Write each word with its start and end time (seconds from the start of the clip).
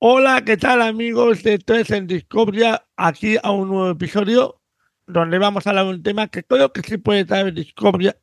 Hola, 0.00 0.42
¿qué 0.44 0.56
tal 0.56 0.80
amigos 0.82 1.42
de 1.42 1.58
Tres 1.58 1.90
en 1.90 2.06
Discordia? 2.06 2.86
Aquí 2.96 3.36
a 3.42 3.50
un 3.50 3.68
nuevo 3.68 3.90
episodio 3.90 4.62
donde 5.06 5.38
vamos 5.38 5.66
a 5.66 5.70
hablar 5.70 5.86
de 5.86 5.90
un 5.90 6.02
tema 6.02 6.28
que 6.28 6.44
creo 6.44 6.72
que 6.72 6.82
sí 6.82 6.98
puede 6.98 7.24
traer 7.24 7.52
Discordia 7.52 8.16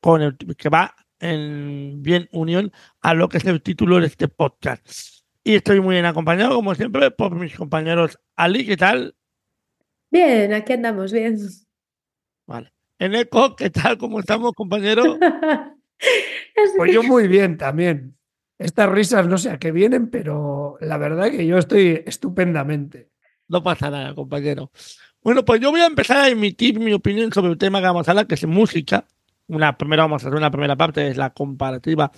con 0.00 0.20
el 0.20 0.36
que 0.36 0.68
va 0.68 0.94
en 1.20 2.02
bien 2.02 2.28
unión 2.32 2.70
a 3.00 3.14
lo 3.14 3.28
que 3.28 3.38
es 3.38 3.44
el 3.46 3.62
título 3.62 3.98
de 4.00 4.08
este 4.08 4.28
podcast. 4.28 5.24
Y 5.42 5.54
estoy 5.54 5.80
muy 5.80 5.94
bien 5.94 6.04
acompañado, 6.04 6.54
como 6.54 6.74
siempre, 6.74 7.10
por 7.10 7.34
mis 7.34 7.56
compañeros 7.56 8.18
Ali, 8.36 8.66
¿qué 8.66 8.76
tal? 8.76 9.16
Bien, 10.10 10.52
aquí 10.52 10.74
andamos, 10.74 11.12
bien. 11.12 11.38
Vale. 12.52 12.70
Eneco, 12.98 13.56
¿qué 13.56 13.70
tal? 13.70 13.96
¿Cómo 13.96 14.20
estamos, 14.20 14.52
compañero? 14.52 15.18
pues 16.76 16.92
yo 16.92 17.02
muy 17.02 17.26
bien 17.26 17.56
también. 17.56 18.18
Estas 18.58 18.90
risas 18.90 19.26
no 19.26 19.38
sé 19.38 19.48
a 19.48 19.58
qué 19.58 19.72
vienen, 19.72 20.10
pero 20.10 20.76
la 20.82 20.98
verdad 20.98 21.30
que 21.30 21.46
yo 21.46 21.56
estoy 21.56 22.02
estupendamente. 22.04 23.08
No 23.48 23.62
pasa 23.62 23.88
nada, 23.88 24.14
compañero. 24.14 24.70
Bueno, 25.22 25.46
pues 25.46 25.62
yo 25.62 25.70
voy 25.70 25.80
a 25.80 25.86
empezar 25.86 26.18
a 26.18 26.28
emitir 26.28 26.78
mi 26.78 26.92
opinión 26.92 27.32
sobre 27.32 27.52
el 27.52 27.56
tema 27.56 27.80
que 27.80 27.86
vamos 27.86 28.06
a 28.06 28.10
hablar, 28.10 28.26
que 28.26 28.34
es 28.34 28.46
música. 28.46 29.06
Una 29.46 29.78
primera, 29.78 30.02
vamos 30.02 30.22
a 30.22 30.26
hacer 30.26 30.36
una 30.36 30.50
primera 30.50 30.76
parte, 30.76 31.08
es 31.08 31.16
la 31.16 31.30
comparativa 31.30 32.12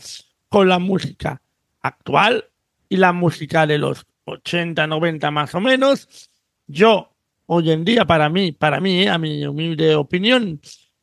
con 0.49 0.69
la 0.69 0.81
música 0.81 1.41
actual 1.81 2.51
y 2.89 2.97
la 2.97 3.13
música 3.13 3.69
de 3.69 3.79
los 3.79 4.05
80, 4.25 4.85
90 4.89 5.31
más 5.31 5.55
o 5.55 5.61
menos. 5.61 6.29
Yo, 6.67 7.14
hoy 7.47 7.71
en 7.71 7.85
día, 7.85 8.05
para 8.05 8.29
mí, 8.29 8.53
para 8.53 8.81
mí, 8.81 9.07
a 9.07 9.19
mi 9.19 9.47
humilde 9.47 9.95
opinión, 9.95 10.61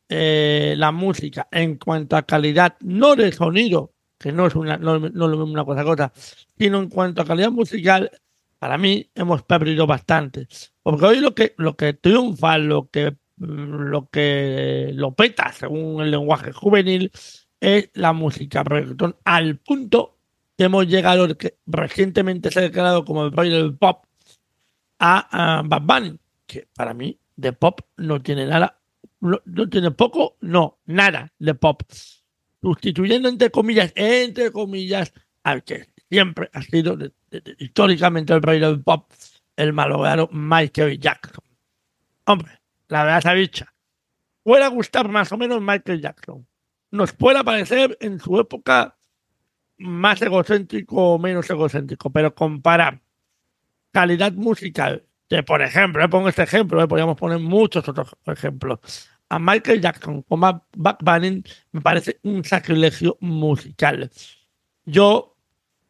eh, 0.08 0.74
la 0.76 0.92
música 0.92 1.48
en 1.50 1.76
cuanto 1.76 2.16
a 2.16 2.22
calidad, 2.22 2.76
no 2.80 3.16
de 3.16 3.32
sonido, 3.32 3.94
que 4.18 4.32
no 4.32 4.46
es 4.46 4.54
una, 4.54 4.76
no, 4.76 4.98
no 4.98 5.28
lo 5.28 5.38
mismo 5.38 5.52
una 5.52 5.64
cosa 5.64 5.84
cosa, 5.84 6.12
sino 6.58 6.78
en 6.78 6.88
cuanto 6.88 7.22
a 7.22 7.24
calidad 7.24 7.50
musical, 7.50 8.10
para 8.58 8.78
mí 8.78 9.10
hemos 9.14 9.42
perdido 9.42 9.86
bastante. 9.86 10.46
Porque 10.82 11.06
hoy 11.06 11.20
lo 11.20 11.34
que, 11.34 11.54
lo 11.58 11.76
que 11.76 11.94
triunfa, 11.94 12.58
lo 12.58 12.88
que, 12.90 13.16
lo 13.38 14.08
que 14.08 14.92
lo 14.94 15.14
peta, 15.14 15.52
según 15.52 16.02
el 16.02 16.10
lenguaje 16.10 16.52
juvenil, 16.52 17.10
es 17.60 17.90
la 17.94 18.12
música 18.12 18.62
reggaetón, 18.62 19.16
al 19.24 19.58
punto 19.58 20.18
que 20.56 20.64
hemos 20.64 20.86
llegado, 20.86 21.26
recientemente 21.66 22.50
se 22.50 22.58
ha 22.58 22.62
declarado 22.62 23.04
como 23.04 23.24
el 23.24 23.32
rey 23.32 23.50
del 23.50 23.76
pop, 23.76 24.04
a, 24.98 25.58
a 25.58 25.62
Bad 25.62 25.82
Bunny, 25.82 26.18
para 26.74 26.94
mí 26.94 27.18
de 27.36 27.52
pop 27.52 27.80
no 27.96 28.22
tiene 28.22 28.46
nada, 28.46 28.80
no, 29.20 29.40
tiene 29.68 29.90
poco, 29.90 30.36
no, 30.40 30.78
nada 30.86 31.32
de 31.38 31.54
pop 31.54 31.82
sustituyendo 32.60 33.28
entre 33.28 33.50
comillas, 33.50 33.92
entre 33.96 34.52
comillas, 34.52 35.12
al 35.42 35.64
que 35.64 35.88
siempre 36.08 36.48
ha 36.52 36.62
sido 36.62 36.96
históricamente 37.58 38.32
el 38.32 38.42
rey 38.42 38.60
del 38.60 38.82
pop, 38.82 39.10
el 39.56 39.72
malogrado 39.72 40.28
Michael 40.32 40.98
Jackson. 41.00 41.44
Hombre, 42.24 42.60
la 42.88 43.04
verdad 43.04 43.32
ha 43.32 43.34
dicha, 43.34 43.74
puede 44.42 44.68
gustar 44.68 45.08
más 45.08 45.32
o 45.32 45.36
menos 45.36 45.60
Michael 45.60 46.00
Jackson. 46.00 46.46
Nos 46.90 47.12
puede 47.12 47.42
parecer 47.42 47.96
en 48.00 48.20
su 48.20 48.38
época 48.38 48.96
más 49.78 50.22
egocéntrico 50.22 51.14
o 51.14 51.18
menos 51.18 51.48
egocéntrico, 51.50 52.10
pero 52.10 52.34
comparar 52.34 53.00
calidad 53.90 54.32
musical, 54.32 55.04
que 55.32 55.42
por 55.42 55.62
ejemplo, 55.62 56.06
pongo 56.10 56.28
este 56.28 56.42
ejemplo, 56.42 56.82
¿eh? 56.82 56.86
podríamos 56.86 57.16
poner 57.16 57.38
muchos 57.38 57.88
otros 57.88 58.14
ejemplos, 58.26 59.08
a 59.30 59.38
Michael 59.38 59.80
Jackson 59.80 60.20
como 60.20 60.46
a 60.46 60.62
Buck 60.76 60.98
Bunny 61.02 61.42
me 61.70 61.80
parece 61.80 62.20
un 62.22 62.44
sacrilegio 62.44 63.16
musical. 63.20 64.10
Yo, 64.84 65.38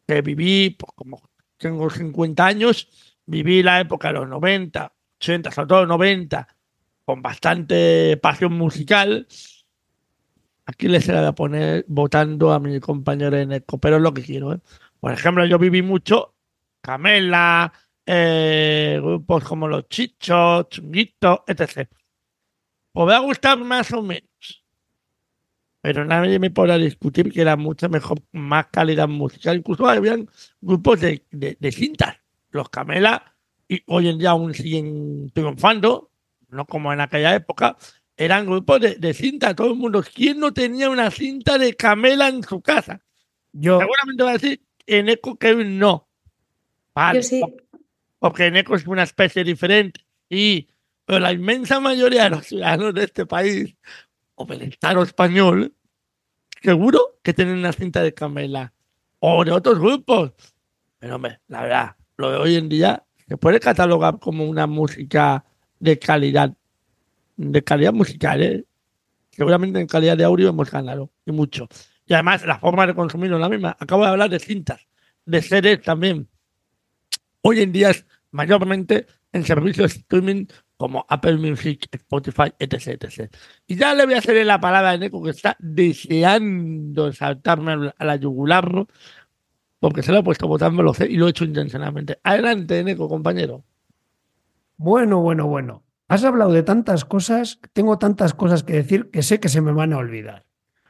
que 0.07 0.21
viví, 0.21 0.69
pues, 0.69 0.93
como 0.95 1.21
tengo 1.57 1.89
50 1.89 2.45
años, 2.45 2.87
viví 3.25 3.61
la 3.61 3.81
época 3.81 4.07
de 4.07 4.13
los 4.13 4.29
90, 4.29 4.93
80, 5.19 5.51
sobre 5.51 5.67
todo 5.67 5.85
90, 5.87 6.47
con 7.03 7.21
bastante 7.21 8.15
pasión 8.23 8.53
musical. 8.53 9.27
Aquí 10.65 10.87
les 10.87 11.05
voy 11.05 11.17
a 11.17 11.33
poner 11.33 11.83
votando 11.89 12.53
a 12.53 12.61
mi 12.61 12.79
compañero 12.79 13.35
Eneco, 13.35 13.77
pero 13.77 13.97
es 13.97 14.01
lo 14.01 14.13
que 14.13 14.23
quiero. 14.23 14.53
¿eh? 14.53 14.59
Por 15.01 15.11
ejemplo, 15.11 15.45
yo 15.45 15.59
viví 15.59 15.81
mucho 15.81 16.33
Camela, 16.79 17.73
eh, 18.05 18.99
grupos 19.01 19.43
como 19.43 19.67
Los 19.67 19.87
Chichos, 19.87 20.69
Chunguito, 20.69 21.43
etc 21.47 21.87
va 23.01 23.17
a 23.17 23.19
gustar 23.19 23.57
más 23.57 23.91
o 23.91 24.01
menos. 24.01 24.29
Pero 25.81 26.05
nadie 26.05 26.39
me 26.39 26.49
podrá 26.49 26.77
discutir 26.77 27.31
que 27.31 27.41
era 27.41 27.57
mucha 27.57 27.89
mejor, 27.89 28.21
más 28.31 28.67
calidad 28.67 29.07
musical. 29.07 29.57
Incluso 29.57 29.87
habían 29.87 30.29
grupos 30.61 31.01
de, 31.01 31.23
de, 31.31 31.71
cintas, 31.71 32.17
los 32.51 32.69
Camela, 32.69 33.35
y 33.67 33.83
hoy 33.87 34.07
en 34.07 34.17
día 34.17 34.29
aún 34.29 34.53
siguen 34.53 35.29
triunfando, 35.33 36.11
no 36.49 36.65
como 36.65 36.93
en 36.93 37.01
aquella 37.01 37.35
época, 37.35 37.75
eran 38.15 38.45
grupos 38.45 38.79
de, 38.79 38.95
de 38.95 39.13
cinta, 39.13 39.55
todo 39.55 39.71
el 39.71 39.75
mundo. 39.75 40.03
¿Quién 40.13 40.39
no 40.39 40.53
tenía 40.53 40.89
una 40.89 41.11
cinta 41.11 41.57
de 41.57 41.73
Camela 41.73 42.29
en 42.29 42.43
su 42.43 42.61
casa? 42.61 43.01
Yo. 43.51 43.79
Seguramente 43.79 44.23
va 44.23 44.29
a 44.29 44.33
decir 44.33 44.61
en 44.85 45.09
Eco 45.09 45.35
que 45.35 45.53
no. 45.53 46.07
Vale, 46.95 47.21
Yo 47.21 47.23
sí. 47.27 47.41
Porque 48.23 48.45
en 48.45 48.55
Eco 48.55 48.75
es 48.75 48.87
una 48.87 49.03
especie 49.03 49.43
diferente. 49.43 49.99
Y 50.29 50.69
pero 51.03 51.19
la 51.19 51.33
inmensa 51.33 51.81
mayoría 51.81 52.23
de 52.23 52.29
los 52.29 52.45
ciudadanos 52.45 52.93
de 52.93 53.03
este 53.03 53.25
país, 53.25 53.75
o 54.35 54.45
del 54.45 54.61
Estado 54.61 55.03
español, 55.03 55.73
seguro 56.61 57.19
que 57.21 57.33
tienen 57.33 57.57
una 57.57 57.73
cinta 57.73 58.01
de 58.01 58.13
Camela 58.13 58.71
o 59.19 59.43
de 59.43 59.51
otros 59.51 59.77
grupos. 59.77 60.31
Pero 60.99 61.17
hombre, 61.17 61.41
la 61.49 61.63
verdad, 61.63 61.95
lo 62.15 62.31
de 62.31 62.37
hoy 62.37 62.55
en 62.55 62.69
día 62.69 63.03
se 63.27 63.35
puede 63.35 63.59
catalogar 63.59 64.19
como 64.19 64.45
una 64.45 64.67
música 64.67 65.43
de 65.79 65.99
calidad, 65.99 66.53
de 67.35 67.61
calidad 67.61 67.91
musical, 67.91 68.41
¿eh? 68.41 68.63
Seguramente 69.31 69.81
en 69.81 69.87
calidad 69.87 70.15
de 70.15 70.23
audio 70.23 70.47
hemos 70.47 70.71
ganado, 70.71 71.11
y 71.25 71.33
mucho. 71.33 71.67
Y 72.05 72.13
además 72.13 72.45
la 72.45 72.57
forma 72.57 72.87
de 72.87 72.95
consumirlo 72.95 73.35
es 73.35 73.41
la 73.41 73.49
misma. 73.49 73.75
Acabo 73.77 74.03
de 74.03 74.11
hablar 74.11 74.29
de 74.29 74.39
cintas, 74.39 74.87
de 75.25 75.41
series 75.41 75.81
también. 75.81 76.29
Hoy 77.45 77.59
en 77.59 77.73
día 77.73 77.89
es 77.89 78.05
mayormente 78.33 79.07
en 79.31 79.45
servicios 79.45 79.93
de 79.93 79.99
streaming 79.99 80.45
como 80.75 81.05
Apple 81.07 81.37
Music, 81.37 81.87
Spotify, 81.91 82.53
etc, 82.59 83.01
etc. 83.01 83.33
Y 83.67 83.77
ya 83.77 83.93
le 83.93 84.05
voy 84.05 84.15
a 84.15 84.17
hacer 84.17 84.45
la 84.45 84.59
palabra 84.59 84.91
a 84.91 84.97
Neko 84.97 85.23
que 85.23 85.29
está 85.29 85.55
deseando 85.59 87.13
saltarme 87.13 87.93
a 87.97 88.05
la 88.05 88.15
yugular 88.17 88.85
porque 89.79 90.03
se 90.03 90.11
lo 90.11 90.19
he 90.19 90.23
puesto 90.23 90.47
votando 90.47 90.93
y 91.07 91.15
lo 91.15 91.27
he 91.27 91.29
hecho 91.29 91.45
intencionalmente. 91.45 92.19
Adelante, 92.23 92.83
Neko, 92.83 93.07
compañero. 93.07 93.63
Bueno, 94.77 95.21
bueno, 95.21 95.47
bueno. 95.47 95.83
Has 96.07 96.23
hablado 96.23 96.51
de 96.51 96.63
tantas 96.63 97.05
cosas, 97.05 97.59
tengo 97.73 97.97
tantas 97.97 98.33
cosas 98.33 98.63
que 98.63 98.73
decir 98.73 99.09
que 99.09 99.23
sé 99.23 99.39
que 99.39 99.49
se 99.49 99.61
me 99.61 99.71
van 99.71 99.93
a 99.93 99.97
olvidar. 99.97 100.45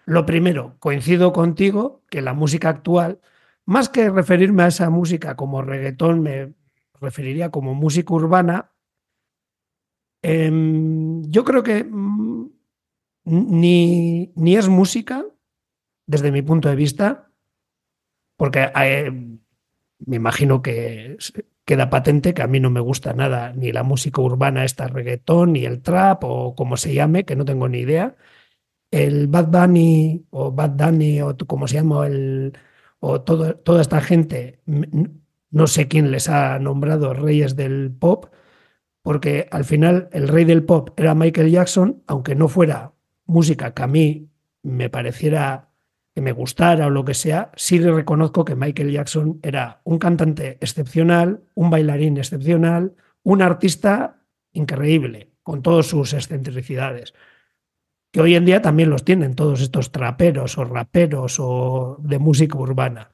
Lo 0.06 0.26
primero, 0.26 0.76
coincido 0.80 1.34
contigo 1.34 2.04
que 2.10 2.22
la 2.22 2.34
música 2.34 2.70
actual, 2.70 3.20
más 3.66 3.90
que 3.90 4.10
referirme 4.10 4.64
a 4.64 4.68
esa 4.68 4.90
música 4.90 5.36
como 5.36 5.62
reggaetón, 5.62 6.22
me 6.22 6.54
referiría 7.04 7.52
como 7.52 7.76
música 7.76 8.14
urbana, 8.14 8.74
Em, 10.24 11.22
yo 11.30 11.44
creo 11.44 11.64
que 11.64 11.84
mm, 11.84 12.50
ni, 13.26 14.32
ni, 14.36 14.56
es 14.56 14.70
música, 14.70 15.26
desde 16.08 16.32
mi 16.32 16.42
punto 16.42 16.70
de 16.70 16.76
vista, 16.78 17.30
porque 18.38 18.72
eh, 18.82 19.12
me 20.00 20.16
imagino 20.16 20.62
que 20.62 21.18
queda 21.66 21.90
patente 21.90 22.34
que 22.34 22.42
a 22.42 22.48
mí 22.48 22.60
no 22.60 22.70
me 22.70 22.80
gusta 22.80 23.14
nada, 23.14 23.54
ni 23.54 23.72
la 23.72 23.84
música 23.84 24.22
urbana, 24.22 24.66
esta 24.66 24.88
reggaetón, 24.88 25.54
ni 25.54 25.66
el 25.66 25.82
trap, 25.82 26.24
o 26.24 26.56
como 26.56 26.78
se 26.78 26.94
llame, 26.94 27.26
que 27.26 27.36
no 27.36 27.46
tengo 27.46 27.68
ni 27.70 27.80
idea. 27.80 28.16
El 28.92 29.28
Bad 29.28 29.48
Bunny, 29.50 30.28
o 30.32 30.52
Bad 30.52 30.72
Bunny, 30.72 31.22
o 31.22 31.36
como 31.48 31.68
se 31.68 31.76
llama, 31.78 32.08
el, 32.08 32.58
o 33.00 33.22
todo, 33.22 33.56
toda 33.58 33.82
esta 33.82 34.02
gente, 34.02 34.62
no 35.54 35.68
sé 35.68 35.88
quién 35.88 36.10
les 36.10 36.30
ha 36.30 36.58
nombrado 36.58 37.14
reyes 37.14 37.56
del 37.56 37.92
pop, 37.92 38.26
porque 39.04 39.48
al 39.52 39.66
final 39.66 40.10
el 40.12 40.28
rey 40.28 40.46
del 40.46 40.64
pop 40.64 40.90
era 40.98 41.14
Michael 41.14 41.52
Jackson, 41.52 42.02
aunque 42.08 42.34
no 42.34 42.48
fuera 42.48 42.94
música 43.28 43.72
que 43.74 43.84
a 43.84 43.88
mí 43.88 44.30
me 44.64 44.90
pareciera 44.90 45.70
que 46.16 46.22
me 46.22 46.32
gustara 46.32 46.88
o 46.88 46.90
lo 46.90 47.06
que 47.06 47.14
sea, 47.14 47.52
sí 47.56 47.80
reconozco 47.80 48.46
que 48.46 48.56
Michael 48.56 48.92
Jackson 48.92 49.40
era 49.44 49.82
un 49.84 50.00
cantante 50.00 50.58
excepcional, 50.60 51.44
un 51.54 51.70
bailarín 51.70 52.18
excepcional, 52.18 52.96
un 53.22 53.44
artista 53.44 54.24
increíble, 54.54 55.34
con 55.44 55.62
todas 55.62 55.86
sus 55.86 56.14
excentricidades, 56.14 57.14
que 58.12 58.22
hoy 58.22 58.36
en 58.36 58.46
día 58.46 58.62
también 58.62 58.90
los 58.90 59.06
tienen 59.06 59.36
todos 59.36 59.62
estos 59.62 59.92
traperos 59.92 60.58
o 60.58 60.66
raperos 60.66 61.38
o 61.40 61.98
de 62.00 62.18
música 62.18 62.58
urbana. 62.58 63.12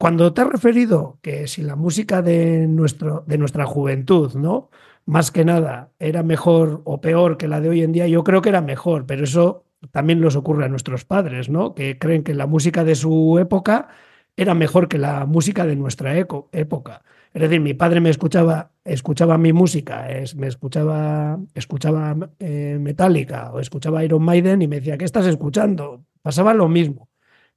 Cuando 0.00 0.32
te 0.32 0.40
has 0.40 0.48
referido 0.48 1.18
que 1.20 1.46
si 1.46 1.60
la 1.60 1.76
música 1.76 2.22
de, 2.22 2.66
nuestro, 2.66 3.22
de 3.26 3.36
nuestra 3.36 3.66
juventud, 3.66 4.32
¿no? 4.34 4.70
más 5.04 5.30
que 5.30 5.44
nada 5.44 5.92
era 5.98 6.22
mejor 6.22 6.80
o 6.86 7.02
peor 7.02 7.36
que 7.36 7.48
la 7.48 7.60
de 7.60 7.68
hoy 7.68 7.82
en 7.82 7.92
día, 7.92 8.08
yo 8.08 8.24
creo 8.24 8.40
que 8.40 8.48
era 8.48 8.62
mejor, 8.62 9.04
pero 9.04 9.24
eso 9.24 9.66
también 9.90 10.22
les 10.22 10.36
ocurre 10.36 10.64
a 10.64 10.68
nuestros 10.68 11.04
padres, 11.04 11.50
¿no? 11.50 11.74
Que 11.74 11.98
creen 11.98 12.22
que 12.22 12.32
la 12.32 12.46
música 12.46 12.82
de 12.82 12.94
su 12.94 13.38
época 13.38 13.88
era 14.36 14.54
mejor 14.54 14.88
que 14.88 14.96
la 14.96 15.26
música 15.26 15.66
de 15.66 15.76
nuestra 15.76 16.16
época. 16.16 17.02
Es 17.34 17.42
decir, 17.42 17.60
mi 17.60 17.74
padre 17.74 18.00
me 18.00 18.08
escuchaba, 18.08 18.72
escuchaba 18.84 19.36
mi 19.36 19.52
música, 19.52 20.10
es, 20.10 20.34
me 20.34 20.46
escuchaba, 20.46 21.38
escuchaba 21.54 22.16
eh, 22.38 22.78
Metallica 22.80 23.52
o 23.52 23.60
escuchaba 23.60 24.02
Iron 24.02 24.22
Maiden 24.22 24.62
y 24.62 24.66
me 24.68 24.76
decía, 24.76 24.96
¿qué 24.96 25.04
estás 25.04 25.26
escuchando? 25.26 26.06
Pasaba 26.22 26.54
lo 26.54 26.68
mismo. 26.68 27.10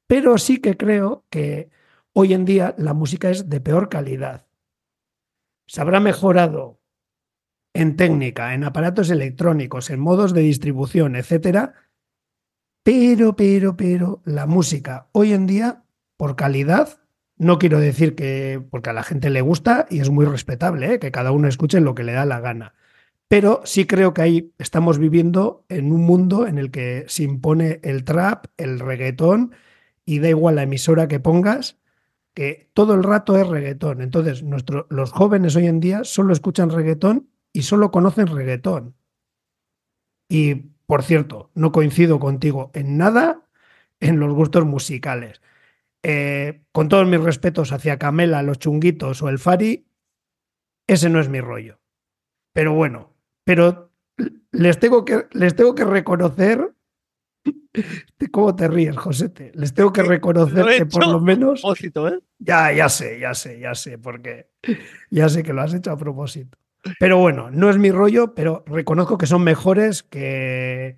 Pero 0.07 0.38
sí 0.38 0.57
que 0.57 0.75
creo 0.75 1.24
que 1.30 1.69
hoy 2.13 2.33
en 2.33 2.45
día 2.45 2.75
la 2.77 2.94
música 2.94 3.30
es 3.30 3.50
de 3.50 3.60
peor 3.60 3.89
calidad. 3.89 4.48
Se 5.68 5.81
habrá 5.81 6.00
mejorado 6.00 6.80
en 7.74 7.95
técnica, 7.95 8.54
en 8.54 8.63
aparatos 8.63 9.10
electrónicos, 9.10 9.89
en 9.89 10.00
modos 10.00 10.33
de 10.33 10.42
distribución, 10.42 11.15
etcétera, 11.15 11.74
pero, 12.83 13.36
pero, 13.36 13.75
pero 13.75 14.21
la 14.25 14.45
música 14.45 15.07
hoy 15.12 15.33
en 15.33 15.48
día, 15.48 15.83
por 16.18 16.36
calidad, 16.36 17.00
no 17.38 17.57
quiero 17.57 17.80
decir 17.80 18.15
que, 18.15 18.62
porque 18.69 18.92
a 18.92 18.94
la 18.94 19.04
gente 19.04 19.30
le 19.30 19.42
gusta 19.42 19.88
y 19.89 20.00
es 20.00 20.10
muy 20.10 20.25
respetable, 20.25 20.94
¿eh? 20.94 21.00
que 21.00 21.12
cada 21.12 21.31
uno 21.31 21.48
escuche 21.48 21.81
lo 21.81 21.95
que 21.95 22.04
le 22.04 22.13
da 22.13 22.25
la 22.25 22.39
gana. 22.39 22.75
Pero 23.27 23.62
sí 23.63 23.88
creo 23.88 24.13
que 24.13 24.21
ahí 24.21 24.54
estamos 24.60 25.00
viviendo 25.00 25.65
en 25.69 25.92
un 25.92 26.01
mundo 26.01 26.45
en 26.45 26.60
el 26.60 26.69
que 26.69 27.06
se 27.07 27.24
impone 27.24 27.80
el 27.83 28.04
trap, 28.04 28.45
el 28.57 28.80
reggaetón, 28.80 29.56
y 30.06 30.19
da 30.19 30.30
igual 30.30 30.56
la 30.56 30.63
emisora 30.63 31.07
que 31.07 31.19
pongas, 31.19 31.80
que 32.34 32.70
todo 32.74 32.94
el 32.94 33.04
rato 33.04 33.38
es 33.38 33.48
reggaetón. 33.48 34.02
Entonces, 34.02 34.44
los 34.44 35.12
jóvenes 35.12 35.56
hoy 35.56 35.68
en 35.68 35.80
día 35.80 36.04
solo 36.04 36.34
escuchan 36.34 36.70
reggaetón 36.70 37.30
y 37.52 37.64
solo 37.64 37.92
conocen 37.92 38.28
reggaetón. 38.28 38.96
Y, 40.28 40.56
por 40.86 41.04
cierto, 41.04 41.52
no 41.54 41.72
coincido 41.72 42.20
contigo 42.20 42.72
en 42.74 42.98
nada 42.98 43.44
en 44.00 44.20
los 44.20 44.34
gustos 44.34 44.66
musicales. 44.66 45.42
Eh, 46.02 46.64
con 46.72 46.90
todos 46.90 47.08
mis 47.08 47.22
respetos 47.22 47.72
hacia 47.72 47.98
Camela, 47.98 48.44
los 48.44 48.60
chunguitos 48.60 49.22
o 49.22 49.30
el 49.30 49.40
Fari, 49.40 49.88
ese 50.88 51.10
no 51.10 51.20
es 51.20 51.30
mi 51.30 51.40
rollo. 51.40 51.80
Pero 52.52 52.74
bueno, 52.74 53.14
pero 53.46 53.92
les 54.52 54.80
tengo 54.80 55.06
que, 55.06 55.28
les 55.32 55.56
tengo 55.56 55.76
que 55.76 55.86
reconocer. 55.86 56.74
¿Cómo 58.31 58.56
te 58.56 58.68
ríes, 58.68 58.96
Josete? 58.96 59.52
Les 59.56 59.74
tengo 59.74 59.92
que 59.92 60.04
reconocer 60.04 60.66
que 60.78 60.86
por 60.86 61.08
lo 61.08 61.20
menos. 61.20 61.64
¿eh? 61.64 62.20
Ya, 62.40 62.72
ya 62.72 62.90
sé, 62.90 63.20
ya 63.20 63.34
sé, 63.34 63.60
ya 63.60 63.75
sé, 63.75 63.98
porque 63.98 64.50
ya 65.10 65.30
sé 65.30 65.44
que 65.44 65.54
lo 65.54 65.62
has 65.62 65.74
hecho 65.74 65.92
a 65.92 65.98
propósito. 65.98 66.58
Pero 67.00 67.18
bueno, 67.18 67.50
no 67.50 67.70
es 67.70 67.78
mi 67.78 67.92
rollo, 67.92 68.34
pero 68.36 68.64
reconozco 68.68 69.18
que 69.18 69.25
son 69.25 69.44
mejores 69.44 70.04
que 70.04 70.98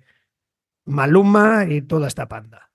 Maluma 0.84 1.64
y 1.68 1.82
toda 1.82 2.08
esta 2.08 2.28
panda. 2.28 2.70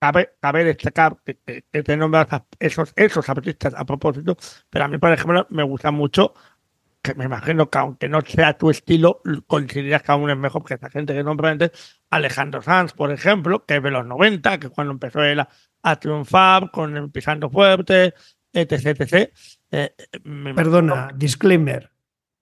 Cabe, 0.00 0.34
cabe 0.40 0.64
destacar 0.64 1.16
que, 1.24 1.62
te 1.82 1.96
nombras 1.96 2.26
esos, 2.58 2.92
esos 2.96 3.28
artistas 3.28 3.72
a 3.76 3.84
propósito, 3.84 4.36
pero 4.68 4.84
a 4.84 4.88
mí, 4.88 4.98
por 4.98 5.12
ejemplo, 5.12 5.46
me 5.50 5.62
gusta 5.62 5.92
mucho, 5.92 6.34
que 7.02 7.14
me 7.14 7.24
imagino 7.24 7.68
que 7.68 7.78
aunque 7.78 8.08
no 8.08 8.20
sea 8.20 8.56
tu 8.56 8.70
estilo, 8.70 9.20
consideras 9.46 10.02
que 10.02 10.12
aún 10.12 10.30
es 10.30 10.36
mejor 10.36 10.64
que 10.64 10.74
esta 10.74 10.88
gente 10.88 11.12
que 11.12 11.24
nombra 11.24 11.50
antes, 11.50 12.00
Alejandro 12.10 12.62
Sanz, 12.62 12.92
por 12.92 13.10
ejemplo, 13.10 13.66
que 13.66 13.76
es 13.76 13.82
de 13.82 13.90
los 13.90 14.06
90, 14.06 14.60
que 14.60 14.68
cuando 14.68 14.92
empezó 14.92 15.22
él 15.22 15.40
a, 15.40 15.96
triunfar, 15.96 16.70
con 16.70 17.10
Pisando 17.10 17.50
Fuerte, 17.50 18.14
etc, 18.52 19.00
etc. 19.00 19.32
Eh, 19.72 19.94
Perdona, 20.54 21.10
disclaimer 21.14 21.90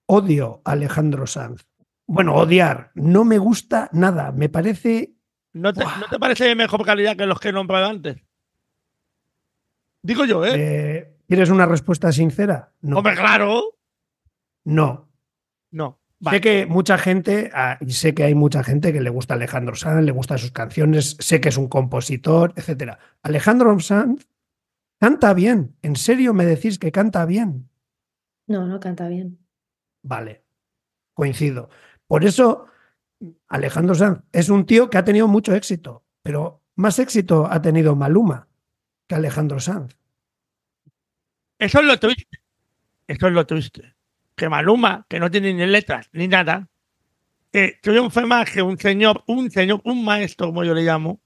odio 0.05 0.61
a 0.63 0.73
Alejandro 0.73 1.25
Sanz. 1.25 1.65
Bueno, 2.05 2.35
odiar, 2.35 2.91
no 2.93 3.23
me 3.23 3.37
gusta 3.37 3.89
nada, 3.93 4.31
me 4.31 4.49
parece... 4.49 5.13
¿No 5.53 5.73
te, 5.73 5.83
parece 6.19 6.45
de 6.45 6.55
mejor 6.55 6.85
calidad 6.85 7.17
que 7.17 7.25
los 7.25 7.39
que 7.39 7.49
he 7.49 7.53
nombrado 7.53 7.87
antes? 7.87 8.17
Digo 10.03 10.25
yo, 10.25 10.45
¿eh? 10.45 10.51
eh 10.55 11.17
¿Quieres 11.27 11.49
una 11.49 11.65
respuesta 11.65 12.11
sincera? 12.11 12.73
No. 12.81 12.97
Hombre, 12.97 13.15
claro. 13.15 13.80
No. 14.63 15.09
No. 15.71 16.01
Sé 16.29 16.39
que 16.39 16.65
mucha 16.67 16.99
gente, 16.99 17.49
ah, 17.53 17.77
y 17.81 17.91
sé 17.93 18.13
que 18.13 18.23
hay 18.23 18.35
mucha 18.35 18.63
gente 18.63 18.93
que 18.93 19.01
le 19.01 19.09
gusta 19.09 19.33
Alejandro 19.33 19.75
Sanz, 19.75 20.05
le 20.05 20.11
gustan 20.11 20.37
sus 20.37 20.51
canciones, 20.51 21.17
sé 21.19 21.41
que 21.41 21.49
es 21.49 21.57
un 21.57 21.67
compositor, 21.67 22.53
etc. 22.55 22.97
Alejandro 23.23 23.79
Sanz 23.79 24.27
canta 24.99 25.33
bien. 25.33 25.75
¿En 25.81 25.95
serio 25.95 26.35
me 26.35 26.45
decís 26.45 26.77
que 26.77 26.91
canta 26.91 27.25
bien? 27.25 27.69
No, 28.45 28.67
no 28.67 28.79
canta 28.79 29.07
bien. 29.07 29.39
Vale, 30.03 30.43
coincido. 31.15 31.69
Por 32.05 32.23
eso, 32.23 32.67
Alejandro 33.47 33.95
Sanz 33.95 34.21
es 34.31 34.49
un 34.49 34.67
tío 34.67 34.91
que 34.91 34.99
ha 34.99 35.03
tenido 35.03 35.27
mucho 35.27 35.55
éxito, 35.55 36.03
pero 36.21 36.61
más 36.75 36.99
éxito 36.99 37.47
ha 37.49 37.61
tenido 37.63 37.95
Maluma 37.95 38.47
que 39.07 39.15
Alejandro 39.15 39.59
Sanz. 39.59 39.97
Eso 41.57 41.79
es 41.79 41.85
lo 41.85 41.99
triste. 41.99 42.39
Eso 43.07 43.27
es 43.27 43.33
lo 43.33 43.45
triste. 43.47 43.95
Que 44.35 44.49
Maluma, 44.49 45.05
que 45.09 45.19
no 45.19 45.29
tiene 45.29 45.53
ni 45.53 45.65
letras 45.65 46.09
ni 46.13 46.27
nada, 46.27 46.67
eh, 47.53 47.73
triunfa 47.81 48.25
más 48.25 48.49
que 48.49 48.61
un 48.61 48.77
señor, 48.77 49.23
un 49.27 49.51
señor, 49.51 49.81
un 49.83 50.03
maestro, 50.05 50.47
como 50.47 50.63
yo 50.63 50.73
le 50.73 50.83
llamo, 50.83 51.19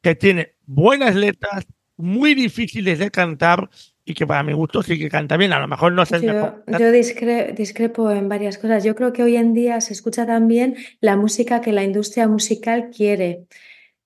que 0.00 0.14
tiene 0.14 0.54
buenas 0.66 1.14
letras, 1.14 1.66
muy 1.96 2.34
difíciles 2.34 2.98
de 2.98 3.10
cantar 3.10 3.68
y 4.04 4.14
que 4.14 4.26
para 4.26 4.42
mi 4.42 4.52
gusto 4.54 4.82
sí 4.82 4.98
que 4.98 5.08
canta 5.08 5.36
bien. 5.36 5.52
A 5.52 5.60
lo 5.60 5.68
mejor 5.68 5.92
no 5.92 6.04
sé. 6.06 6.20
Yo, 6.20 6.64
yo 6.66 6.90
discrepo 6.90 8.10
en 8.10 8.28
varias 8.28 8.58
cosas. 8.58 8.84
Yo 8.84 8.94
creo 8.94 9.12
que 9.12 9.22
hoy 9.22 9.36
en 9.36 9.52
día 9.52 9.80
se 9.80 9.92
escucha 9.92 10.26
también 10.26 10.76
la 11.00 11.16
música 11.16 11.60
que 11.60 11.72
la 11.72 11.84
industria 11.84 12.26
musical 12.26 12.90
quiere. 12.90 13.44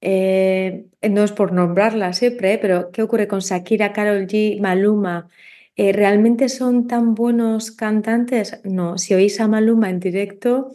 Eh, 0.01 0.85
no 1.09 1.25
es 1.25 1.33
por 1.33 1.53
nombrarla 1.53 2.13
siempre, 2.13 2.59
pero 2.59 2.91
¿qué 2.91 3.03
ocurre 3.03 3.27
con 3.27 3.41
Shakira, 3.41 3.93
Carol 3.93 4.27
G, 4.27 4.61
Maluma? 4.61 5.29
Eh, 5.77 5.93
¿Realmente 5.93 6.49
son 6.49 6.87
tan 6.87 7.15
buenos 7.15 7.73
cantantes? 7.73 8.61
No, 8.65 8.99
si 8.99 9.15
oís 9.15 9.41
a 9.41 9.49
Maluma 9.49 9.91
en 9.91 10.01
directo 10.01 10.71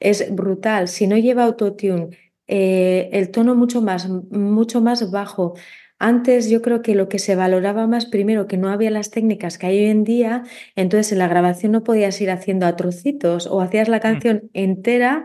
es 0.00 0.34
brutal. 0.34 0.88
Si 0.88 1.06
no 1.06 1.16
lleva 1.16 1.44
autotune, 1.44 2.10
eh, 2.46 3.10
el 3.12 3.30
tono 3.30 3.54
mucho 3.54 3.82
más, 3.82 4.08
mucho 4.08 4.80
más 4.80 5.10
bajo, 5.10 5.54
antes 5.98 6.48
yo 6.48 6.62
creo 6.62 6.80
que 6.82 6.94
lo 6.94 7.08
que 7.08 7.18
se 7.18 7.34
valoraba 7.34 7.86
más 7.88 8.06
primero, 8.06 8.46
que 8.46 8.56
no 8.56 8.68
había 8.70 8.90
las 8.90 9.10
técnicas 9.10 9.58
que 9.58 9.66
hay 9.66 9.78
hoy 9.80 9.90
en 9.90 10.04
día, 10.04 10.44
entonces 10.76 11.12
en 11.12 11.18
la 11.18 11.28
grabación 11.28 11.72
no 11.72 11.82
podías 11.82 12.20
ir 12.20 12.30
haciendo 12.30 12.66
a 12.66 12.76
trocitos 12.76 13.46
o 13.48 13.60
hacías 13.60 13.88
la 13.88 13.98
mm. 13.98 14.00
canción 14.00 14.50
entera 14.54 15.24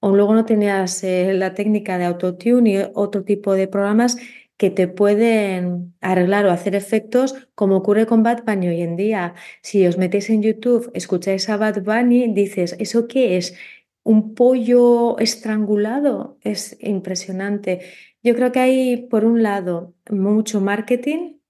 o 0.00 0.14
luego 0.14 0.34
no 0.34 0.44
tenías 0.44 1.02
eh, 1.04 1.32
la 1.34 1.54
técnica 1.54 1.98
de 1.98 2.04
autotune 2.04 2.70
y 2.70 2.78
otro 2.94 3.24
tipo 3.24 3.54
de 3.54 3.68
programas 3.68 4.16
que 4.62 4.70
te 4.70 4.86
pueden 4.86 5.92
arreglar 6.00 6.46
o 6.46 6.52
hacer 6.52 6.76
efectos 6.76 7.34
como 7.56 7.78
ocurre 7.78 8.06
con 8.06 8.22
Bad 8.22 8.44
Bunny 8.46 8.68
hoy 8.68 8.82
en 8.82 8.94
día. 8.94 9.34
Si 9.60 9.84
os 9.88 9.98
metéis 9.98 10.30
en 10.30 10.40
YouTube, 10.40 10.88
escucháis 10.94 11.48
a 11.48 11.56
Bad 11.56 11.82
Bunny, 11.82 12.32
dices, 12.32 12.76
¿eso 12.78 13.08
qué 13.08 13.36
es? 13.38 13.56
¿Un 14.04 14.36
pollo 14.36 15.18
estrangulado? 15.18 16.38
Es 16.42 16.76
impresionante. 16.80 17.80
Yo 18.22 18.36
creo 18.36 18.52
que 18.52 18.60
hay, 18.60 18.96
por 19.10 19.24
un 19.24 19.42
lado, 19.42 19.96
mucho 20.08 20.60
marketing. 20.60 21.40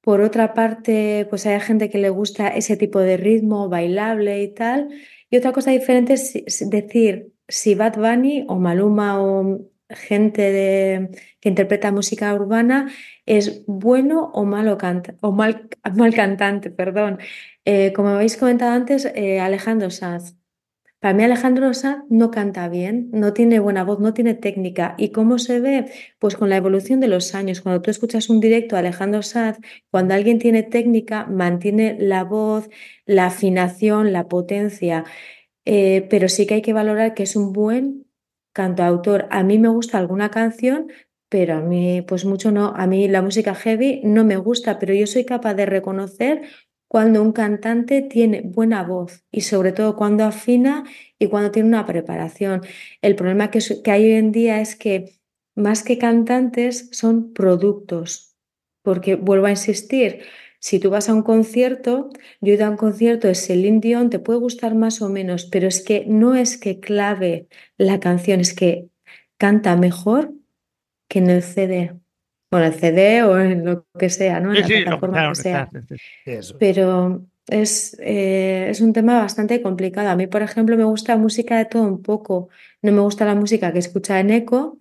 Por 0.00 0.22
otra 0.22 0.54
parte, 0.54 1.26
pues 1.28 1.44
hay 1.44 1.60
gente 1.60 1.90
que 1.90 1.98
le 1.98 2.08
gusta 2.08 2.48
ese 2.48 2.78
tipo 2.78 2.98
de 3.00 3.18
ritmo 3.18 3.68
bailable 3.68 4.42
y 4.42 4.54
tal. 4.54 4.88
Y 5.28 5.36
otra 5.36 5.52
cosa 5.52 5.70
diferente 5.70 6.14
es 6.14 6.70
decir 6.70 7.34
si 7.46 7.74
Bad 7.74 7.96
Bunny 7.98 8.46
o 8.48 8.56
Maluma 8.56 9.20
o 9.22 9.68
gente 9.90 11.10
que 11.40 11.48
interpreta 11.48 11.92
música 11.92 12.34
urbana 12.34 12.90
es 13.26 13.64
bueno 13.66 14.30
o 14.34 14.44
malo 14.44 14.78
canta, 14.78 15.16
o 15.20 15.32
mal, 15.32 15.68
mal 15.96 16.14
cantante, 16.14 16.70
perdón. 16.70 17.18
Eh, 17.64 17.92
como 17.94 18.10
habéis 18.10 18.36
comentado 18.36 18.72
antes, 18.72 19.06
eh, 19.14 19.40
Alejandro 19.40 19.90
Sanz 19.90 20.36
para 21.00 21.14
mí 21.14 21.22
Alejandro 21.22 21.72
Sanz 21.74 22.04
no 22.08 22.30
canta 22.30 22.68
bien, 22.68 23.10
no 23.12 23.32
tiene 23.32 23.60
buena 23.60 23.84
voz, 23.84 24.00
no 24.00 24.14
tiene 24.14 24.34
técnica. 24.34 24.94
¿Y 24.98 25.10
cómo 25.10 25.38
se 25.38 25.60
ve? 25.60 25.92
Pues 26.18 26.36
con 26.36 26.48
la 26.48 26.56
evolución 26.56 27.00
de 27.00 27.08
los 27.08 27.34
años. 27.34 27.60
Cuando 27.60 27.82
tú 27.82 27.90
escuchas 27.90 28.30
un 28.30 28.40
directo 28.40 28.76
a 28.76 28.78
Alejandro 28.80 29.22
Sanz, 29.22 29.58
cuando 29.90 30.14
alguien 30.14 30.38
tiene 30.38 30.62
técnica, 30.62 31.26
mantiene 31.26 31.96
la 32.00 32.24
voz, 32.24 32.68
la 33.04 33.26
afinación, 33.26 34.12
la 34.12 34.26
potencia. 34.26 35.04
Eh, 35.64 36.06
pero 36.10 36.28
sí 36.28 36.46
que 36.46 36.54
hay 36.54 36.62
que 36.62 36.72
valorar 36.72 37.14
que 37.14 37.24
es 37.24 37.36
un 37.36 37.52
buen 37.52 38.05
cantautor. 38.56 39.28
A 39.30 39.42
mí 39.42 39.58
me 39.58 39.68
gusta 39.68 39.98
alguna 39.98 40.30
canción, 40.30 40.90
pero 41.28 41.56
a 41.56 41.60
mí, 41.60 42.02
pues 42.08 42.24
mucho 42.24 42.50
no. 42.50 42.72
A 42.74 42.86
mí 42.86 43.06
la 43.06 43.20
música 43.20 43.54
heavy 43.54 44.00
no 44.02 44.24
me 44.24 44.38
gusta, 44.38 44.78
pero 44.78 44.94
yo 44.94 45.06
soy 45.06 45.26
capaz 45.26 45.54
de 45.54 45.66
reconocer 45.66 46.42
cuando 46.88 47.22
un 47.22 47.32
cantante 47.32 48.00
tiene 48.00 48.40
buena 48.42 48.82
voz 48.82 49.24
y 49.30 49.42
sobre 49.42 49.72
todo 49.72 49.94
cuando 49.96 50.24
afina 50.24 50.84
y 51.18 51.26
cuando 51.26 51.50
tiene 51.50 51.68
una 51.68 51.84
preparación. 51.84 52.62
El 53.02 53.14
problema 53.14 53.50
que, 53.50 53.60
hay 53.90 54.04
hoy 54.04 54.12
en 54.12 54.32
día 54.32 54.60
es 54.62 54.74
que 54.74 55.18
más 55.54 55.82
que 55.82 55.98
cantantes 55.98 56.88
son 56.92 57.34
productos, 57.34 58.36
porque 58.82 59.16
vuelvo 59.16 59.46
a 59.46 59.50
insistir, 59.50 60.22
Si 60.66 60.80
tú 60.80 60.90
vas 60.90 61.08
a 61.08 61.14
un 61.14 61.22
concierto, 61.22 62.10
yo 62.40 62.52
he 62.52 62.56
ido 62.56 62.66
a 62.66 62.70
un 62.70 62.76
concierto 62.76 63.28
de 63.28 63.36
Celine 63.36 63.78
Dion, 63.78 64.10
te 64.10 64.18
puede 64.18 64.40
gustar 64.40 64.74
más 64.74 65.00
o 65.00 65.08
menos, 65.08 65.44
pero 65.44 65.68
es 65.68 65.80
que 65.80 66.04
no 66.08 66.34
es 66.34 66.58
que 66.58 66.80
clave 66.80 67.46
la 67.78 68.00
canción, 68.00 68.40
es 68.40 68.52
que 68.52 68.88
canta 69.36 69.76
mejor 69.76 70.32
que 71.06 71.20
en 71.20 71.30
el 71.30 71.44
CD. 71.44 71.94
Bueno, 72.50 72.66
el 72.66 72.74
CD 72.74 73.22
o 73.22 73.38
en 73.38 73.64
lo 73.64 73.86
que 73.96 74.10
sea, 74.10 74.40
¿no? 74.40 74.52
En 74.52 74.60
la 74.60 74.66
plataforma 74.66 75.28
que 75.28 75.34
sea. 75.36 75.70
Pero 76.58 77.24
es, 77.46 77.96
eh, 78.00 78.66
es 78.68 78.80
un 78.80 78.92
tema 78.92 79.20
bastante 79.20 79.62
complicado. 79.62 80.08
A 80.08 80.16
mí, 80.16 80.26
por 80.26 80.42
ejemplo, 80.42 80.76
me 80.76 80.82
gusta 80.82 81.16
música 81.16 81.58
de 81.58 81.66
todo 81.66 81.84
un 81.84 82.02
poco. 82.02 82.48
No 82.82 82.90
me 82.90 83.02
gusta 83.02 83.24
la 83.24 83.36
música 83.36 83.72
que 83.72 83.78
escucha 83.78 84.18
en 84.18 84.30
eco, 84.30 84.80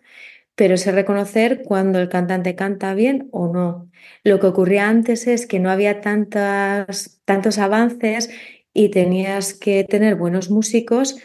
pero 0.56 0.78
sé 0.78 0.92
reconocer 0.92 1.64
cuando 1.64 2.00
el 2.00 2.10
cantante 2.10 2.56
canta 2.56 2.94
bien 2.94 3.28
o 3.32 3.52
no. 3.52 3.90
Lo 4.24 4.40
que 4.40 4.48
ocurría 4.48 4.90
antes 4.90 5.28
es 5.28 5.48
que 5.48 5.60
no 5.60 5.70
había 5.70 6.02
tantas, 6.02 7.22
tantos 7.26 7.58
avances 7.58 8.30
y 8.74 8.90
tenías 8.90 9.54
que 9.54 9.84
tener 9.84 10.16
buenos 10.16 10.50
músicos 10.50 11.18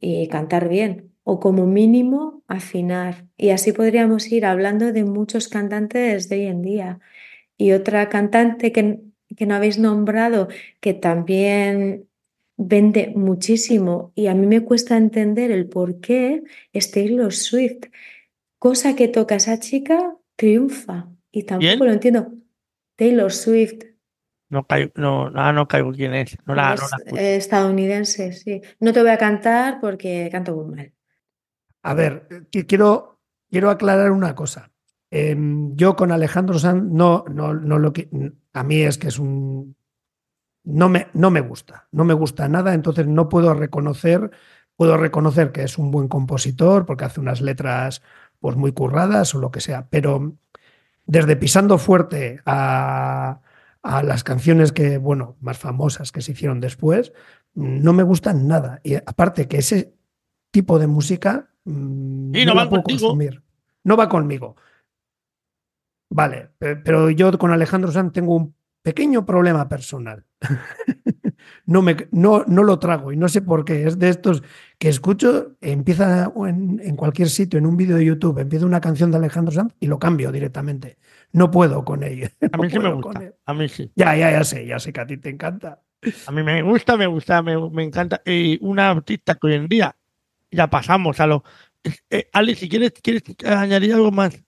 y 0.00 0.28
cantar 0.28 0.68
bien, 0.68 1.12
o 1.24 1.40
como 1.40 1.66
mínimo 1.66 2.42
afinar. 2.48 3.26
Y 3.36 3.50
así 3.50 3.72
podríamos 3.72 4.32
ir 4.32 4.46
hablando 4.46 4.92
de 4.92 5.04
muchos 5.04 5.48
cantantes 5.48 6.28
de 6.28 6.36
hoy 6.36 6.46
en 6.46 6.62
día. 6.62 7.00
Y 7.58 7.72
otra 7.72 8.08
cantante 8.08 8.72
que, 8.72 9.00
que 9.36 9.46
no 9.46 9.54
habéis 9.54 9.78
nombrado, 9.78 10.48
que 10.80 10.94
también 10.94 12.08
vende 12.56 13.12
muchísimo 13.16 14.12
y 14.14 14.26
a 14.26 14.34
mí 14.34 14.46
me 14.46 14.60
cuesta 14.62 14.98
entender 14.98 15.50
el 15.50 15.66
por 15.66 16.00
qué 16.00 16.42
es 16.74 16.90
Taylor 16.90 17.32
Swift 17.32 17.86
cosa 18.60 18.94
que 18.94 19.08
toca 19.08 19.34
esa 19.34 19.58
chica 19.58 20.16
triunfa. 20.36 21.08
Y 21.32 21.42
tampoco 21.44 21.84
lo 21.84 21.92
entiendo. 21.92 22.32
Taylor 22.94 23.32
Swift. 23.32 23.84
No 24.50 24.66
caigo, 24.66 24.92
no, 24.96 25.30
no, 25.30 25.66
caigo 25.66 25.92
quién 25.92 26.14
es. 26.14 26.36
No 26.44 26.54
la, 26.54 26.76
estadounidense, 27.16 28.32
sí. 28.32 28.60
No 28.78 28.92
te 28.92 29.00
voy 29.00 29.10
a 29.10 29.18
cantar 29.18 29.80
porque 29.80 30.28
canto 30.30 30.54
muy 30.54 30.76
mal. 30.76 30.92
A 31.82 31.94
ver, 31.94 32.48
quiero, 32.50 33.20
quiero 33.48 33.70
aclarar 33.70 34.10
una 34.10 34.34
cosa. 34.34 34.70
Em, 35.10 35.74
yo 35.76 35.96
con 35.96 36.12
Alejandro 36.12 36.58
Sanz 36.58 36.84
no, 36.84 37.24
no, 37.28 37.54
no 37.54 37.78
lo 37.78 37.92
que. 37.92 38.10
A 38.52 38.62
mí 38.64 38.82
es 38.82 38.98
que 38.98 39.08
es 39.08 39.18
un. 39.18 39.76
No 40.64 40.88
me, 40.88 41.06
no 41.14 41.30
me 41.30 41.40
gusta. 41.40 41.88
No 41.92 42.04
me 42.04 42.14
gusta 42.14 42.48
nada, 42.48 42.74
entonces 42.74 43.06
no 43.06 43.28
puedo 43.28 43.54
reconocer. 43.54 44.30
Puedo 44.76 44.96
reconocer 44.96 45.52
que 45.52 45.62
es 45.62 45.78
un 45.78 45.90
buen 45.90 46.08
compositor 46.08 46.86
porque 46.86 47.04
hace 47.04 47.20
unas 47.20 47.40
letras 47.40 48.02
pues 48.40 48.56
muy 48.56 48.72
curradas 48.72 49.34
o 49.34 49.38
lo 49.38 49.50
que 49.50 49.60
sea, 49.60 49.88
pero 49.88 50.36
desde 51.06 51.36
pisando 51.36 51.78
fuerte 51.78 52.40
a, 52.46 53.40
las 53.82 54.24
canciones 54.24 54.72
que, 54.72 54.98
bueno, 54.98 55.36
más 55.40 55.58
famosas 55.58 56.12
que 56.12 56.20
se 56.20 56.32
hicieron 56.32 56.60
después, 56.60 57.12
no 57.54 57.92
me 57.94 58.02
gustan 58.02 58.46
nada. 58.46 58.80
Y 58.84 58.96
aparte 58.96 59.48
que 59.48 59.58
ese 59.58 59.94
tipo 60.50 60.78
de 60.78 60.86
música 60.86 61.48
mm, 61.64 62.32
no, 62.44 62.54
va 62.54 62.68
puedo 62.68 62.82
consumir. 62.82 63.42
No 63.82 63.96
va 63.96 64.08
conmigo. 64.08 64.56
Vale, 66.10 66.50
pero 66.58 67.08
yo 67.10 67.38
con 67.38 67.52
Alejandro 67.52 67.90
Sanz 67.90 68.12
tengo 68.12 68.36
un 68.36 68.54
pequeño 68.82 69.24
problema 69.24 69.68
personal. 69.68 70.26
no, 71.70 71.82
me, 71.82 72.08
no, 72.10 72.44
no 72.48 72.64
lo 72.64 72.80
trago 72.80 73.12
y 73.12 73.16
no 73.16 73.28
sé 73.28 73.42
por 73.42 73.64
qué. 73.64 73.86
Es 73.86 73.96
de 73.96 74.08
estos 74.08 74.42
que 74.76 74.88
escucho, 74.88 75.52
empieza 75.60 76.32
en, 76.48 76.80
en 76.82 76.96
cualquier 76.96 77.30
sitio, 77.30 77.60
en 77.60 77.66
un 77.66 77.76
vídeo 77.76 77.96
de 77.96 78.04
YouTube, 78.04 78.40
empieza 78.40 78.66
una 78.66 78.80
canción 78.80 79.12
de 79.12 79.18
Alejandro 79.18 79.52
Sanz 79.52 79.72
y 79.78 79.86
lo 79.86 80.00
cambio 80.00 80.32
directamente. 80.32 80.98
No 81.30 81.52
puedo 81.52 81.84
con 81.84 82.02
ella. 82.02 82.28
A 82.52 82.58
mí 82.58 82.68
sí 82.68 82.80
me 82.80 82.92
gusta. 82.92 83.32
A 83.46 83.54
mí 83.54 83.68
sí. 83.68 83.88
Ya, 83.94 84.16
ya, 84.16 84.32
ya 84.32 84.42
sé, 84.42 84.66
ya 84.66 84.80
sé 84.80 84.92
que 84.92 85.00
a 85.00 85.06
ti 85.06 85.16
te 85.16 85.28
encanta. 85.28 85.80
A 86.26 86.32
mí 86.32 86.42
me 86.42 86.60
gusta, 86.62 86.96
me 86.96 87.06
gusta, 87.06 87.40
me, 87.40 87.56
me 87.70 87.84
encanta. 87.84 88.20
Y 88.26 88.58
una 88.66 88.90
artista 88.90 89.36
que 89.36 89.46
hoy 89.46 89.54
en 89.54 89.68
día 89.68 89.94
ya 90.50 90.68
pasamos 90.68 91.20
a 91.20 91.28
lo. 91.28 91.44
Eh, 92.10 92.28
Ali, 92.32 92.56
si 92.56 92.68
quieres, 92.68 92.94
quieres 93.00 93.22
añadir 93.44 93.94
algo 93.94 94.10
más. 94.10 94.42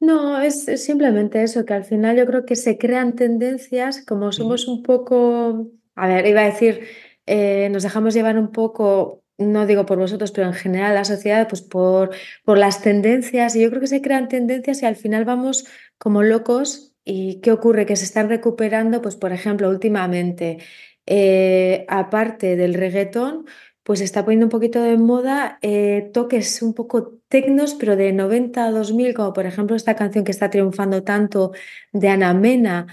No, 0.00 0.40
es, 0.40 0.64
simplemente 0.82 1.42
eso, 1.42 1.64
que 1.64 1.74
al 1.74 1.84
final 1.84 2.16
yo 2.16 2.24
creo 2.24 2.46
que 2.46 2.54
se 2.56 2.78
crean 2.78 3.16
tendencias, 3.16 4.04
como 4.06 4.30
somos 4.30 4.68
un 4.68 4.82
poco, 4.84 5.72
a 5.98 6.06
ver, 6.06 6.26
iba 6.26 6.40
a 6.42 6.44
decir, 6.44 6.86
eh, 7.26 7.68
nos 7.70 7.82
dejamos 7.82 8.14
llevar 8.14 8.38
un 8.38 8.52
poco, 8.52 9.22
no 9.36 9.66
digo 9.66 9.84
por 9.86 9.98
vosotros, 9.98 10.32
pero 10.32 10.46
en 10.46 10.54
general 10.54 10.94
la 10.94 11.04
sociedad, 11.04 11.48
pues 11.48 11.62
por, 11.62 12.10
por 12.44 12.58
las 12.58 12.80
tendencias, 12.82 13.54
y 13.56 13.62
yo 13.62 13.68
creo 13.70 13.80
que 13.80 13.86
se 13.86 14.02
crean 14.02 14.28
tendencias 14.28 14.82
y 14.82 14.86
al 14.86 14.96
final 14.96 15.24
vamos 15.24 15.66
como 15.98 16.22
locos. 16.22 16.94
¿Y 17.04 17.40
qué 17.40 17.52
ocurre? 17.52 17.86
Que 17.86 17.96
se 17.96 18.04
están 18.04 18.28
recuperando, 18.28 19.00
pues 19.02 19.16
por 19.16 19.32
ejemplo, 19.32 19.68
últimamente, 19.70 20.58
eh, 21.06 21.86
aparte 21.88 22.56
del 22.56 22.74
reggaetón, 22.74 23.46
pues 23.82 24.02
está 24.02 24.24
poniendo 24.24 24.46
un 24.46 24.50
poquito 24.50 24.82
de 24.82 24.98
moda 24.98 25.58
eh, 25.62 26.10
toques 26.12 26.60
un 26.62 26.74
poco 26.74 27.18
tecnos, 27.28 27.74
pero 27.74 27.96
de 27.96 28.12
90 28.12 28.66
a 28.66 28.70
2000, 28.70 29.14
como 29.14 29.32
por 29.32 29.46
ejemplo 29.46 29.76
esta 29.76 29.96
canción 29.96 30.24
que 30.24 30.32
está 30.32 30.50
triunfando 30.50 31.02
tanto 31.04 31.52
de 31.92 32.08
Ana 32.08 32.34
Mena, 32.34 32.86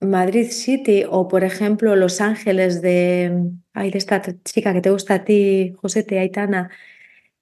Madrid 0.00 0.50
City, 0.50 1.04
o 1.08 1.28
por 1.28 1.44
ejemplo 1.44 1.96
Los 1.96 2.20
Ángeles 2.20 2.82
de, 2.82 3.50
ay, 3.72 3.90
de 3.90 3.98
esta 3.98 4.22
chica 4.44 4.72
que 4.72 4.80
te 4.80 4.90
gusta 4.90 5.14
a 5.14 5.24
ti, 5.24 5.74
Josete 5.80 6.18
Aitana. 6.18 6.70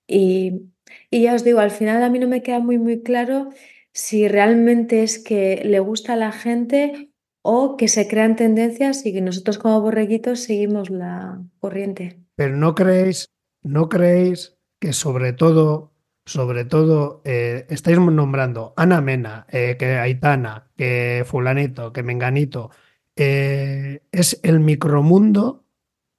Y, 0.07 0.63
y 1.11 1.23
ya 1.23 1.35
os 1.35 1.45
digo, 1.45 1.61
al 1.61 1.71
final 1.71 2.03
a 2.03 2.11
mí 2.11 2.19
no 2.19 2.29
me 2.29 2.43
queda 2.43 2.61
muy, 2.61 2.79
muy 2.79 3.03
claro 3.03 3.51
si 3.93 4.29
realmente 4.29 5.03
es 5.03 5.19
que 5.19 5.63
le 5.65 5.81
gusta 5.81 6.15
a 6.15 6.17
la 6.17 6.33
gente 6.33 7.11
o 7.43 7.77
que 7.77 7.89
se 7.89 8.09
crean 8.09 8.37
tendencias 8.37 9.07
y 9.07 9.13
que 9.13 9.21
nosotros 9.21 9.59
como 9.59 9.81
borreguitos 9.81 10.41
seguimos 10.41 10.91
la 10.91 11.43
corriente. 11.61 12.21
Pero 12.35 12.57
no 12.57 12.75
creéis, 12.75 13.31
no 13.63 13.89
creéis 13.89 14.57
que 14.81 14.93
sobre 14.93 15.33
todo, 15.33 15.93
sobre 16.27 16.65
todo, 16.65 17.23
eh, 17.25 17.67
estáis 17.71 17.99
nombrando 17.99 18.75
Ana 18.77 19.01
Mena, 19.01 19.47
eh, 19.49 19.77
que 19.79 19.97
Aitana, 19.97 20.67
que 20.77 21.25
fulanito, 21.25 21.93
que 21.93 22.03
menganito, 22.03 22.71
eh, 23.15 24.03
es 24.11 24.41
el 24.43 24.59
micromundo, 24.59 25.65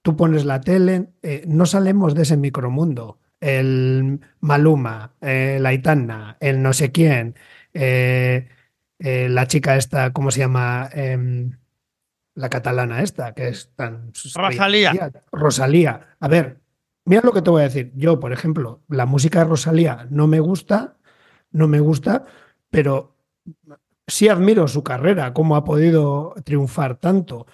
tú 0.02 0.16
pones 0.16 0.46
la 0.46 0.62
tele, 0.62 1.10
no 1.46 1.66
salemos 1.66 2.16
de 2.16 2.24
ese 2.24 2.38
micromundo. 2.38 3.20
El 3.42 4.22
Maluma, 4.40 5.14
la 5.20 5.70
Aitana, 5.70 6.38
el 6.40 6.62
no 6.62 6.72
sé 6.72 6.92
quién, 6.94 7.36
la 7.74 9.48
chica 9.48 9.76
esta, 9.76 10.14
¿cómo 10.14 10.32
se 10.32 10.40
llama? 10.40 10.90
Em, 10.94 11.52
la 12.34 12.50
catalana 12.50 13.04
esta, 13.04 13.34
que 13.34 13.50
es 13.50 13.72
tan... 13.76 14.14
Rosalía. 14.34 15.12
Rosalía. 15.32 16.16
A 16.20 16.28
ver, 16.30 16.62
mira 17.08 17.22
lo 17.24 17.34
que 17.34 17.42
te 17.42 17.50
voy 17.50 17.62
a 17.62 17.66
decir. 17.66 17.92
Yo, 17.96 18.20
por 18.20 18.34
ejemplo, 18.34 18.82
la 18.90 19.06
música 19.06 19.40
de 19.40 19.46
Rosalía 19.46 20.08
no 20.10 20.28
me 20.28 20.40
gusta, 20.40 20.98
no 21.52 21.68
me 21.68 21.80
gusta, 21.80 22.26
pero 22.70 23.16
sí 24.06 24.30
admiro 24.30 24.68
su 24.68 24.84
carrera, 24.84 25.34
cómo 25.34 25.56
ha 25.56 25.64
podido 25.64 26.36
triunfar 26.44 26.98
tanto, 26.98 27.48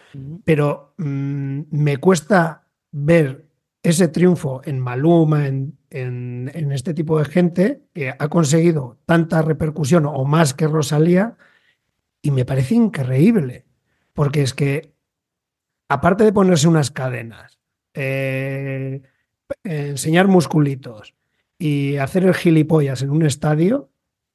pero 0.43 0.93
mm, 0.97 1.61
me 1.71 1.97
cuesta 1.97 2.67
ver 2.91 3.47
ese 3.81 4.07
triunfo 4.07 4.61
en 4.63 4.79
Maluma, 4.79 5.47
en, 5.47 5.77
en, 5.89 6.71
este 6.71 6.93
tipo 6.93 7.19
de 7.19 7.25
gente 7.25 7.83
que 7.93 8.09
ha 8.09 8.27
conseguido 8.29 8.97
tanta 9.05 9.41
repercusión 9.41 10.05
o 10.05 10.25
más 10.25 10.53
que 10.53 10.67
Rosalía, 10.67 11.37
y 12.21 12.31
me 12.31 12.45
parece 12.45 12.75
increíble, 12.75 13.65
porque 14.13 14.41
es 14.41 14.53
que, 14.53 14.93
aparte 15.89 16.23
de 16.23 16.31
ponerse 16.31 16.67
unas 16.67 16.91
cadenas, 16.91 17.59
eh, 17.93 19.01
enseñar 19.63 20.27
musculitos 20.27 21.13
y 21.57 21.97
hacer 21.97 22.25
el 22.25 22.33
gilipollas 22.33 23.01
en 23.01 23.11
un 23.11 23.25
estadio, 23.25 23.89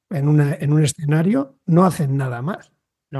en, 0.09 0.27
una, 0.27 0.55
en 0.59 0.73
un 0.73 0.83
escenario, 0.83 1.57
no 1.65 1.85
hacen 1.85 2.17
nada 2.17 2.41
más. 2.41 2.71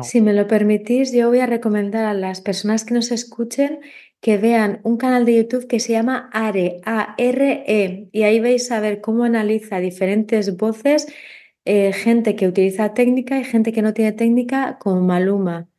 Si 0.04 0.22
me 0.22 0.34
lo 0.34 0.48
permitís, 0.48 1.12
yo 1.12 1.30
voy 1.30 1.40
a 1.40 1.48
recomendar 1.48 2.06
a 2.06 2.14
las 2.14 2.42
personas 2.42 2.86
que 2.86 2.94
nos 2.94 3.12
escuchen 3.12 3.80
que 4.22 4.38
vean 4.38 4.82
un 4.84 4.98
canal 4.98 5.26
de 5.26 5.38
YouTube 5.38 5.68
que 5.68 5.80
se 5.80 5.94
llama 5.94 6.30
ARE, 6.32 6.82
A-R-E, 6.86 8.10
y 8.12 8.24
ahí 8.24 8.40
vais 8.40 8.72
a 8.72 8.80
ver 8.82 9.02
cómo 9.02 9.24
analiza 9.24 9.80
diferentes 9.80 10.58
voces, 10.58 11.08
eh, 11.66 11.94
gente 11.94 12.36
que 12.36 12.48
utiliza 12.48 12.94
técnica 12.94 13.40
y 13.40 13.44
gente 13.44 13.72
que 13.72 13.82
no 13.82 13.94
tiene 13.94 14.12
técnica, 14.12 14.78
como 14.80 15.02
Maluma. 15.02 15.70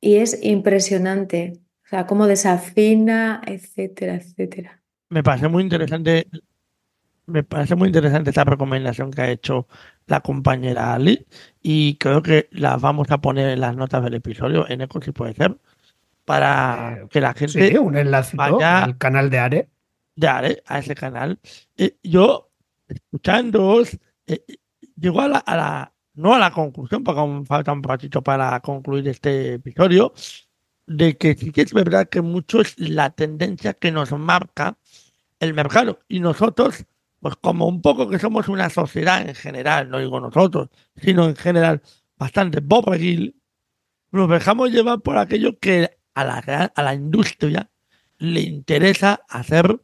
Y 0.00 0.16
es 0.16 0.38
impresionante, 0.44 1.54
o 1.84 1.88
sea, 1.88 2.06
cómo 2.06 2.26
desafina, 2.26 3.40
etcétera, 3.46 4.14
etcétera. 4.16 4.79
Me 5.10 5.22
parece 5.22 5.48
muy 5.48 5.62
interesante, 5.62 6.28
me 7.26 7.42
parece 7.42 7.74
muy 7.74 7.88
interesante 7.88 8.30
esta 8.30 8.44
recomendación 8.44 9.10
que 9.10 9.22
ha 9.22 9.30
hecho 9.30 9.66
la 10.06 10.20
compañera 10.20 10.94
Ali 10.94 11.26
y 11.60 11.96
creo 11.96 12.22
que 12.22 12.48
la 12.52 12.76
vamos 12.76 13.10
a 13.10 13.18
poner 13.20 13.50
en 13.50 13.60
las 13.60 13.76
notas 13.76 14.02
del 14.04 14.14
episodio, 14.14 14.68
en 14.68 14.80
eco 14.80 15.02
si 15.02 15.12
puede 15.12 15.34
ser 15.34 15.58
para 16.24 16.92
eh, 16.92 17.06
que 17.10 17.20
la 17.20 17.34
gente 17.34 17.70
sí, 17.70 17.76
un 17.76 17.96
enlace 17.96 18.36
vaya 18.36 18.84
al 18.84 18.98
canal 18.98 19.30
de 19.30 19.38
Are. 19.40 19.68
De 20.14 20.28
Are, 20.28 20.62
a 20.64 20.78
ese 20.78 20.94
canal. 20.94 21.40
Eh, 21.76 21.96
yo, 22.04 22.50
escuchándoos, 22.86 23.98
eh, 24.28 24.44
llegó 24.96 25.22
a 25.22 25.28
la, 25.28 25.38
a 25.38 25.56
la, 25.56 25.92
no 26.14 26.32
a 26.32 26.38
la 26.38 26.52
conclusión, 26.52 27.02
porque 27.02 27.20
aún 27.20 27.46
falta 27.46 27.72
un 27.72 27.82
ratito 27.82 28.22
para 28.22 28.60
concluir 28.60 29.08
este 29.08 29.54
episodio, 29.54 30.12
de 30.90 31.16
que 31.16 31.36
sí 31.36 31.52
que 31.52 31.62
es 31.62 31.72
verdad 31.72 32.08
que 32.08 32.20
mucho 32.20 32.60
es 32.60 32.76
la 32.76 33.10
tendencia 33.10 33.74
que 33.74 33.92
nos 33.92 34.10
marca 34.10 34.76
el 35.38 35.54
mercado. 35.54 36.00
Y 36.08 36.18
nosotros, 36.18 36.84
pues 37.20 37.36
como 37.36 37.68
un 37.68 37.80
poco 37.80 38.10
que 38.10 38.18
somos 38.18 38.48
una 38.48 38.70
sociedad 38.70 39.22
en 39.28 39.36
general, 39.36 39.88
no 39.88 40.00
digo 40.00 40.18
nosotros, 40.18 40.68
sino 40.96 41.28
en 41.28 41.36
general 41.36 41.80
bastante 42.16 42.58
boberil, 42.60 43.40
nos 44.10 44.28
dejamos 44.28 44.72
llevar 44.72 45.00
por 45.00 45.16
aquello 45.16 45.56
que 45.60 45.96
a 46.14 46.24
la, 46.24 46.72
a 46.74 46.82
la 46.82 46.94
industria 46.94 47.70
le 48.18 48.40
interesa 48.40 49.20
hacer 49.28 49.80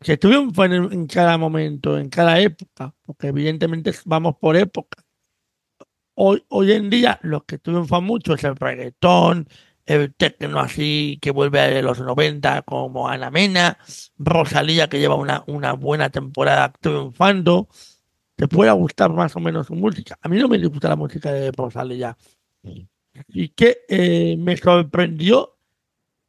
que 0.00 0.16
triunfen 0.16 0.72
en, 0.72 1.06
cada 1.06 1.38
momento, 1.38 1.98
en 1.98 2.08
cada 2.08 2.40
época, 2.40 2.92
porque 3.06 3.28
evidentemente 3.28 3.92
vamos 4.06 4.34
por 4.40 4.56
época. 4.56 5.04
Hoy, 6.14 6.44
hoy 6.48 6.72
en 6.72 6.90
día 6.90 7.20
lo 7.22 7.44
que 7.44 7.58
triunfa 7.58 8.00
mucho 8.00 8.34
es 8.34 8.42
el 8.42 8.56
reggaetón, 8.56 9.46
el 9.88 10.14
tecno 10.14 10.60
así 10.60 11.18
que 11.22 11.30
vuelve 11.30 11.60
a 11.60 11.82
los 11.82 11.98
90 11.98 12.62
como 12.62 13.08
Ana 13.08 13.30
Mena, 13.30 13.78
Rosalía 14.18 14.88
que 14.88 15.00
lleva 15.00 15.14
una, 15.14 15.44
una 15.46 15.72
buena 15.72 16.10
temporada 16.10 16.72
triunfando. 16.78 17.68
Te 18.36 18.46
pueda 18.46 18.72
gustar 18.72 19.10
más 19.12 19.34
o 19.34 19.40
menos 19.40 19.66
su 19.66 19.74
música. 19.74 20.18
A 20.20 20.28
mí 20.28 20.36
no 20.36 20.46
me 20.46 20.58
gusta 20.66 20.90
la 20.90 20.96
música 20.96 21.32
de 21.32 21.50
Rosalía. 21.52 22.16
Y 23.28 23.48
que 23.48 23.78
eh, 23.88 24.36
me 24.38 24.56
sorprendió 24.58 25.56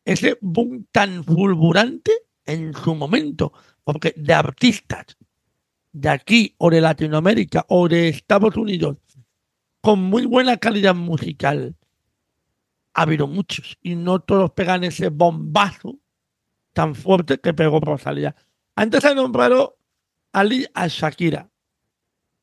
ese 0.06 0.38
boom 0.40 0.88
tan 0.92 1.24
fulgurante 1.24 2.14
en 2.46 2.74
su 2.74 2.96
momento, 2.96 3.54
porque 3.84 4.14
de 4.16 4.34
artistas 4.34 5.18
de 5.92 6.10
aquí 6.10 6.56
o 6.58 6.70
de 6.70 6.82
Latinoamérica 6.82 7.66
o 7.68 7.90
de 7.90 8.08
Estados 8.08 8.56
Unidos 8.56 8.98
con 9.82 10.02
muy 10.02 10.26
buena 10.26 10.58
calidad 10.58 10.96
musical 10.96 11.76
ha 13.00 13.04
habido 13.04 13.28
muchos 13.28 13.78
y 13.82 13.96
no 13.96 14.20
todos 14.20 14.52
pegan 14.52 14.84
ese 14.84 15.08
bombazo 15.08 16.00
tan 16.74 16.96
fuerte 16.96 17.40
que 17.40 17.54
pegó 17.54 17.80
Rosalía. 17.80 18.36
Antes 18.76 19.06
ha 19.06 19.14
nombrado 19.14 19.78
Ali 20.34 20.68
a 20.74 20.88
Shakira. 20.88 21.50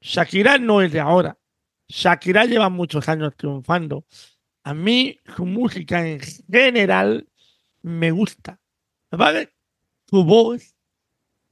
Shakira 0.01 0.57
no 0.57 0.81
es 0.81 0.93
de 0.93 1.01
ahora. 1.01 1.37
Shakira 1.89 2.47
lleva 2.47 2.71
muchos 2.71 3.07
años 3.11 3.35
triunfando. 3.37 4.07
A 4.65 4.73
mí 4.73 5.19
su 5.37 5.45
música 5.45 6.09
en 6.09 6.21
general 6.51 7.29
me 7.83 8.11
gusta. 8.11 8.59
¿Vale? 9.11 9.53
Su 10.09 10.25
voz. 10.25 10.75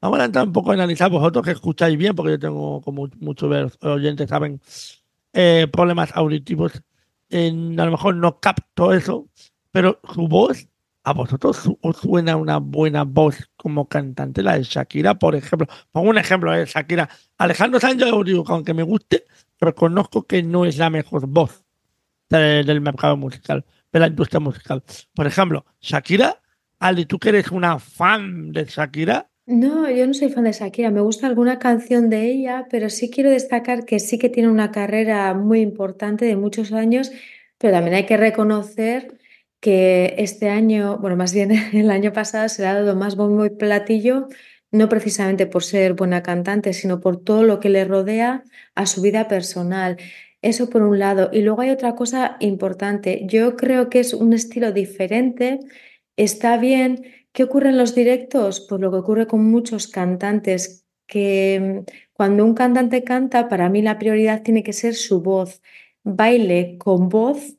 Vamos 0.00 0.18
a 0.18 0.24
entrar 0.24 0.46
un 0.46 0.52
poco 0.54 0.70
a 0.70 0.74
analizar 0.74 1.10
vosotros 1.10 1.44
que 1.44 1.52
escucháis 1.52 1.98
bien, 1.98 2.14
porque 2.14 2.32
yo 2.32 2.38
tengo, 2.38 2.80
como 2.80 3.10
muchos 3.20 3.76
oyentes 3.82 4.30
saben, 4.30 4.62
eh, 5.34 5.68
problemas 5.70 6.10
auditivos. 6.16 6.82
A 7.30 7.84
lo 7.84 7.90
mejor 7.90 8.16
no 8.16 8.40
capto 8.40 8.92
eso, 8.92 9.28
pero 9.70 10.00
su 10.14 10.28
voz, 10.28 10.68
a 11.02 11.12
vosotros 11.12 11.68
os 11.80 11.96
suena 11.96 12.36
una 12.36 12.58
buena 12.58 13.04
voz 13.04 13.50
como 13.56 13.88
cantante, 13.88 14.42
la 14.42 14.56
de 14.56 14.62
Shakira, 14.62 15.18
por 15.18 15.34
ejemplo. 15.34 15.66
Pongo 15.90 16.10
un 16.10 16.18
ejemplo 16.18 16.52
de 16.52 16.66
Shakira. 16.66 17.08
Alejandro 17.38 17.80
Sánchez, 17.80 18.08
digo, 18.24 18.44
aunque 18.48 18.74
me 18.74 18.82
guste, 18.82 19.24
reconozco 19.60 20.26
que 20.26 20.42
no 20.42 20.64
es 20.64 20.78
la 20.78 20.90
mejor 20.90 21.26
voz 21.26 21.64
de, 22.28 22.64
del 22.64 22.80
mercado 22.80 23.16
musical, 23.16 23.64
de 23.92 24.00
la 24.00 24.06
industria 24.06 24.40
musical. 24.40 24.82
Por 25.14 25.26
ejemplo, 25.26 25.66
Shakira, 25.80 26.40
Ali, 26.78 27.06
tú 27.06 27.18
que 27.18 27.30
eres 27.30 27.50
una 27.50 27.78
fan 27.78 28.52
de 28.52 28.64
Shakira, 28.64 29.30
No, 29.46 29.90
yo 29.90 30.06
no 30.06 30.14
soy 30.14 30.30
fan 30.30 30.44
de 30.44 30.52
Shakira, 30.52 30.90
me 30.90 31.02
gusta 31.02 31.26
alguna 31.26 31.58
canción 31.58 32.08
de 32.08 32.30
ella, 32.30 32.66
pero 32.70 32.88
sí 32.88 33.10
quiero 33.10 33.28
destacar 33.30 33.84
que 33.84 33.98
sí 34.00 34.18
que 34.18 34.30
tiene 34.30 34.48
una 34.48 34.70
carrera 34.72 35.34
muy 35.34 35.60
importante 35.60 36.24
de 36.24 36.36
muchos 36.36 36.72
años, 36.72 37.12
pero 37.58 37.74
también 37.74 37.94
hay 37.96 38.06
que 38.06 38.16
reconocer 38.16 39.18
que 39.60 40.14
este 40.16 40.48
año, 40.48 40.96
bueno, 40.98 41.16
más 41.16 41.34
bien 41.34 41.50
el 41.74 41.90
año 41.90 42.12
pasado 42.14 42.48
se 42.48 42.62
le 42.62 42.68
ha 42.68 42.74
dado 42.74 42.96
más 42.96 43.16
bombo 43.16 43.44
y 43.44 43.50
platillo, 43.50 44.28
no 44.70 44.88
precisamente 44.88 45.46
por 45.46 45.62
ser 45.62 45.92
buena 45.92 46.22
cantante, 46.22 46.72
sino 46.72 47.00
por 47.00 47.22
todo 47.22 47.42
lo 47.44 47.60
que 47.60 47.68
le 47.68 47.84
rodea 47.84 48.44
a 48.74 48.86
su 48.86 49.02
vida 49.02 49.28
personal. 49.28 49.98
Eso 50.40 50.68
por 50.70 50.82
un 50.82 50.98
lado. 50.98 51.30
Y 51.32 51.42
luego 51.42 51.60
hay 51.62 51.70
otra 51.70 51.94
cosa 51.94 52.36
importante. 52.40 53.22
Yo 53.26 53.56
creo 53.56 53.88
que 53.90 54.00
es 54.00 54.12
un 54.14 54.32
estilo 54.32 54.72
diferente. 54.72 55.60
Está 56.16 56.56
bien. 56.58 57.04
¿Qué 57.34 57.42
ocurre 57.42 57.70
en 57.70 57.76
los 57.76 57.96
directos? 57.96 58.60
Pues 58.60 58.80
lo 58.80 58.92
que 58.92 58.98
ocurre 58.98 59.26
con 59.26 59.44
muchos 59.44 59.88
cantantes, 59.88 60.86
que 61.08 61.82
cuando 62.12 62.44
un 62.44 62.54
cantante 62.54 63.02
canta, 63.02 63.48
para 63.48 63.68
mí 63.68 63.82
la 63.82 63.98
prioridad 63.98 64.42
tiene 64.42 64.62
que 64.62 64.72
ser 64.72 64.94
su 64.94 65.20
voz. 65.20 65.60
Baile 66.04 66.78
con 66.78 67.08
voz 67.08 67.56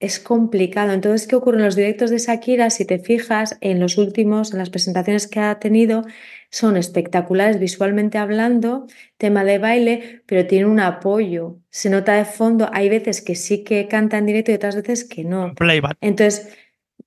es 0.00 0.18
complicado. 0.18 0.94
Entonces, 0.94 1.28
¿qué 1.28 1.36
ocurre 1.36 1.58
en 1.58 1.64
los 1.64 1.76
directos 1.76 2.08
de 2.08 2.16
Shakira? 2.16 2.70
Si 2.70 2.86
te 2.86 2.98
fijas 3.00 3.58
en 3.60 3.80
los 3.80 3.98
últimos, 3.98 4.52
en 4.52 4.60
las 4.60 4.70
presentaciones 4.70 5.26
que 5.26 5.40
ha 5.40 5.58
tenido, 5.58 6.04
son 6.50 6.78
espectaculares 6.78 7.60
visualmente 7.60 8.16
hablando, 8.16 8.86
tema 9.18 9.44
de 9.44 9.58
baile, 9.58 10.22
pero 10.24 10.46
tiene 10.46 10.64
un 10.64 10.80
apoyo. 10.80 11.58
Se 11.68 11.90
nota 11.90 12.14
de 12.14 12.24
fondo, 12.24 12.70
hay 12.72 12.88
veces 12.88 13.20
que 13.20 13.34
sí 13.34 13.62
que 13.62 13.88
canta 13.88 14.16
en 14.16 14.24
directo 14.24 14.52
y 14.52 14.54
otras 14.54 14.76
veces 14.76 15.04
que 15.04 15.22
no. 15.22 15.54
playback. 15.54 15.98
Entonces, 16.00 16.48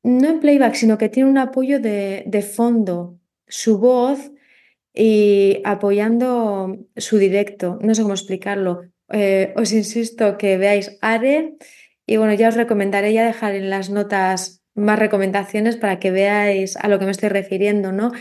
no 0.04 0.30
en 0.30 0.40
playback, 0.40 0.76
sino 0.76 0.98
que 0.98 1.10
tiene 1.10 1.30
un 1.30 1.38
apoyo 1.38 1.80
de, 1.80 2.24
de 2.26 2.42
fondo, 2.42 3.20
su 3.48 3.78
voz 3.78 4.32
y 4.94 5.62
apoyando 5.64 6.78
su 6.98 7.18
directo. 7.18 7.80
No 7.82 7.96
sé 7.96 8.02
cómo 8.02 8.14
explicarlo. 8.14 8.82
Eh, 9.10 9.54
os 9.56 9.72
insisto 9.74 10.38
que 10.38 10.58
veáis 10.58 10.98
Are 11.02 11.56
y 12.06 12.18
bueno, 12.18 12.34
ya 12.34 12.50
os 12.50 12.56
recomendaré 12.56 13.14
ya 13.14 13.26
dejar 13.26 13.56
en 13.56 13.70
las 13.70 13.90
notas 13.90 14.64
más 14.74 15.00
recomendaciones 15.00 15.76
para 15.76 16.00
que 16.00 16.12
veáis 16.12 16.78
a 16.78 16.88
lo 16.88 16.98
que 16.98 17.06
me 17.06 17.12
estoy 17.12 17.30
refiriendo, 17.30 17.92
¿no? 17.92 18.12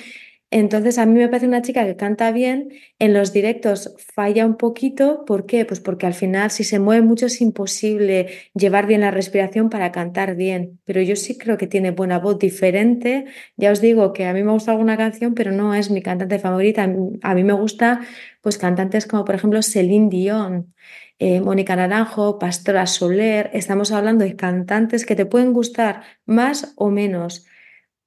Entonces, 0.52 0.98
a 0.98 1.06
mí 1.06 1.14
me 1.14 1.28
parece 1.28 1.46
una 1.46 1.62
chica 1.62 1.86
que 1.86 1.94
canta 1.94 2.32
bien, 2.32 2.70
en 2.98 3.14
los 3.14 3.32
directos 3.32 3.94
falla 4.14 4.44
un 4.44 4.56
poquito, 4.56 5.24
¿por 5.24 5.46
qué? 5.46 5.64
Pues 5.64 5.78
porque 5.78 6.06
al 6.06 6.14
final 6.14 6.50
si 6.50 6.64
se 6.64 6.80
mueve 6.80 7.02
mucho 7.02 7.26
es 7.26 7.40
imposible 7.40 8.26
llevar 8.54 8.86
bien 8.88 9.02
la 9.02 9.12
respiración 9.12 9.70
para 9.70 9.92
cantar 9.92 10.34
bien, 10.34 10.80
pero 10.84 11.02
yo 11.02 11.14
sí 11.14 11.38
creo 11.38 11.56
que 11.56 11.68
tiene 11.68 11.92
buena 11.92 12.18
voz 12.18 12.40
diferente, 12.40 13.26
ya 13.56 13.70
os 13.70 13.80
digo 13.80 14.12
que 14.12 14.26
a 14.26 14.32
mí 14.32 14.42
me 14.42 14.50
gusta 14.50 14.72
alguna 14.72 14.96
canción, 14.96 15.34
pero 15.34 15.52
no 15.52 15.72
es 15.72 15.88
mi 15.90 16.02
cantante 16.02 16.40
favorita, 16.40 16.82
a 17.22 17.34
mí 17.34 17.44
me 17.44 17.52
gusta 17.52 18.00
pues 18.40 18.58
cantantes 18.58 19.06
como 19.06 19.24
por 19.24 19.36
ejemplo 19.36 19.62
Celine 19.62 20.08
Dion, 20.10 20.74
eh, 21.20 21.40
Mónica 21.40 21.76
Naranjo, 21.76 22.38
Pastora 22.40 22.86
Soler, 22.86 23.50
estamos 23.52 23.92
hablando 23.92 24.24
de 24.24 24.34
cantantes 24.34 25.06
que 25.06 25.14
te 25.14 25.26
pueden 25.26 25.52
gustar 25.52 26.02
más 26.26 26.72
o 26.76 26.90
menos 26.90 27.46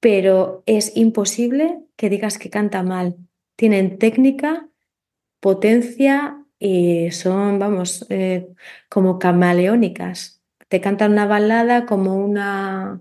pero 0.04 0.62
es 0.66 0.94
imposible 0.98 1.80
que 1.96 2.10
digas 2.10 2.36
que 2.36 2.50
canta 2.50 2.82
mal. 2.82 3.16
Tienen 3.56 3.98
técnica, 3.98 4.68
potencia 5.40 6.44
y 6.58 7.10
son, 7.10 7.58
vamos, 7.58 8.04
eh, 8.10 8.46
como 8.90 9.18
camaleónicas. 9.18 10.42
Te 10.68 10.82
cantan 10.82 11.12
una 11.12 11.24
balada 11.24 11.86
como 11.86 12.16
una 12.16 13.00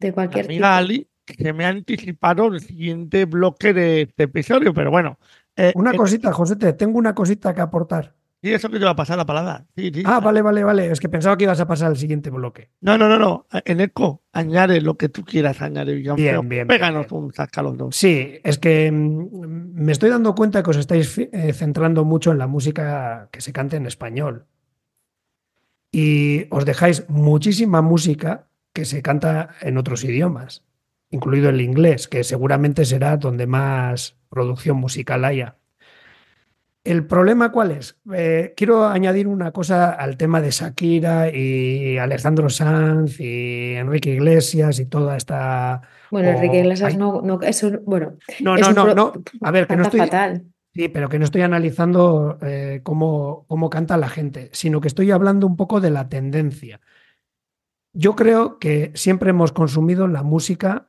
de 0.00 0.12
cualquier 0.12 0.46
Amiga 0.46 0.78
tipo. 0.78 0.78
Ali, 0.78 1.08
que 1.24 1.52
me 1.52 1.64
ha 1.64 1.68
anticipado 1.68 2.48
el 2.48 2.58
siguiente 2.58 3.24
bloque 3.26 3.72
de 3.72 4.02
este 4.02 4.24
episodio, 4.24 4.74
pero 4.74 4.90
bueno. 4.90 5.16
eh, 5.54 5.70
Una 5.76 5.92
eh, 5.92 5.96
cosita, 5.96 6.32
José, 6.32 6.56
tengo 6.72 6.98
una 6.98 7.14
cosita 7.14 7.54
que 7.54 7.60
aportar. 7.60 8.16
Sí, 8.42 8.54
eso 8.54 8.70
que 8.70 8.78
te 8.78 8.86
va 8.86 8.92
a 8.92 8.96
pasar 8.96 9.18
la 9.18 9.26
palabra. 9.26 9.66
Sí, 9.76 9.90
sí. 9.92 10.02
Ah, 10.06 10.18
vale, 10.20 10.40
vale, 10.40 10.64
vale. 10.64 10.90
Es 10.90 10.98
que 10.98 11.10
pensaba 11.10 11.36
que 11.36 11.44
ibas 11.44 11.60
a 11.60 11.66
pasar 11.66 11.88
al 11.88 11.98
siguiente 11.98 12.30
bloque. 12.30 12.70
No, 12.80 12.96
no, 12.96 13.06
no, 13.06 13.18
no. 13.18 13.46
En 13.66 13.80
eco, 13.80 14.22
añade 14.32 14.80
lo 14.80 14.96
que 14.96 15.10
tú 15.10 15.24
quieras 15.24 15.60
añadir. 15.60 16.14
Bien, 16.14 16.48
bien, 16.48 16.66
Péganos 16.66 17.06
bien. 17.10 17.22
un 17.24 17.34
saca 17.34 17.62
los 17.62 17.76
dos. 17.76 17.94
Sí, 17.94 18.38
es 18.42 18.58
que 18.58 18.90
mm, 18.90 19.74
me 19.74 19.92
estoy 19.92 20.08
dando 20.08 20.34
cuenta 20.34 20.62
que 20.62 20.70
os 20.70 20.78
estáis 20.78 21.18
eh, 21.18 21.52
centrando 21.52 22.06
mucho 22.06 22.32
en 22.32 22.38
la 22.38 22.46
música 22.46 23.28
que 23.30 23.42
se 23.42 23.52
canta 23.52 23.76
en 23.76 23.84
español. 23.86 24.46
Y 25.92 26.46
os 26.50 26.64
dejáis 26.64 27.08
muchísima 27.10 27.82
música 27.82 28.48
que 28.72 28.86
se 28.86 29.02
canta 29.02 29.50
en 29.60 29.76
otros 29.76 30.02
idiomas, 30.04 30.64
incluido 31.10 31.50
el 31.50 31.60
inglés, 31.60 32.08
que 32.08 32.24
seguramente 32.24 32.84
será 32.86 33.16
donde 33.16 33.46
más 33.46 34.16
producción 34.30 34.78
musical 34.78 35.24
haya. 35.24 35.56
¿El 36.82 37.06
problema 37.06 37.52
cuál 37.52 37.72
es? 37.72 38.00
Eh, 38.14 38.54
quiero 38.56 38.86
añadir 38.86 39.28
una 39.28 39.52
cosa 39.52 39.90
al 39.90 40.16
tema 40.16 40.40
de 40.40 40.50
Shakira 40.50 41.28
y 41.28 41.98
Alejandro 41.98 42.48
Sanz 42.48 43.20
y 43.20 43.74
Enrique 43.74 44.14
Iglesias 44.14 44.80
y 44.80 44.86
toda 44.86 45.16
esta... 45.18 45.82
Bueno, 46.10 46.30
Enrique 46.30 46.60
Iglesias 46.60 46.92
ay, 46.92 46.98
no, 46.98 47.20
no, 47.20 47.40
eso, 47.42 47.70
bueno, 47.84 48.16
no, 48.40 48.54
es 48.56 48.62
no, 48.62 48.68
un 48.70 48.74
no, 48.74 48.84
pro- 48.84 48.94
no. 48.94 49.12
A 49.42 49.50
ver, 49.50 49.66
que 49.66 49.76
no 49.76 49.82
estoy, 49.82 50.00
fatal. 50.00 50.46
sí, 50.74 50.88
pero 50.88 51.10
que 51.10 51.18
no 51.18 51.24
estoy 51.26 51.42
analizando 51.42 52.38
eh, 52.40 52.80
cómo, 52.82 53.44
cómo 53.46 53.68
canta 53.68 53.98
la 53.98 54.08
gente, 54.08 54.48
sino 54.52 54.80
que 54.80 54.88
estoy 54.88 55.10
hablando 55.10 55.46
un 55.46 55.56
poco 55.56 55.80
de 55.82 55.90
la 55.90 56.08
tendencia. 56.08 56.80
Yo 57.92 58.16
creo 58.16 58.58
que 58.58 58.90
siempre 58.94 59.30
hemos 59.30 59.52
consumido 59.52 60.08
la 60.08 60.22
música 60.22 60.88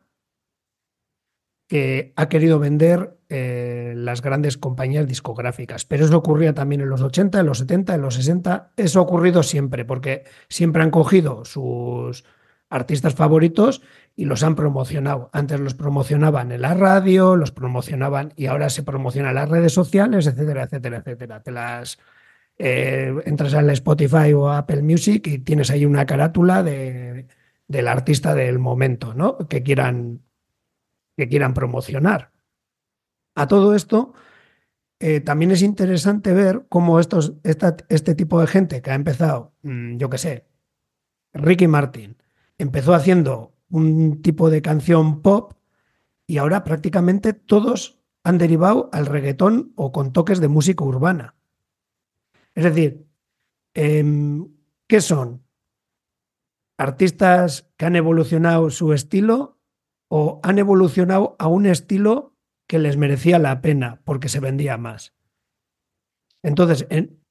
que 1.67 2.13
ha 2.15 2.30
querido 2.30 2.60
vender 2.60 3.17
eh, 3.34 3.94
las 3.96 4.22
grandes 4.22 4.58
compañías 4.58 5.08
discográficas. 5.08 5.86
Pero 5.86 6.04
eso 6.04 6.17
ocurría 6.17 6.54
también 6.54 6.82
en 6.82 6.89
los 6.89 7.02
80, 7.02 7.39
en 7.39 7.46
los 7.46 7.60
70, 7.60 7.96
en 7.96 8.02
los 8.02 8.15
60. 8.15 8.72
Eso 8.76 9.00
ha 9.00 9.04
ocurrido 9.04 9.41
siempre, 9.41 9.86
porque 9.86 10.26
siempre 10.50 10.84
han 10.84 10.91
cogido 10.91 11.46
sus 11.46 12.26
artistas 12.70 13.15
favoritos 13.15 13.82
y 14.17 14.26
los 14.26 14.44
han 14.44 14.56
promocionado. 14.56 15.30
Antes 15.32 15.62
los 15.62 15.76
promocionaban 15.76 16.52
en 16.52 16.62
la 16.62 16.74
radio, 16.74 17.38
los 17.38 17.52
promocionaban 17.52 18.34
y 18.36 18.48
ahora 18.48 18.70
se 18.70 18.84
promocionan 18.84 19.36
las 19.36 19.50
redes 19.50 19.74
sociales, 19.74 20.28
etcétera, 20.28 20.63
etcétera, 20.63 20.98
etcétera. 20.98 21.41
Te 21.41 21.52
las 21.52 22.00
eh, 22.58 23.13
entras 23.26 23.54
al 23.54 23.70
Spotify 23.70 24.34
o 24.34 24.50
Apple 24.50 24.82
Music 24.82 25.26
y 25.28 25.39
tienes 25.39 25.72
ahí 25.72 25.86
una 25.86 26.06
carátula 26.06 26.63
de, 26.63 27.28
del 27.67 27.88
artista 27.88 28.36
del 28.36 28.60
momento, 28.60 29.13
¿no? 29.13 29.38
Que 29.48 29.63
quieran, 29.63 30.22
que 31.15 31.30
quieran 31.30 31.54
promocionar. 31.54 32.31
A 33.36 33.48
todo 33.48 33.76
esto, 33.76 34.13
eh, 35.00 35.20
también 35.20 35.52
es 35.52 35.62
interesante 35.62 36.34
ver 36.34 36.65
cómo 36.70 37.00
estos, 37.00 37.34
este 37.44 38.15
tipo 38.15 38.39
de 38.39 38.48
gente 38.48 38.82
que 38.82 38.91
ha 38.91 38.96
empezado, 38.96 39.54
mm, 39.63 39.98
yo 39.98 40.10
qué 40.10 40.17
sé, 40.17 40.48
Ricky 41.34 41.67
Martin, 41.67 42.17
empezó 42.58 42.94
haciendo 42.94 43.56
un 43.70 44.22
tipo 44.22 44.50
de 44.50 44.62
canción 44.62 45.22
pop 45.22 45.54
y 46.28 46.38
ahora 46.38 46.63
prácticamente 46.63 47.34
todos 47.34 48.00
han 48.24 48.38
derivado 48.38 48.89
al 48.91 49.06
reggaetón 49.06 49.74
o 49.76 49.91
con 49.91 50.13
toques 50.13 50.39
de 50.39 50.48
música 50.48 50.84
urbana. 50.84 51.36
Es 52.54 52.65
decir, 52.65 53.08
em, 53.74 54.50
¿qué 54.88 55.02
son? 55.02 55.44
¿Artistas 56.78 57.70
que 57.78 57.86
han 57.86 57.96
evolucionado 57.96 58.70
su 58.70 58.94
estilo 58.94 59.58
o 60.10 60.39
han 60.44 60.60
evolucionado 60.60 61.36
a 61.39 61.48
un 61.48 61.65
estilo 61.65 62.31
que 62.71 62.79
les 62.79 62.95
merecía 62.95 63.38
la 63.38 63.60
pena 63.62 63.99
porque 64.05 64.29
se 64.29 64.39
vendía 64.39 64.77
más? 64.77 65.13
Entonces, 66.41 66.88
en, 66.89 67.21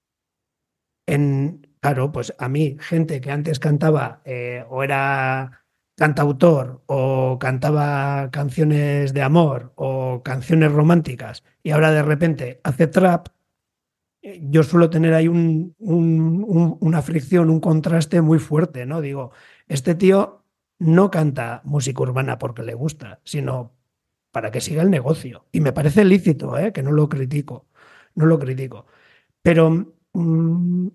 en 1.07 1.67
claro, 1.81 2.13
pues 2.13 2.35
a 2.39 2.51
mí, 2.51 2.77
gente 2.79 3.23
que 3.23 3.31
antes 3.31 3.59
cantaba 3.59 4.21
eh, 4.27 4.67
o 4.69 4.83
era 4.83 5.65
cantautor 5.97 6.83
o 6.85 7.39
cantaba 7.39 8.31
canciones 8.31 9.15
de 9.15 9.23
amor 9.23 9.73
o 9.77 10.23
canciones 10.23 10.73
románticas 10.73 11.43
y 11.63 11.71
ahora 11.71 11.91
de 11.91 12.03
repente 12.03 12.61
hace 12.63 12.87
trap, 12.87 13.29
eh, 14.21 14.41
yo 14.43 14.63
suelo 14.63 14.91
tener 14.91 15.15
ahí 15.15 15.27
un, 15.27 15.75
una 15.79 17.01
fricción, 17.01 17.49
un 17.49 17.61
contraste 17.61 18.21
muy 18.21 18.39
fuerte, 18.39 18.85
¿no? 18.85 19.01
Digo, 19.01 19.33
este 19.69 19.95
tío 19.95 20.45
no 20.79 21.11
canta 21.11 21.63
música 21.65 22.03
urbana 22.03 22.39
porque 22.39 22.63
le 22.63 22.75
gusta, 22.75 23.21
sino 23.25 23.80
para 24.33 24.51
que 24.51 24.61
siga 24.61 24.83
el 24.83 24.91
negocio. 24.91 25.47
Y 25.53 25.61
me 25.61 25.73
parece 25.73 26.05
lícito, 26.05 26.57
¿eh? 26.59 26.73
que 26.73 26.83
no 26.83 26.93
lo 26.93 27.09
critico, 27.09 27.67
no 28.15 28.27
lo 28.27 28.39
critico. 28.39 28.87
Pero 29.43 29.95
mm, 30.13 30.89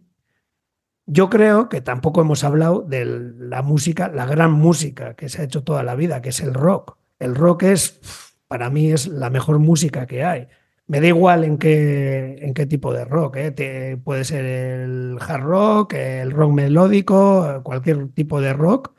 yo 1.08 1.30
creo 1.30 1.69
que 1.69 1.82
tampoco 1.82 2.21
hemos 2.21 2.43
hablado 2.43 2.82
de 2.82 3.06
la 3.06 3.62
música, 3.62 4.08
la 4.10 4.26
gran 4.26 4.52
música 4.52 5.15
que 5.15 5.30
se 5.30 5.41
ha 5.41 5.45
hecho 5.45 5.63
toda 5.63 5.84
la 5.84 5.95
vida, 5.95 6.21
que 6.21 6.30
es 6.30 6.39
el 6.41 6.54
rock. 6.54 6.98
El 7.19 7.36
rock 7.36 7.63
es, 7.63 8.00
para 8.48 8.69
mí, 8.69 8.91
es 8.91 9.08
la 9.08 9.30
mejor 9.30 9.60
música 9.60 10.08
que 10.08 10.24
hay. 10.24 10.48
Me 10.88 11.02
da 11.02 11.08
igual 11.08 11.43
en 11.43 11.58
qué, 11.58 12.38
en 12.41 12.54
qué 12.54 12.65
tipo 12.65 12.93
de 12.93 13.06
rock. 13.06 13.38
¿eh? 13.38 13.98
puede 14.04 14.24
ser 14.24 14.45
el 14.45 15.17
hard 15.19 15.43
rock, 15.43 15.93
el 15.93 16.32
rock 16.32 16.52
melódico, 16.54 17.62
cualquier 17.63 18.10
tipo 18.10 18.41
de 18.41 18.54
rock. 18.54 18.93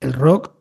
El 0.00 0.12
rock, 0.14 0.54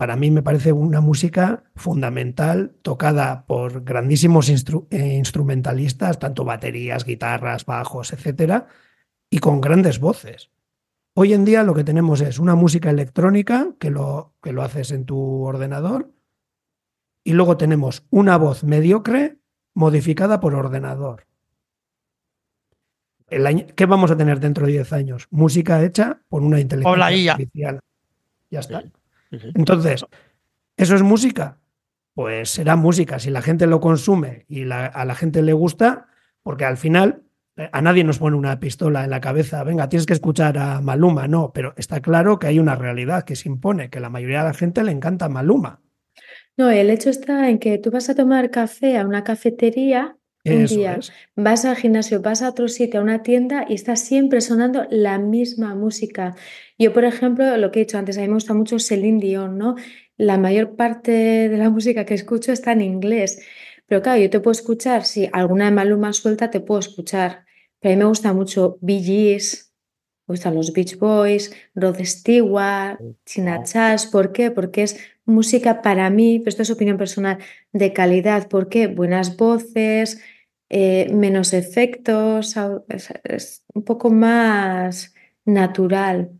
para 0.00 0.16
mí, 0.16 0.30
me 0.30 0.42
parece 0.42 0.72
una 0.72 1.02
música 1.02 1.64
fundamental, 1.76 2.74
tocada 2.80 3.44
por 3.44 3.84
grandísimos 3.84 4.48
eh, 4.48 5.14
instrumentalistas, 5.18 6.18
tanto 6.18 6.42
baterías, 6.42 7.04
guitarras, 7.04 7.66
bajos, 7.66 8.14
etcétera 8.14 8.66
y 9.28 9.40
con 9.40 9.60
grandes 9.60 10.00
voces. 10.00 10.50
Hoy 11.12 11.34
en 11.34 11.44
día 11.44 11.64
lo 11.64 11.74
que 11.74 11.84
tenemos 11.84 12.22
es 12.22 12.38
una 12.38 12.54
música 12.54 12.88
electrónica 12.88 13.74
que 13.78 13.90
lo, 13.90 14.32
que 14.42 14.54
lo 14.54 14.62
haces 14.62 14.90
en 14.90 15.04
tu 15.04 15.42
ordenador 15.42 16.10
y 17.22 17.34
luego 17.34 17.58
tenemos 17.58 18.06
una 18.08 18.38
voz 18.38 18.64
mediocre 18.64 19.36
modificada 19.74 20.40
por 20.40 20.54
ordenador. 20.54 21.26
¿Qué 23.28 23.84
vamos 23.84 24.10
a 24.10 24.16
tener 24.16 24.40
dentro 24.40 24.64
de 24.64 24.72
10 24.72 24.94
años? 24.94 25.28
Música 25.30 25.84
hecha 25.84 26.22
por 26.30 26.42
una 26.42 26.58
inteligencia 26.58 27.32
artificial. 27.32 27.80
Ya 28.48 28.60
está. 28.60 28.82
Entonces, 29.30 30.04
¿eso 30.76 30.94
es 30.94 31.02
música? 31.02 31.58
Pues 32.14 32.50
será 32.50 32.76
música 32.76 33.18
si 33.18 33.30
la 33.30 33.42
gente 33.42 33.66
lo 33.66 33.80
consume 33.80 34.44
y 34.48 34.62
a 34.70 35.04
la 35.04 35.14
gente 35.14 35.42
le 35.42 35.52
gusta, 35.52 36.08
porque 36.42 36.64
al 36.64 36.76
final 36.76 37.22
a 37.72 37.82
nadie 37.82 38.04
nos 38.04 38.18
pone 38.18 38.36
una 38.36 38.58
pistola 38.58 39.04
en 39.04 39.10
la 39.10 39.20
cabeza, 39.20 39.62
venga, 39.64 39.88
tienes 39.88 40.06
que 40.06 40.12
escuchar 40.12 40.58
a 40.58 40.80
Maluma, 40.80 41.28
no, 41.28 41.52
pero 41.52 41.74
está 41.76 42.00
claro 42.00 42.38
que 42.38 42.46
hay 42.46 42.58
una 42.58 42.74
realidad 42.74 43.24
que 43.24 43.36
se 43.36 43.48
impone, 43.48 43.90
que 43.90 44.00
la 44.00 44.08
mayoría 44.08 44.38
de 44.38 44.48
la 44.48 44.54
gente 44.54 44.82
le 44.82 44.92
encanta 44.92 45.28
Maluma. 45.28 45.80
No, 46.56 46.70
el 46.70 46.90
hecho 46.90 47.10
está 47.10 47.48
en 47.48 47.58
que 47.58 47.78
tú 47.78 47.90
vas 47.90 48.08
a 48.08 48.14
tomar 48.14 48.50
café 48.50 48.98
a 48.98 49.06
una 49.06 49.24
cafetería 49.24 50.16
un 50.44 50.66
día, 50.66 50.98
vas 51.36 51.64
al 51.64 51.76
gimnasio, 51.76 52.22
vas 52.22 52.42
a 52.42 52.48
otro 52.48 52.68
sitio, 52.68 53.00
a 53.00 53.02
una 53.02 53.22
tienda 53.22 53.66
y 53.68 53.74
está 53.74 53.96
siempre 53.96 54.40
sonando 54.40 54.86
la 54.90 55.18
misma 55.18 55.74
música. 55.74 56.34
Yo, 56.78 56.92
por 56.92 57.04
ejemplo, 57.04 57.56
lo 57.56 57.70
que 57.70 57.80
he 57.80 57.84
dicho 57.84 57.98
antes, 57.98 58.16
a 58.16 58.22
mí 58.22 58.28
me 58.28 58.34
gusta 58.34 58.54
mucho 58.54 58.78
Celine 58.78 59.20
Dion, 59.20 59.58
¿no? 59.58 59.76
La 60.16 60.38
mayor 60.38 60.76
parte 60.76 61.12
de 61.12 61.56
la 61.58 61.70
música 61.70 62.04
que 62.06 62.14
escucho 62.14 62.52
está 62.52 62.72
en 62.72 62.80
inglés. 62.82 63.40
Pero 63.86 64.02
claro, 64.02 64.20
yo 64.22 64.30
te 64.30 64.40
puedo 64.40 64.52
escuchar, 64.52 65.04
si 65.04 65.28
alguna 65.32 65.66
de 65.66 65.72
Maluma 65.72 66.12
suelta, 66.12 66.50
te 66.50 66.60
puedo 66.60 66.80
escuchar. 66.80 67.44
Pero 67.80 67.94
a 67.94 67.96
mí 67.96 67.98
me 67.98 68.08
gusta 68.08 68.32
mucho 68.32 68.78
Bee 68.80 69.02
Gees, 69.02 69.69
gustan 70.30 70.54
los 70.54 70.72
Beach 70.72 70.98
Boys, 70.98 71.52
Rod 71.74 71.98
Stewart, 72.04 72.98
China 73.24 73.62
Chas. 73.64 74.06
¿Por 74.06 74.32
qué? 74.32 74.50
Porque 74.50 74.84
es 74.84 74.98
música 75.24 75.82
para 75.82 76.08
mí, 76.10 76.38
pero 76.38 76.50
esto 76.50 76.62
es 76.62 76.70
opinión 76.70 76.96
personal, 76.96 77.38
de 77.72 77.92
calidad. 77.92 78.48
¿Por 78.48 78.68
qué? 78.68 78.86
Buenas 78.86 79.36
voces, 79.36 80.20
eh, 80.68 81.10
menos 81.12 81.52
efectos, 81.52 82.54
es, 83.24 83.64
un 83.74 83.84
poco 83.84 84.10
más 84.10 85.14
natural. 85.44 86.30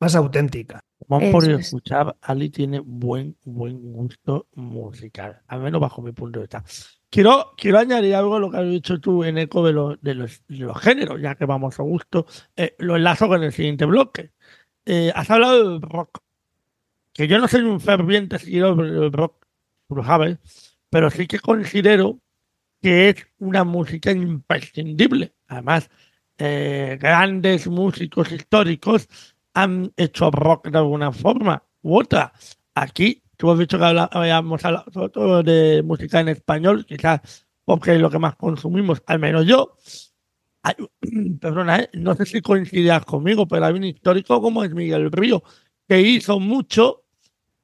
Más 0.00 0.14
auténtica. 0.14 0.80
Vamos 1.08 1.30
por 1.32 1.50
escuchar, 1.50 2.16
Ali 2.20 2.50
tiene 2.50 2.78
buen, 2.78 3.36
buen 3.44 3.92
gusto 3.92 4.46
musical, 4.54 5.42
al 5.48 5.60
menos 5.60 5.80
bajo 5.80 6.02
mi 6.02 6.12
punto 6.12 6.38
de 6.38 6.44
vista. 6.44 6.62
Quiero, 7.10 7.54
quiero 7.56 7.78
añadir 7.78 8.14
algo 8.14 8.36
a 8.36 8.38
lo 8.38 8.50
que 8.50 8.58
has 8.58 8.68
dicho 8.68 9.00
tú 9.00 9.24
en 9.24 9.36
eco 9.38 9.66
de 9.66 9.72
los, 9.72 10.00
de 10.00 10.14
los, 10.14 10.42
géneros, 10.80 11.20
ya 11.20 11.34
que 11.34 11.44
vamos 11.44 11.80
a 11.80 11.82
gusto. 11.82 12.26
Eh, 12.56 12.76
lo 12.78 12.96
enlazo 12.96 13.26
con 13.26 13.42
el 13.42 13.52
siguiente 13.52 13.84
bloque. 13.84 14.32
Eh, 14.86 15.12
has 15.14 15.28
hablado 15.28 15.70
del 15.70 15.82
rock, 15.82 16.20
que 17.12 17.26
yo 17.26 17.38
no 17.38 17.48
soy 17.48 17.62
un 17.62 17.80
ferviente 17.80 18.38
seguidor 18.38 18.76
del 18.76 19.12
rock, 19.12 19.44
tú 19.88 19.96
pero 20.88 21.10
sí 21.10 21.26
que 21.26 21.40
considero 21.40 22.20
que 22.80 23.10
es 23.10 23.26
una 23.38 23.64
música 23.64 24.12
imprescindible. 24.12 25.34
Además, 25.48 25.90
eh, 26.38 26.96
grandes 27.00 27.66
músicos 27.66 28.30
históricos 28.32 29.08
han 29.54 29.92
hecho 29.96 30.30
rock 30.30 30.68
de 30.68 30.78
alguna 30.78 31.12
forma 31.12 31.62
u 31.82 31.98
otra. 31.98 32.32
Aquí 32.74 33.22
tú 33.40 33.50
has 33.50 33.58
dicho 33.58 33.78
que 33.78 33.84
habíamos 33.84 34.62
hablado 34.66 35.42
de 35.42 35.82
música 35.82 36.20
en 36.20 36.28
español, 36.28 36.84
quizás 36.84 37.46
porque 37.64 37.94
es 37.94 38.00
lo 38.00 38.10
que 38.10 38.18
más 38.18 38.36
consumimos, 38.36 39.02
al 39.06 39.18
menos 39.18 39.46
yo. 39.46 39.76
perdona, 41.40 41.80
¿eh? 41.80 41.90
no 41.94 42.14
sé 42.14 42.26
si 42.26 42.42
coincidirás 42.42 43.06
conmigo, 43.06 43.48
pero 43.48 43.64
hay 43.64 43.72
un 43.72 43.84
histórico 43.84 44.42
como 44.42 44.62
es 44.62 44.74
Miguel 44.74 45.10
Río, 45.10 45.42
que 45.88 46.02
hizo 46.02 46.38
mucho 46.38 47.04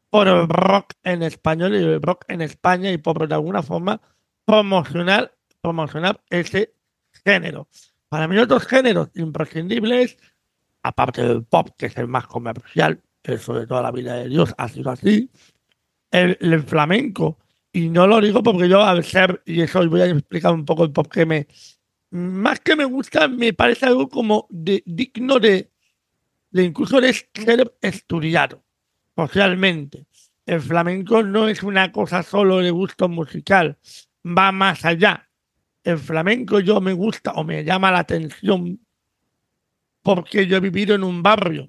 por 0.09 0.29
el 0.29 0.49
rock 0.49 0.95
en 1.03 1.23
español 1.23 1.75
y 1.75 1.79
el 1.79 2.01
rock 2.01 2.25
en 2.29 2.41
España 2.41 2.91
y 2.91 2.97
por 2.97 3.29
de 3.29 3.35
alguna 3.35 3.63
forma 3.63 4.01
promocionar, 4.47 5.37
promocionar 5.61 6.23
ese 6.31 6.73
género. 7.23 7.69
Para 8.09 8.27
mí 8.29 8.39
otros 8.39 8.65
géneros 8.65 9.11
imprescindibles, 9.15 10.17
aparte 10.83 11.21
del 11.21 11.45
pop, 11.45 11.69
que 11.77 11.87
es 11.87 11.97
el 11.99 12.09
más 12.09 12.27
comercial, 12.27 13.03
eso 13.25 13.53
de 13.53 13.67
toda 13.67 13.83
la 13.83 13.91
vida 13.91 14.15
de 14.15 14.29
Dios 14.31 14.55
ha 14.57 14.69
sido 14.69 14.91
así, 14.91 15.31
el, 16.11 16.63
flamenco. 16.63 17.39
Y 17.73 17.89
no 17.89 18.07
lo 18.07 18.21
digo 18.21 18.43
porque 18.43 18.69
yo 18.69 18.83
al 18.83 19.05
ser, 19.05 19.43
y 19.45 19.61
eso 19.61 19.81
os 19.81 19.89
voy 19.89 20.01
a 20.01 20.07
explicar 20.07 20.53
un 20.53 20.65
poco 20.65 20.85
el 20.85 20.93
por 20.93 21.09
qué 21.09 21.27
me, 21.27 21.47
más 22.11 22.61
que 22.61 22.77
me 22.77 22.85
gusta, 22.85 23.29
me 23.29 23.53
parece 23.53 23.87
algo 23.87 24.09
como 24.09 24.47
de, 24.49 24.83
digno 24.87 25.39
de, 25.39 25.71
de 26.51 26.65
incluso 26.65 27.01
de 27.01 27.13
ser 27.13 27.77
estudiado 27.83 28.65
socialmente. 29.15 30.07
El 30.47 30.61
flamenco 30.61 31.23
no 31.23 31.49
es 31.49 31.63
una 31.63 31.93
cosa 31.93 32.23
solo 32.23 32.59
de 32.59 32.71
gusto 32.71 33.09
musical, 33.09 33.79
va 34.25 34.53
más 34.53 34.85
allá. 34.85 35.29
El 35.85 35.99
flamenco 35.99 36.61
yo 36.61 36.81
me 36.81 36.93
gusta 36.93 37.33
o 37.33 37.45
me 37.45 37.65
llama 37.65 37.91
la 37.91 38.01
atención 38.01 38.81
porque 40.03 40.47
yo 40.47 40.57
he 40.57 40.61
vivido 40.61 40.95
en 40.95 41.03
un 41.03 41.23
barrio 41.23 41.69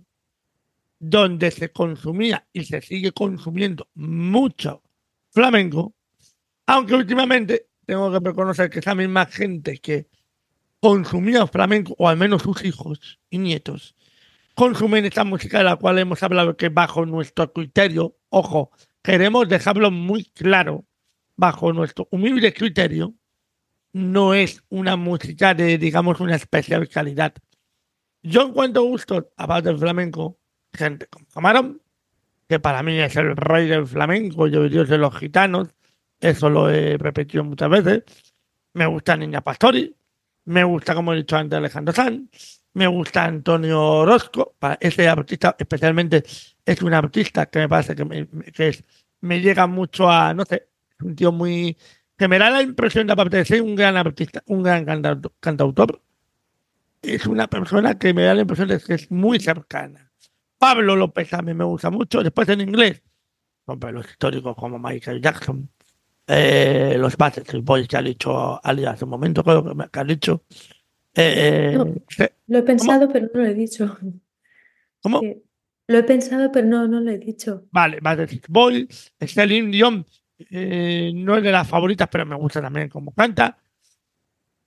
donde 0.99 1.51
se 1.51 1.71
consumía 1.71 2.47
y 2.53 2.65
se 2.65 2.81
sigue 2.81 3.11
consumiendo 3.11 3.87
mucho 3.93 4.83
flamenco 5.31 5.95
Aunque 6.65 6.95
últimamente 6.95 7.67
tengo 7.85 8.11
que 8.11 8.19
reconocer 8.19 8.69
que 8.69 8.79
esa 8.79 8.95
misma 8.95 9.25
gente 9.27 9.77
que 9.79 10.07
consumía 10.79 11.47
flamenco, 11.47 11.95
o 11.97 12.09
al 12.09 12.17
menos 12.17 12.43
sus 12.43 12.63
hijos 12.65 13.19
y 13.29 13.37
nietos, 13.37 13.95
consumen 14.55 15.05
esta 15.05 15.23
música 15.23 15.59
de 15.59 15.63
la 15.65 15.75
cual 15.77 15.99
hemos 15.99 16.23
hablado 16.23 16.57
que 16.57 16.69
bajo 16.69 17.05
nuestro 17.05 17.53
criterio, 17.53 18.17
ojo, 18.29 18.71
queremos 19.03 19.47
dejarlo 19.47 19.91
muy 19.91 20.25
claro, 20.25 20.85
bajo 21.35 21.71
nuestro 21.73 22.07
humilde 22.11 22.53
criterio, 22.53 23.13
no 23.93 24.33
es 24.33 24.63
una 24.69 24.95
música 24.95 25.53
de, 25.53 25.77
digamos, 25.77 26.19
una 26.19 26.35
especial 26.35 26.89
calidad. 26.89 27.33
Yo 28.23 28.47
encuentro 28.47 28.83
gusto, 28.83 29.31
aparte 29.37 29.69
del 29.69 29.79
flamenco, 29.79 30.39
gente 30.77 31.07
como 31.07 31.25
Camarón, 31.33 31.81
que 32.47 32.59
para 32.59 32.83
mí 32.83 32.97
es 32.99 33.15
el 33.17 33.35
rey 33.35 33.67
del 33.67 33.87
flamenco, 33.87 34.47
yo 34.47 34.69
dios 34.69 34.87
de 34.87 34.97
los 34.97 35.15
gitanos, 35.17 35.69
eso 36.19 36.49
lo 36.49 36.69
he 36.69 36.97
repetido 36.97 37.43
muchas 37.43 37.69
veces. 37.69 38.03
Me 38.73 38.85
gusta 38.85 39.17
Niña 39.17 39.41
Pastori, 39.41 39.95
me 40.45 40.63
gusta, 40.63 40.95
como 40.95 41.13
he 41.13 41.17
dicho 41.17 41.35
antes, 41.35 41.57
Alejandro 41.57 41.93
Sanz, 41.93 42.61
me 42.73 42.87
gusta 42.87 43.25
Antonio 43.25 43.81
Orozco, 43.81 44.55
ese 44.79 45.07
artista 45.07 45.55
especialmente 45.57 46.23
es 46.63 46.81
un 46.81 46.93
artista 46.93 47.47
que 47.47 47.59
me 47.59 47.69
parece 47.69 47.95
que 47.95 48.05
me, 48.05 48.27
es, 48.55 48.83
me 49.21 49.41
llega 49.41 49.67
mucho 49.67 50.09
a, 50.09 50.33
no 50.33 50.45
sé, 50.45 50.67
es 50.91 51.05
un 51.05 51.15
tío 51.15 51.31
muy, 51.31 51.77
que 52.15 52.27
me 52.27 52.37
da 52.39 52.49
la 52.49 52.61
impresión 52.61 53.07
de 53.07 53.13
aparte 53.13 53.37
de 53.37 53.45
ser 53.45 53.61
un 53.61 53.75
gran 53.75 53.97
artista, 53.97 54.43
un 54.45 54.63
gran 54.63 54.85
cantautor, 55.39 56.01
es 57.01 57.25
una 57.25 57.47
persona 57.47 57.97
que 57.97 58.13
me 58.13 58.23
da 58.23 58.35
la 58.35 58.41
impresión 58.41 58.67
de 58.67 58.79
que 58.79 58.93
es 58.93 59.11
muy 59.11 59.39
cercana. 59.39 60.06
Pablo 60.57 60.95
López 60.95 61.33
a 61.33 61.41
mí 61.41 61.53
me 61.53 61.63
gusta 61.63 61.89
mucho, 61.89 62.23
después 62.23 62.49
en 62.49 62.61
inglés, 62.61 63.03
los 63.65 64.09
históricos 64.09 64.55
como 64.55 64.79
Michael 64.79 65.21
Jackson, 65.21 65.69
eh, 66.27 66.95
los 66.99 67.15
Backstreet 67.15 67.63
Boys 67.63 67.87
que 67.87 67.97
ha 67.97 68.01
dicho 68.01 68.59
Ali 68.63 68.85
hace 68.85 69.05
un 69.05 69.11
momento, 69.11 69.43
creo 69.43 69.63
que, 69.63 69.99
ha 69.99 70.03
dicho. 70.03 70.43
Eh, 71.15 71.77
eh, 72.17 72.29
lo 72.47 72.57
he 72.57 72.63
pensado, 72.63 73.09
pero 73.11 73.27
no 73.33 73.41
lo 73.41 73.45
he 73.45 73.53
dicho. 73.53 73.97
¿Cómo? 75.01 75.21
Lo 75.87 75.97
he 75.97 76.03
pensado, 76.03 76.51
pero 76.51 76.67
no, 76.67 76.87
no 76.87 76.99
lo 76.99 77.11
he 77.11 77.17
dicho. 77.17 77.65
Vale, 77.71 77.99
Backstreet 78.01 78.47
Boys, 78.49 79.13
Celine 79.19 79.71
Dion, 79.71 80.05
no 80.49 81.37
es 81.37 81.43
de 81.43 81.51
las 81.51 81.67
favoritas, 81.67 82.09
pero 82.11 82.25
me 82.25 82.35
gusta 82.35 82.61
también 82.61 82.89
como 82.89 83.13
canta. 83.13 83.57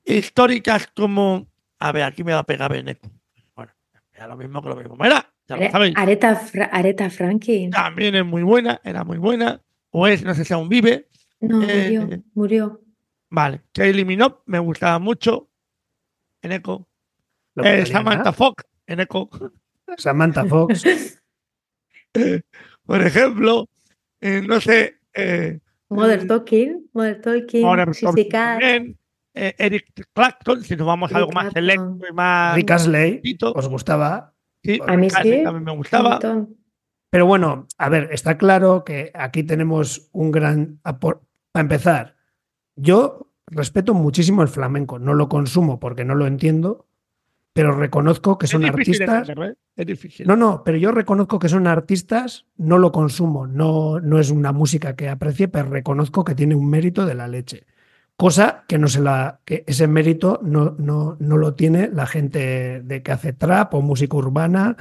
Históricas 0.04 0.88
como. 0.94 1.46
A 1.78 1.92
ver, 1.92 2.04
aquí 2.04 2.24
me 2.24 2.32
va 2.32 2.40
a 2.40 2.46
pegar 2.46 2.72
Benet. 2.72 3.00
Bueno, 3.54 3.72
era 4.12 4.26
lo 4.26 4.36
mismo 4.36 4.62
que 4.62 4.68
lo 4.68 4.76
mismo. 4.76 5.04
Era, 5.04 5.29
ya 5.50 5.64
lo 5.64 5.70
sabéis. 5.70 5.94
Areta, 5.96 6.40
Areta 6.70 7.10
Franklin. 7.10 7.70
También 7.70 8.14
es 8.14 8.24
muy 8.24 8.42
buena, 8.42 8.80
era 8.84 9.04
muy 9.04 9.18
buena. 9.18 9.60
O 9.90 10.06
es, 10.06 10.22
no 10.22 10.34
sé 10.34 10.44
si 10.44 10.54
aún 10.54 10.68
vive. 10.68 11.08
No, 11.40 11.58
murió, 11.58 12.02
eh, 12.02 12.22
murió. 12.34 12.80
Vale, 13.30 13.62
que 13.72 13.88
eliminó, 13.88 14.42
me 14.46 14.58
gustaba 14.58 14.98
mucho. 14.98 15.48
En 16.42 16.52
Eco. 16.52 16.88
Eh, 17.56 17.84
Samantha 17.86 18.32
Fox, 18.32 18.64
en 18.86 19.00
Eco. 19.00 19.28
Samantha 19.96 20.44
Fox. 20.44 20.84
Por 22.86 23.02
ejemplo, 23.02 23.68
eh, 24.20 24.42
no 24.46 24.60
sé. 24.60 24.98
Mother 25.88 26.26
Talking, 26.26 26.88
Mother 26.92 27.20
Talking, 27.20 28.96
Eric 29.34 30.06
Clapton, 30.12 30.62
si 30.62 30.76
nos 30.76 30.86
vamos 30.86 31.12
a 31.12 31.16
algo 31.16 31.32
más 31.32 31.52
selecto 31.52 31.98
y 32.08 32.12
más. 32.12 32.54
Rick 32.54 32.70
Astley, 32.70 33.22
¿os 33.54 33.68
gustaba? 33.68 34.32
Sí, 34.62 34.78
a 34.86 34.96
mí 34.96 35.08
sí. 35.10 35.42
También 35.42 35.64
me 35.64 35.76
gustaba. 35.76 36.18
Pero 37.10 37.26
bueno, 37.26 37.66
a 37.76 37.88
ver, 37.88 38.10
está 38.12 38.38
claro 38.38 38.84
que 38.84 39.10
aquí 39.14 39.42
tenemos 39.42 40.08
un 40.12 40.30
gran 40.30 40.78
aporte 40.84 41.26
para 41.52 41.62
empezar, 41.62 42.16
yo 42.76 43.32
respeto 43.46 43.94
muchísimo 43.94 44.42
el 44.42 44.48
flamenco, 44.48 44.98
no 44.98 45.14
lo 45.14 45.28
consumo 45.28 45.80
porque 45.80 46.04
no 46.04 46.14
lo 46.14 46.26
entiendo, 46.26 46.86
pero 47.52 47.72
reconozco 47.72 48.38
que 48.38 48.46
son 48.46 48.64
artistas. 48.64 49.28
¿eh? 49.28 49.54
Es 49.76 49.86
difícil. 49.86 50.26
No, 50.26 50.36
no, 50.36 50.62
pero 50.64 50.78
yo 50.78 50.92
reconozco 50.92 51.38
que 51.38 51.48
son 51.48 51.66
artistas, 51.66 52.46
no 52.56 52.78
lo 52.78 52.92
consumo, 52.92 53.46
no, 53.46 54.00
no 54.00 54.20
es 54.20 54.30
una 54.30 54.52
música 54.52 54.94
que 54.94 55.08
aprecie, 55.08 55.48
pero 55.48 55.68
reconozco 55.68 56.24
que 56.24 56.36
tiene 56.36 56.54
un 56.54 56.70
mérito 56.70 57.04
de 57.04 57.14
la 57.14 57.26
leche. 57.26 57.66
Cosa 58.20 58.64
que 58.68 58.76
no 58.76 58.86
se 58.86 59.00
la, 59.00 59.40
que 59.46 59.64
ese 59.66 59.86
mérito 59.86 60.40
no, 60.42 60.74
no, 60.76 61.16
no 61.18 61.38
lo 61.38 61.54
tiene 61.54 61.88
la 61.90 62.04
gente 62.04 62.82
de 62.82 63.02
que 63.02 63.12
hace 63.12 63.32
trap 63.32 63.72
o 63.72 63.80
música 63.80 64.14
urbana. 64.14 64.76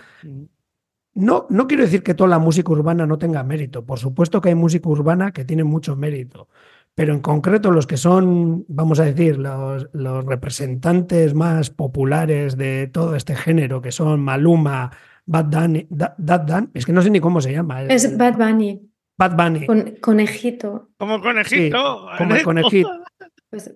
No, 1.14 1.48
no 1.50 1.66
quiero 1.66 1.84
decir 1.84 2.04
que 2.04 2.14
toda 2.14 2.30
la 2.30 2.40
música 2.40 2.70
urbana 2.74 3.08
no 3.08 3.18
tenga 3.18 3.42
mérito. 3.44 3.86
Por 3.86 3.98
supuesto 3.98 4.42
que 4.42 4.50
hay 4.50 4.56
música 4.56 4.90
urbana 4.90 5.32
que 5.32 5.46
tiene 5.46 5.64
mucho 5.64 5.96
mérito. 5.96 6.50
Pero 6.94 7.14
en 7.14 7.22
concreto 7.22 7.72
los 7.72 7.88
que 7.88 7.96
son, 7.96 8.66
vamos 8.68 9.00
a 9.00 9.06
decir, 9.06 9.38
los, 9.38 9.88
los 9.94 10.26
representantes 10.26 11.34
más 11.34 11.70
populares 11.70 12.58
de 12.58 12.88
todo 12.88 13.16
este 13.16 13.38
género, 13.38 13.82
que 13.82 13.94
son 13.94 14.20
Maluma, 14.20 14.92
Bad 15.26 15.46
Bunny, 15.46 15.88
es 16.74 16.86
que 16.86 16.92
no 16.92 17.02
sé 17.02 17.10
ni 17.10 17.22
cómo 17.22 17.40
se 17.40 17.54
llama. 17.54 17.84
Es 17.84 18.18
Bad 18.18 18.36
Bunny. 18.36 18.82
Bad 19.18 19.38
Bunny. 19.38 19.96
conejito. 20.02 20.90
Como 20.98 21.22
conejito. 21.22 22.06
como 22.18 22.36
el 22.36 22.44
conejito. 22.44 22.90
Pues, 23.50 23.74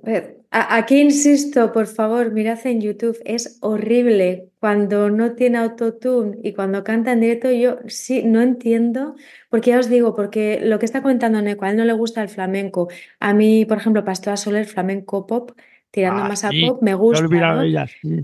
aquí 0.51 1.01
insisto, 1.01 1.71
por 1.71 1.87
favor, 1.87 2.31
mirad 2.31 2.59
en 2.67 2.79
YouTube, 2.79 3.17
es 3.25 3.57
horrible 3.61 4.49
cuando 4.59 5.09
no 5.09 5.33
tiene 5.33 5.57
autotune 5.57 6.37
y 6.43 6.53
cuando 6.53 6.83
canta 6.83 7.11
en 7.11 7.21
directo. 7.21 7.49
Yo 7.51 7.79
sí 7.87 8.21
no 8.23 8.43
entiendo, 8.43 9.15
porque 9.49 9.71
ya 9.71 9.79
os 9.79 9.89
digo, 9.89 10.15
porque 10.15 10.59
lo 10.61 10.77
que 10.77 10.85
está 10.85 11.01
comentando 11.01 11.41
Neko, 11.41 11.65
a 11.65 11.71
él 11.71 11.77
no 11.77 11.85
le 11.85 11.93
gusta 11.93 12.21
el 12.21 12.29
flamenco. 12.29 12.87
A 13.19 13.33
mí, 13.33 13.65
por 13.65 13.79
ejemplo, 13.79 14.05
Pastora 14.05 14.37
Soler, 14.37 14.67
flamenco 14.67 15.25
pop, 15.25 15.53
tirando 15.89 16.21
ah, 16.21 16.27
más 16.27 16.43
a 16.43 16.51
pop, 16.51 16.83
me 16.83 16.93
gusta. 16.93 17.25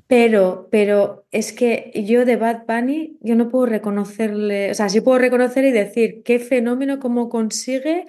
Pero, 0.05 0.67
pero 0.69 1.25
es 1.31 1.51
que 1.51 1.91
yo 1.95 2.25
de 2.25 2.35
Bad 2.35 2.65
Bunny, 2.67 3.17
yo 3.21 3.35
no 3.35 3.49
puedo 3.49 3.65
reconocerle, 3.65 4.69
o 4.69 4.75
sea, 4.75 4.87
sí 4.89 5.01
puedo 5.01 5.17
reconocer 5.17 5.65
y 5.65 5.71
decir 5.71 6.21
qué 6.23 6.37
fenómeno, 6.37 6.99
cómo 6.99 7.27
consigue 7.27 8.05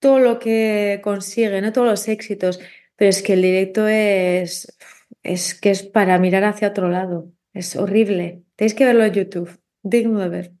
todo 0.00 0.18
lo 0.18 0.38
que 0.38 1.00
consigue, 1.04 1.60
¿no? 1.60 1.72
Todos 1.72 1.86
los 1.86 2.08
éxitos 2.08 2.58
pero 3.00 3.08
es 3.08 3.22
que 3.22 3.32
el 3.32 3.40
directo 3.40 3.88
es, 3.88 4.76
es 5.22 5.58
que 5.58 5.70
es 5.70 5.82
para 5.82 6.18
mirar 6.18 6.44
hacia 6.44 6.68
otro 6.68 6.90
lado. 6.90 7.32
Es 7.54 7.74
horrible. 7.74 8.42
Tenéis 8.56 8.74
que 8.74 8.84
verlo 8.84 9.04
en 9.04 9.14
YouTube. 9.14 9.58
Digno 9.82 10.18
de 10.18 10.28
ver. 10.28 10.52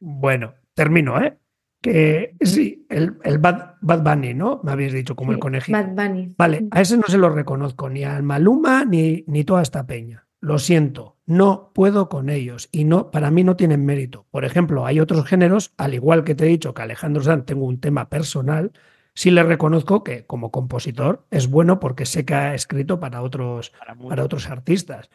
Bueno, 0.00 0.54
termino, 0.74 1.22
¿eh? 1.22 1.38
Que 1.80 2.34
sí, 2.40 2.84
el, 2.88 3.18
el 3.22 3.38
Bad, 3.38 3.76
Bunny, 3.80 4.34
¿no? 4.34 4.60
Me 4.64 4.72
habéis 4.72 4.92
dicho, 4.92 5.14
como 5.14 5.30
el 5.30 5.38
conejito. 5.38 5.78
Bad 5.78 5.94
Bunny. 5.94 6.34
Vale, 6.36 6.66
a 6.72 6.80
ese 6.80 6.96
no 6.96 7.04
se 7.06 7.16
lo 7.16 7.30
reconozco, 7.30 7.88
ni 7.88 8.02
al 8.02 8.24
Maluma 8.24 8.84
ni, 8.84 9.22
ni 9.28 9.44
toda 9.44 9.62
esta 9.62 9.86
peña. 9.86 10.26
Lo 10.40 10.58
siento, 10.58 11.16
no 11.26 11.70
puedo 11.72 12.08
con 12.08 12.28
ellos 12.28 12.68
y 12.72 12.86
no, 12.86 13.12
para 13.12 13.30
mí 13.30 13.44
no 13.44 13.54
tienen 13.54 13.86
mérito. 13.86 14.26
Por 14.32 14.44
ejemplo, 14.44 14.84
hay 14.84 14.98
otros 14.98 15.24
géneros, 15.26 15.74
al 15.76 15.94
igual 15.94 16.24
que 16.24 16.34
te 16.34 16.44
he 16.44 16.48
dicho 16.48 16.74
que 16.74 16.82
Alejandro 16.82 17.22
Sanz 17.22 17.46
tengo 17.46 17.66
un 17.66 17.78
tema 17.78 18.08
personal, 18.08 18.72
sí 19.18 19.32
le 19.32 19.42
reconozco 19.42 20.04
que 20.04 20.26
como 20.26 20.52
compositor 20.52 21.26
es 21.32 21.50
bueno 21.50 21.80
porque 21.80 22.06
sé 22.06 22.24
que 22.24 22.34
ha 22.34 22.54
escrito 22.54 23.00
para 23.00 23.20
otros, 23.20 23.72
para, 23.98 24.22
otros 24.22 24.48
artistas. 24.48 25.10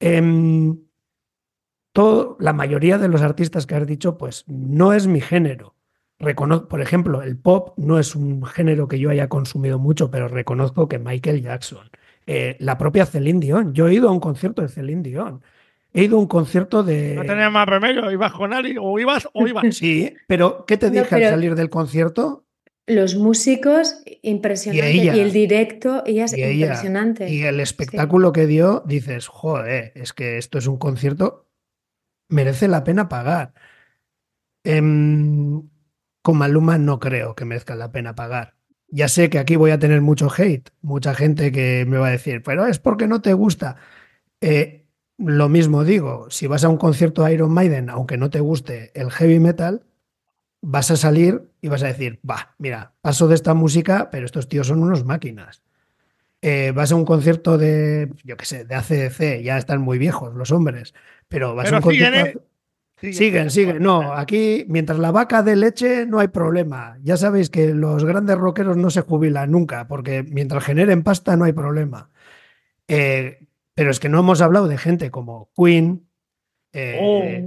Em, 0.00 0.80
todo, 1.92 2.36
la 2.40 2.52
mayoría 2.52 2.98
de 2.98 3.06
los 3.06 3.22
artistas 3.22 3.64
que 3.64 3.76
has 3.76 3.86
dicho, 3.86 4.18
pues 4.18 4.42
no 4.48 4.92
es 4.92 5.06
mi 5.06 5.20
género. 5.20 5.76
Reconozco, 6.18 6.66
por 6.66 6.80
ejemplo, 6.80 7.22
el 7.22 7.38
pop 7.38 7.74
no 7.76 8.00
es 8.00 8.16
un 8.16 8.44
género 8.44 8.88
que 8.88 8.98
yo 8.98 9.08
haya 9.08 9.28
consumido 9.28 9.78
mucho, 9.78 10.10
pero 10.10 10.26
reconozco 10.26 10.88
que 10.88 10.98
Michael 10.98 11.42
Jackson, 11.42 11.90
eh, 12.26 12.56
la 12.58 12.76
propia 12.76 13.06
Celine 13.06 13.38
Dion, 13.38 13.72
yo 13.72 13.86
he 13.86 13.94
ido 13.94 14.08
a 14.08 14.12
un 14.12 14.18
concierto 14.18 14.62
de 14.62 14.68
Celine 14.68 15.02
Dion. 15.02 15.42
He 15.92 16.02
ido 16.02 16.16
a 16.16 16.20
un 16.20 16.26
concierto 16.26 16.82
de. 16.82 17.14
No 17.14 17.22
tenía 17.22 17.50
más 17.50 17.68
remedio, 17.68 18.10
ibas 18.10 18.32
con 18.32 18.52
Ali, 18.52 18.74
o 18.80 18.98
ibas 18.98 19.28
o 19.32 19.46
ibas. 19.46 19.62
Sí, 19.76 20.12
pero 20.26 20.64
¿qué 20.66 20.76
te 20.76 20.90
dije 20.90 21.14
al 21.14 21.22
salir 21.22 21.54
del 21.54 21.70
concierto? 21.70 22.46
Los 22.86 23.14
músicos, 23.14 24.02
impresionante. 24.22 24.96
Y, 24.96 25.08
el 25.08 25.32
directo, 25.32 26.02
ella 26.04 26.24
es 26.24 26.36
impresionante. 26.36 27.28
Y 27.28 27.42
el 27.42 27.60
espectáculo 27.60 28.32
que 28.32 28.46
dio, 28.46 28.82
dices, 28.86 29.28
joder, 29.28 29.92
es 29.94 30.12
que 30.12 30.36
esto 30.38 30.58
es 30.58 30.66
un 30.66 30.78
concierto, 30.78 31.46
merece 32.28 32.66
la 32.66 32.82
pena 32.82 33.08
pagar. 33.08 33.54
Em, 34.64 35.68
con 36.22 36.38
Maluma 36.38 36.78
no 36.78 36.98
creo 36.98 37.34
que 37.34 37.44
merezca 37.44 37.76
la 37.76 37.92
pena 37.92 38.14
pagar. 38.14 38.54
Ya 38.88 39.08
sé 39.08 39.30
que 39.30 39.38
aquí 39.38 39.56
voy 39.56 39.70
a 39.70 39.78
tener 39.78 40.00
mucho 40.00 40.28
hate, 40.36 40.70
mucha 40.80 41.14
gente 41.14 41.52
que 41.52 41.84
me 41.86 41.98
va 41.98 42.08
a 42.08 42.12
decir, 42.12 42.42
pero 42.42 42.66
es 42.66 42.78
porque 42.78 43.06
no 43.06 43.22
te 43.22 43.32
gusta. 43.32 43.76
Eh, 44.40 44.86
lo 45.18 45.48
mismo 45.48 45.84
digo, 45.84 46.26
si 46.30 46.46
vas 46.46 46.64
a 46.64 46.68
un 46.68 46.76
concierto 46.78 47.22
de 47.22 47.34
Iron 47.34 47.52
Maiden, 47.52 47.90
aunque 47.90 48.16
no 48.16 48.28
te 48.28 48.40
guste 48.40 48.90
el 48.94 49.10
heavy 49.10 49.38
metal, 49.38 49.84
vas 50.62 50.90
a 50.90 50.96
salir 50.96 51.50
y 51.60 51.68
vas 51.68 51.82
a 51.82 51.88
decir, 51.88 52.20
va, 52.28 52.54
mira, 52.58 52.94
paso 53.02 53.28
de 53.28 53.34
esta 53.34 53.52
música, 53.52 54.08
pero 54.10 54.24
estos 54.24 54.48
tíos 54.48 54.68
son 54.68 54.82
unos 54.82 55.04
máquinas. 55.04 55.62
Eh, 56.40 56.72
vas 56.74 56.90
a 56.90 56.96
un 56.96 57.04
concierto 57.04 57.58
de, 57.58 58.10
yo 58.24 58.36
qué 58.36 58.46
sé, 58.46 58.64
de 58.64 58.74
ACDC, 58.74 59.42
ya 59.42 59.58
están 59.58 59.80
muy 59.80 59.98
viejos 59.98 60.34
los 60.34 60.50
hombres, 60.50 60.94
pero 61.28 61.54
vas 61.54 61.70
a 61.70 61.76
un 61.76 61.82
concierto... 61.82 62.42
Siguen, 63.10 63.50
siguen. 63.50 63.82
No, 63.82 64.12
aquí, 64.12 64.64
mientras 64.68 65.00
la 65.00 65.10
vaca 65.10 65.42
de 65.42 65.56
leche, 65.56 66.06
no 66.06 66.20
hay 66.20 66.28
problema. 66.28 66.98
Ya 67.02 67.16
sabéis 67.16 67.50
que 67.50 67.74
los 67.74 68.04
grandes 68.04 68.38
rockeros 68.38 68.76
no 68.76 68.90
se 68.90 69.00
jubilan 69.00 69.50
nunca, 69.50 69.88
porque 69.88 70.22
mientras 70.22 70.62
generen 70.62 71.02
pasta 71.02 71.36
no 71.36 71.44
hay 71.44 71.52
problema. 71.52 72.10
Eh, 72.86 73.48
pero 73.74 73.90
es 73.90 73.98
que 73.98 74.08
no 74.08 74.20
hemos 74.20 74.40
hablado 74.40 74.68
de 74.68 74.78
gente 74.78 75.10
como 75.10 75.50
Queen. 75.56 76.06
Eh, 76.72 76.98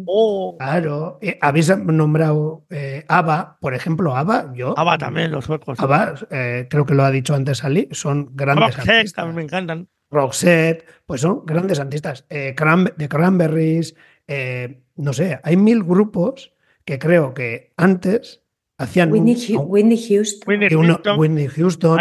Oh, 0.06 0.54
oh. 0.54 0.58
Claro, 0.58 1.18
eh, 1.22 1.38
habéis 1.42 1.76
nombrado 1.78 2.66
eh, 2.70 3.04
ABBA, 3.08 3.58
por 3.60 3.74
ejemplo, 3.74 4.16
ABBA, 4.16 4.54
yo. 4.54 4.78
ABBA 4.78 4.98
también, 4.98 5.32
los 5.32 5.46
suecos. 5.46 5.80
ABBA, 5.80 6.16
eh, 6.32 6.68
creo 6.70 6.86
que 6.86 6.94
lo 6.94 7.04
ha 7.04 7.12
dicho 7.12 7.34
antes 7.34 7.64
Ali, 7.64 7.88
son 7.92 8.30
grandes 8.34 8.76
Roxette 8.76 8.90
artistas. 8.96 9.14
también 9.14 9.36
me 9.36 9.42
encantan. 9.44 9.88
Roxette, 10.12 10.86
pues 11.06 11.22
son 11.22 11.44
grandes 11.46 11.80
artistas. 11.80 12.26
Eh, 12.30 12.54
Cran- 12.56 12.94
The 12.98 13.10
Cranberries, 13.10 13.96
eh, 14.28 14.82
no 14.96 15.14
sé, 15.14 15.40
hay 15.44 15.58
mil 15.58 15.84
grupos 15.84 16.54
que 16.86 17.00
creo 17.00 17.34
que 17.34 17.74
antes 17.78 18.44
hacían 18.78 19.12
Whitney, 19.12 19.36
un- 19.56 19.66
Whitney 19.68 19.98
Houston. 20.08 20.48
Whitney 20.50 20.70
Houston, 20.70 21.20
Whitney 21.20 21.48
Houston. 21.48 22.00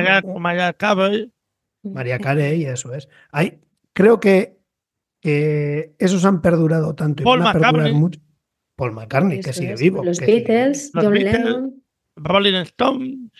María 1.82 2.18
Carey, 2.18 2.64
eso 2.66 2.94
es. 2.94 3.08
Hay, 3.32 3.60
creo 3.94 4.20
que, 4.20 4.53
que 5.24 5.94
esos 5.98 6.24
han 6.26 6.42
perdurado 6.42 6.94
tanto 6.94 7.22
y 7.22 7.24
Paul 7.24 7.40
van 7.40 7.48
a 7.48 7.52
perdurar 7.52 7.72
McCartney. 7.72 8.00
mucho. 8.00 8.20
Paul 8.76 8.92
McCartney, 8.92 9.40
que 9.40 9.54
sigue 9.54 9.72
es. 9.72 9.80
vivo. 9.80 10.04
Los 10.04 10.20
que 10.20 10.26
sigue 10.26 10.44
Beatles, 10.44 10.90
Los 10.92 11.04
John 11.04 11.14
Beatles. 11.14 11.44
Lennon. 11.44 11.82
Rolling 12.16 12.54
Stone. 12.62 13.30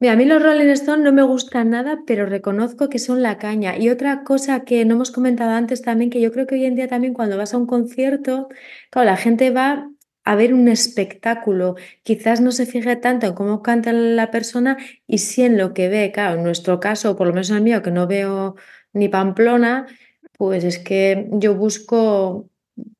Mira, 0.00 0.14
a 0.14 0.16
mí 0.16 0.24
los 0.24 0.42
Rolling 0.42 0.70
Stones 0.70 1.04
no 1.04 1.12
me 1.12 1.22
gustan 1.22 1.70
nada, 1.70 2.00
pero 2.06 2.24
reconozco 2.26 2.88
que 2.88 2.98
son 2.98 3.22
la 3.22 3.36
caña. 3.36 3.76
Y 3.76 3.90
otra 3.90 4.24
cosa 4.24 4.64
que 4.64 4.84
no 4.86 4.94
hemos 4.94 5.10
comentado 5.10 5.50
antes 5.52 5.82
también, 5.82 6.10
que 6.10 6.20
yo 6.20 6.32
creo 6.32 6.46
que 6.46 6.54
hoy 6.54 6.64
en 6.64 6.76
día 6.76 6.88
también 6.88 7.12
cuando 7.12 7.36
vas 7.36 7.52
a 7.52 7.58
un 7.58 7.66
concierto, 7.66 8.48
claro, 8.90 9.10
la 9.10 9.16
gente 9.18 9.50
va 9.50 9.90
a 10.24 10.34
ver 10.34 10.54
un 10.54 10.68
espectáculo. 10.68 11.76
Quizás 12.02 12.40
no 12.40 12.52
se 12.52 12.64
fije 12.64 12.96
tanto 12.96 13.26
en 13.26 13.34
cómo 13.34 13.62
canta 13.62 13.92
la 13.92 14.30
persona 14.30 14.78
y 15.06 15.18
sí 15.18 15.42
en 15.42 15.58
lo 15.58 15.74
que 15.74 15.88
ve. 15.88 16.10
Claro, 16.12 16.38
en 16.38 16.42
nuestro 16.44 16.80
caso, 16.80 17.16
por 17.16 17.26
lo 17.26 17.34
menos 17.34 17.50
en 17.50 17.56
el 17.56 17.62
mío, 17.62 17.82
que 17.82 17.90
no 17.90 18.06
veo 18.06 18.56
ni 18.94 19.08
Pamplona, 19.08 19.86
pues 20.38 20.64
es 20.64 20.78
que 20.78 21.28
yo 21.32 21.54
busco 21.54 22.48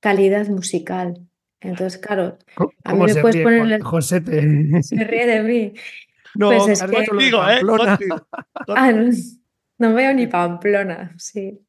calidad 0.01 0.49
musical. 0.49 1.19
Entonces, 1.61 1.99
claro, 1.99 2.39
a 2.57 2.63
mí 2.65 2.69
¿Cómo 2.85 3.05
me 3.05 3.13
se 3.13 3.21
puedes 3.21 3.37
ríe 3.37 3.45
poner 3.45 3.59
Juan- 3.61 3.73
el- 3.73 3.83
José? 3.83 4.21
te- 4.21 4.83
se 4.83 5.05
ríe 5.05 5.27
de 5.27 5.43
mí. 5.43 5.73
No, 6.37 6.49
Pues 6.49 6.67
es 6.69 6.83
que- 6.83 7.07
Contigo, 7.07 7.39
¿eh? 7.49 7.61
Ah, 8.75 8.91
no, 8.91 9.09
no 9.79 9.95
veo 9.95 10.13
ni 10.15 10.27
Pamplona, 10.27 11.15
sí. 11.17 11.61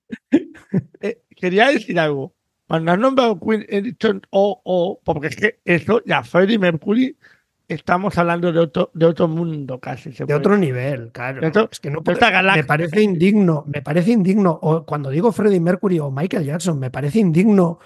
Eh, 1.01 1.21
quería 1.36 1.69
decir 1.69 1.99
algo. 1.99 2.34
Cuando 2.67 2.91
has 2.91 2.97
nombrado 2.97 3.39
Queen, 3.39 3.63
he 3.69 3.82
dicho 3.84 4.19
o, 4.32 4.60
o, 4.63 4.99
porque 5.04 5.28
es 5.28 5.36
que 5.36 5.60
eso, 5.65 6.01
ya 6.06 6.23
Freddie 6.23 6.58
Mercury, 6.58 7.15
estamos 7.67 8.17
hablando 8.17 8.51
de 8.51 8.60
otro, 8.60 8.91
de 8.93 9.06
otro 9.06 9.28
mundo 9.28 9.80
casi. 9.80 10.12
se 10.12 10.23
De 10.23 10.28
puede 10.28 10.39
otro 10.39 10.58
nivel, 10.58 11.12
claro. 11.12 11.47
Otro- 11.47 11.69
es 11.71 11.80
que 11.80 11.89
no 11.89 11.99
de 11.99 12.04
puede- 12.04 12.19
me 12.56 12.63
parece 12.63 13.01
indigno, 13.01 13.63
me 13.67 13.82
parece 13.82 14.12
indigno, 14.12 14.58
o 14.62 14.86
cuando 14.86 15.10
digo 15.10 15.32
Freddie 15.32 15.60
Mercury 15.60 15.99
o 15.99 16.12
Michael 16.12 16.45
Jackson, 16.45 16.80
me 16.80 16.91
parece 16.91 17.19
indigno 17.19 17.80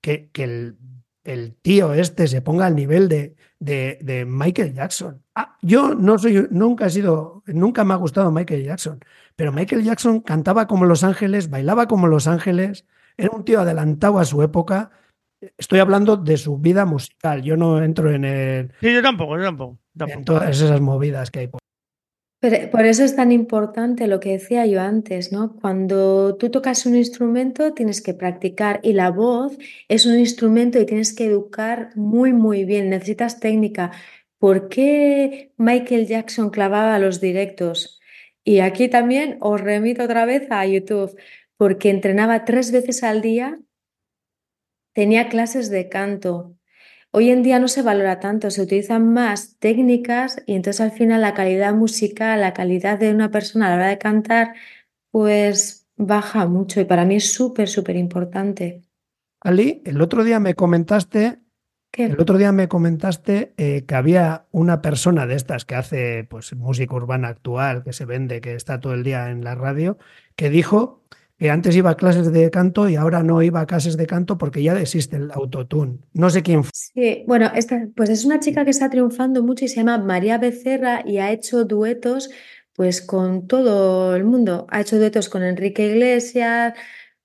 que, 0.00 0.30
que 0.32 0.44
el, 0.44 0.76
el 1.24 1.54
tío 1.60 1.92
este 1.94 2.26
se 2.28 2.40
ponga 2.42 2.66
al 2.66 2.76
nivel 2.76 3.08
de, 3.08 3.34
de, 3.58 3.98
de 4.02 4.24
Michael 4.24 4.74
Jackson. 4.74 5.22
Ah, 5.34 5.56
yo 5.62 5.94
no 5.94 6.18
soy, 6.18 6.46
nunca 6.50 6.86
he 6.86 6.90
sido, 6.90 7.42
nunca 7.46 7.84
me 7.84 7.94
ha 7.94 7.96
gustado 7.96 8.30
Michael 8.30 8.64
Jackson, 8.64 9.00
pero 9.34 9.52
Michael 9.52 9.82
Jackson 9.84 10.20
cantaba 10.20 10.66
como 10.66 10.84
Los 10.86 11.04
Ángeles, 11.04 11.50
bailaba 11.50 11.86
como 11.88 12.06
Los 12.06 12.26
Ángeles, 12.26 12.86
era 13.18 13.30
un 13.30 13.44
tío 13.44 13.60
adelantado 13.60 14.18
a 14.18 14.24
su 14.24 14.42
época. 14.42 14.90
Estoy 15.58 15.78
hablando 15.80 16.16
de 16.16 16.36
su 16.36 16.58
vida 16.58 16.84
musical, 16.84 17.42
yo 17.42 17.56
no 17.56 17.82
entro 17.82 18.10
en, 18.12 18.24
el- 18.24 18.72
Sí, 18.80 18.92
yo 18.92 19.02
tampoco, 19.02 19.36
yo 19.36 19.44
tampoco. 19.44 19.78
tampoco. 19.96 20.18
en 20.18 20.24
todas 20.24 20.60
esas 20.62 20.80
movidas 20.80 21.30
que 21.30 21.40
hay. 21.40 21.46
por- 21.48 21.60
Pero 22.40 22.70
por 22.70 22.84
eso 22.84 23.02
es 23.04 23.16
tan 23.16 23.32
importante 23.32 24.06
lo 24.06 24.20
que 24.20 24.32
decía 24.32 24.66
yo 24.66 24.80
antes, 24.80 25.32
¿no? 25.32 25.56
Cuando 25.56 26.36
tú 26.36 26.50
tocas 26.50 26.84
un 26.86 26.94
instrumento 26.96 27.72
tienes 27.74 28.00
que 28.02 28.14
practicar 28.14 28.80
y 28.82 28.92
la 28.92 29.10
voz 29.10 29.56
es 29.88 30.06
un 30.06 30.18
instrumento 30.18 30.78
y 30.78 30.86
tienes 30.86 31.14
que 31.14 31.26
educar 31.26 31.90
muy, 31.96 32.32
muy 32.32 32.64
bien, 32.64 32.90
necesitas 32.90 33.40
técnica. 33.40 33.90
¿Por 34.38 34.68
qué 34.68 35.52
Michael 35.56 36.06
Jackson 36.06 36.50
clavaba 36.50 36.98
los 36.98 37.20
directos? 37.20 38.00
Y 38.44 38.60
aquí 38.60 38.88
también 38.88 39.38
os 39.40 39.60
remito 39.60 40.04
otra 40.04 40.24
vez 40.26 40.46
a 40.50 40.64
YouTube, 40.66 41.16
porque 41.56 41.88
entrenaba 41.90 42.44
tres 42.44 42.70
veces 42.70 43.02
al 43.02 43.22
día, 43.22 43.58
tenía 44.96 45.28
clases 45.28 45.68
de 45.68 45.90
canto. 45.90 46.56
Hoy 47.10 47.28
en 47.28 47.42
día 47.42 47.58
no 47.58 47.68
se 47.68 47.82
valora 47.82 48.18
tanto, 48.18 48.50
se 48.50 48.62
utilizan 48.62 49.12
más 49.12 49.58
técnicas 49.58 50.42
y 50.46 50.54
entonces 50.54 50.80
al 50.80 50.90
final 50.90 51.20
la 51.20 51.34
calidad 51.34 51.74
musical, 51.74 52.40
la 52.40 52.54
calidad 52.54 52.98
de 52.98 53.12
una 53.12 53.30
persona 53.30 53.66
a 53.66 53.70
la 53.70 53.76
hora 53.76 53.88
de 53.88 53.98
cantar, 53.98 54.54
pues 55.10 55.86
baja 55.96 56.46
mucho 56.46 56.80
y 56.80 56.86
para 56.86 57.04
mí 57.04 57.16
es 57.16 57.30
súper, 57.30 57.68
súper 57.68 57.96
importante. 57.96 58.84
Ali, 59.40 59.82
el 59.84 60.00
otro 60.00 60.24
día 60.24 60.40
me 60.40 60.54
comentaste 60.54 61.40
¿Qué? 61.90 62.06
El 62.06 62.20
otro 62.20 62.36
día 62.36 62.52
me 62.52 62.68
comentaste 62.68 63.54
eh, 63.58 63.84
que 63.86 63.94
había 63.94 64.46
una 64.50 64.82
persona 64.82 65.26
de 65.26 65.34
estas 65.34 65.64
que 65.64 65.76
hace 65.76 66.24
pues, 66.24 66.54
música 66.54 66.94
urbana 66.94 67.28
actual, 67.28 67.84
que 67.84 67.92
se 67.92 68.06
vende, 68.06 68.40
que 68.40 68.54
está 68.54 68.80
todo 68.80 68.94
el 68.94 69.04
día 69.04 69.30
en 69.30 69.44
la 69.44 69.54
radio, 69.54 69.96
que 70.36 70.50
dijo 70.50 71.02
que 71.38 71.50
antes 71.50 71.76
iba 71.76 71.90
a 71.90 71.96
clases 71.96 72.32
de 72.32 72.50
canto 72.50 72.88
y 72.88 72.96
ahora 72.96 73.22
no 73.22 73.42
iba 73.42 73.60
a 73.60 73.66
clases 73.66 73.96
de 73.96 74.06
canto 74.06 74.38
porque 74.38 74.62
ya 74.62 74.78
existe 74.80 75.16
el 75.16 75.30
autotune. 75.32 75.98
No 76.14 76.30
sé 76.30 76.42
quién 76.42 76.64
fue. 76.64 76.70
Sí, 76.72 77.24
bueno, 77.26 77.50
esta, 77.54 77.88
pues 77.94 78.08
es 78.08 78.24
una 78.24 78.40
chica 78.40 78.64
que 78.64 78.70
está 78.70 78.88
triunfando 78.88 79.42
mucho 79.42 79.64
y 79.64 79.68
se 79.68 79.76
llama 79.76 79.98
María 79.98 80.38
Becerra 80.38 81.02
y 81.04 81.18
ha 81.18 81.30
hecho 81.30 81.64
duetos 81.64 82.30
pues 82.74 83.02
con 83.02 83.46
todo 83.46 84.16
el 84.16 84.24
mundo. 84.24 84.66
Ha 84.70 84.80
hecho 84.80 84.98
duetos 84.98 85.28
con 85.28 85.42
Enrique 85.42 85.86
Iglesias, 85.86 86.74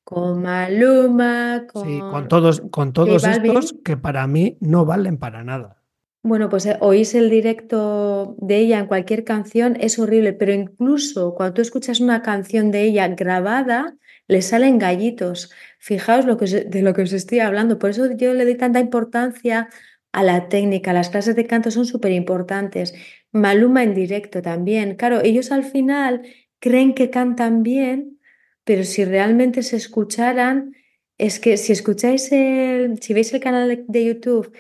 con 0.04 0.41
Maluma, 0.41 1.65
Sí, 1.74 2.00
con... 2.00 2.28
todos, 2.28 2.62
con 2.69 2.93
todos 2.93 3.24
estos 3.24 3.76
que 3.84 3.97
para 3.97 4.28
mí 4.28 4.58
no 4.60 4.86
valen 4.86 5.17
para 5.17 5.43
nada. 5.43 5.81
Bueno, 6.24 6.50
pues 6.50 6.66
eh, 6.68 6.78
oís 6.82 7.16
el 7.16 7.30
directo 7.32 8.36
de 8.40 8.58
ella 8.60 8.78
en 8.80 8.86
cualquier 8.86 9.24
canción, 9.24 9.76
es 9.80 9.98
horrible, 9.98 10.34
pero 10.34 10.54
incluso 10.54 11.34
cuando 11.34 11.56
tú 11.56 11.62
escuchas 11.64 12.00
una 12.00 12.22
canción 12.22 12.70
de 12.72 12.84
ella 12.84 13.08
grabada, 13.10 13.98
le 14.28 14.42
salen 14.44 14.78
gallitos. 14.78 15.52
Fijaos 15.80 16.26
lo 16.26 16.38
que 16.38 16.46
os- 16.46 16.70
de 16.70 16.82
lo 16.84 16.94
que 16.94 17.02
os 17.04 17.14
estoy 17.14 17.40
hablando. 17.40 17.80
Por 17.80 17.90
eso 17.90 18.12
yo 18.16 18.34
le 18.36 18.46
doy 18.46 18.56
tanta 18.56 18.80
importancia 18.80 19.70
a 20.12 20.24
la 20.24 20.48
técnica. 20.48 20.94
Las 20.94 21.10
clases 21.10 21.36
de 21.36 21.48
canto 21.48 21.72
son 21.72 21.86
súper 21.86 22.12
importantes. 22.12 22.94
Maluma 23.32 23.82
en 23.84 23.96
directo 23.96 24.42
también. 24.44 24.96
Claro, 24.96 25.22
ellos 25.24 25.52
al 25.52 25.64
final 25.64 26.22
creen 26.60 26.94
que 26.94 27.10
cantan 27.10 27.64
bien, 27.64 28.20
pero 28.64 28.84
si 28.84 29.06
realmente 29.06 29.64
se 29.64 29.76
escucharan, 29.78 30.76
es 31.18 31.40
que 31.40 31.58
si 31.58 31.72
escucháis 31.72 32.32
el, 32.32 33.02
si 33.02 33.14
veis 33.14 33.34
el 33.34 33.40
canal 33.42 33.86
de 33.88 34.06
YouTube 34.06 34.54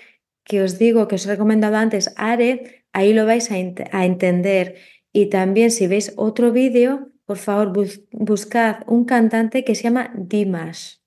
que 0.51 0.59
os 0.67 0.75
digo, 0.83 1.07
que 1.07 1.15
os 1.15 1.23
he 1.25 1.31
recomendado 1.31 1.77
antes, 1.85 2.11
Are, 2.17 2.49
ahí 2.97 3.13
lo 3.15 3.23
vais 3.25 3.47
a, 3.51 3.55
ent- 3.63 3.87
a 3.95 4.03
entender. 4.11 4.65
Y 5.13 5.23
también 5.37 5.71
si 5.71 5.87
veis 5.87 6.11
otro 6.17 6.51
vídeo, 6.51 6.91
por 7.25 7.37
favor, 7.45 7.67
bus- 7.71 8.03
buscad 8.11 8.83
un 8.95 9.05
cantante 9.05 9.63
que 9.63 9.75
se 9.75 9.83
llama 9.87 10.11
Dimash. 10.15 10.99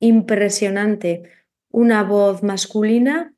Impresionante. 0.00 1.10
Una 1.70 2.02
voz 2.04 2.42
masculina, 2.42 3.34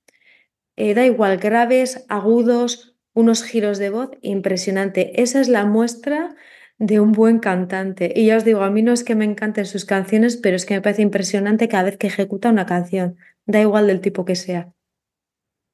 eh, 0.77 0.95
da 0.95 1.05
igual, 1.13 1.39
graves, 1.39 2.05
agudos, 2.09 2.71
unos 3.15 3.43
giros 3.43 3.79
de 3.79 3.91
voz, 3.91 4.11
impresionante. 4.23 5.21
Esa 5.23 5.41
es 5.41 5.49
la 5.49 5.65
muestra 5.67 6.37
de 6.79 7.01
un 7.01 7.11
buen 7.11 7.41
cantante. 7.41 8.13
Y 8.15 8.27
ya 8.27 8.37
os 8.37 8.45
digo, 8.45 8.63
a 8.63 8.71
mí 8.71 8.83
no 8.83 8.93
es 8.93 9.03
que 9.03 9.17
me 9.17 9.25
encanten 9.25 9.67
sus 9.67 9.85
canciones, 9.85 10.37
pero 10.37 10.55
es 10.55 10.65
que 10.67 10.75
me 10.75 10.83
parece 10.83 11.03
impresionante 11.03 11.67
cada 11.69 11.83
vez 11.89 11.97
que 11.99 12.07
ejecuta 12.07 12.51
una 12.51 12.67
canción. 12.67 13.17
Da 13.47 13.61
igual 13.61 13.89
del 13.89 14.01
tipo 14.01 14.25
que 14.25 14.37
sea. 14.37 14.73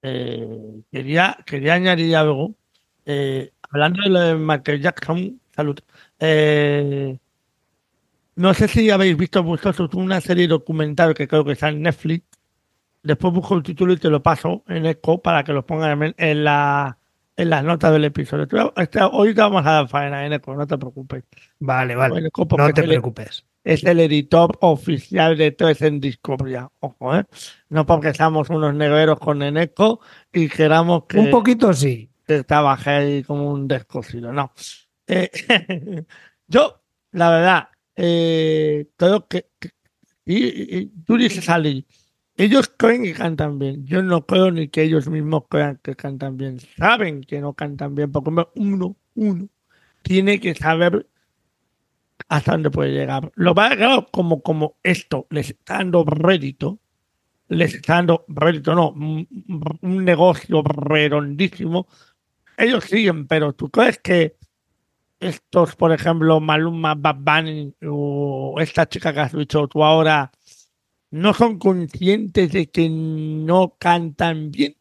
Eh, 0.07 0.83
quería, 0.93 1.37
quería 1.47 1.75
añadir 1.75 2.15
algo. 2.15 2.55
Eh, 3.07 3.53
hablando 3.71 4.03
de 4.03 4.11
lo 4.11 4.21
de 4.21 4.35
Michael 4.35 4.83
Jackson, 4.83 5.41
salud. 5.57 5.79
Eh, 6.21 7.19
no 8.37 8.53
sé 8.53 8.69
si 8.69 8.91
habéis 8.91 9.17
visto 9.17 9.43
vosotros 9.43 9.89
una 9.95 10.21
serie 10.21 10.47
documental 10.47 11.15
que 11.15 11.27
creo 11.27 11.45
que 11.45 11.53
está 11.53 11.71
en 11.71 11.83
Netflix. 11.83 12.25
Después 13.03 13.33
busco 13.33 13.55
el 13.55 13.63
título 13.63 13.93
y 13.93 13.97
te 13.97 14.11
lo 14.11 14.23
paso 14.23 14.63
en 14.69 14.87
Eco 14.87 15.23
para 15.23 15.43
que 15.45 15.53
lo 15.53 15.65
pongan 15.65 16.15
en, 16.19 16.45
la, 16.45 16.99
en 17.37 17.51
las 17.51 17.65
notas 17.65 17.93
del 17.93 18.05
episodio. 18.05 18.47
Este- 18.77 19.01
Hoy 19.11 19.35
te 19.35 19.41
vamos 19.41 19.65
a 19.67 19.71
dar 19.73 19.89
faena 19.89 20.27
en 20.27 20.35
Eco, 20.35 20.55
no 20.55 20.67
te 20.67 20.77
preocupes. 20.77 21.25
Vale, 21.61 21.95
vale. 21.97 22.27
Eco, 22.27 22.47
No 22.59 22.67
te 22.75 22.83
preocupes. 22.83 23.45
Es 23.65 23.83
el 23.85 23.99
editor 24.01 24.57
oficial 24.61 25.37
de 25.37 25.51
Tres 25.53 25.83
en 25.83 25.99
Discovery. 26.01 26.57
Ojo, 26.81 27.17
¿eh? 27.17 27.25
No 27.71 27.87
porque 27.87 28.13
seamos 28.15 28.51
unos 28.51 28.75
negreros 28.75 29.19
con 29.19 29.43
Eneco 29.43 30.01
y 30.33 30.49
queramos 30.49 31.05
que, 31.09 31.19
Un 31.19 31.31
poquito 31.31 31.73
sí. 31.73 32.11
que 32.27 32.45
trabaje 32.45 32.91
ahí 32.91 33.23
como 33.25 33.51
un 33.51 33.67
descosido. 33.67 34.33
No. 34.33 34.53
Eh, 35.07 35.31
yo, 36.47 36.83
la 37.13 37.31
verdad, 37.31 37.69
eh, 37.97 38.87
creo 38.97 39.27
que, 39.27 39.47
que- 39.59 39.71
y, 40.27 40.79
y- 40.79 40.87
tú 41.07 41.17
dices, 41.17 41.49
Ali, 41.49 41.87
ellos 42.37 42.73
creen 42.77 43.03
que 43.05 43.13
cantan 43.13 43.59
bien. 43.59 43.87
Yo 43.87 44.03
no 44.03 44.27
creo 44.27 44.51
ni 44.51 44.69
que 44.69 44.83
ellos 44.83 45.09
mismos 45.09 45.45
crean 45.49 45.79
que 45.83 45.95
cantan 45.95 46.37
bien. 46.37 46.59
Saben 46.77 47.23
que 47.23 47.41
no 47.41 47.53
cantan 47.55 47.95
bien, 47.95 48.11
porque 48.11 48.31
uno, 48.57 48.97
uno, 49.15 49.49
tiene 50.03 50.41
que 50.41 50.55
saber 50.55 51.07
hasta 52.37 52.53
dónde 52.53 52.71
puede 52.71 52.93
llegar. 52.93 53.31
Lo 53.37 53.55
va 53.55 53.69
a 53.69 53.77
claro, 53.77 54.09
como, 54.11 54.43
como 54.43 54.77
esto 54.83 55.27
les 55.31 55.51
está 55.51 55.79
dando 55.79 56.05
rédito, 56.05 56.81
les 57.49 57.75
está 57.75 57.95
dando 57.95 58.25
rédito, 58.29 58.75
no, 58.75 58.91
un, 58.91 60.05
negocio 60.05 60.63
redondísimo. 60.63 61.87
Ellos 62.57 62.85
siguen, 62.85 63.27
pero 63.27 63.53
¿tú 63.53 63.71
crees 63.71 63.99
que 63.99 64.37
estos, 65.21 65.77
por 65.77 65.93
ejemplo, 65.93 66.41
Maluma, 66.41 66.95
Bad 66.95 67.47
o 67.87 68.57
esta 68.59 68.89
chica 68.89 69.13
que 69.13 69.21
has 69.21 69.33
dicho 69.33 69.69
tú 69.69 69.85
ahora, 69.85 70.33
no 71.11 71.35
son 71.35 71.59
conscientes 71.59 72.51
de 72.51 72.67
que 72.67 72.89
no 72.91 73.77
cantan 73.79 74.51
bien? 74.51 74.75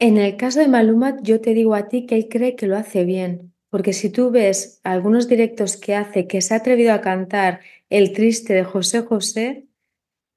En 0.00 0.16
el 0.18 0.36
caso 0.36 0.58
de 0.58 0.66
Maluma, 0.66 1.16
yo 1.22 1.40
te 1.40 1.54
digo 1.54 1.76
a 1.76 1.88
ti 1.88 2.06
que 2.06 2.16
él 2.16 2.26
cree 2.28 2.56
que 2.56 2.66
lo 2.66 2.76
hace 2.76 3.04
bien. 3.04 3.51
Porque 3.72 3.94
si 3.94 4.10
tú 4.10 4.30
ves 4.30 4.80
algunos 4.84 5.28
directos 5.28 5.78
que 5.78 5.94
hace, 5.94 6.26
que 6.26 6.42
se 6.42 6.52
ha 6.52 6.58
atrevido 6.58 6.92
a 6.92 7.00
cantar 7.00 7.60
El 7.88 8.12
triste 8.12 8.52
de 8.52 8.64
José 8.64 9.00
José, 9.00 9.64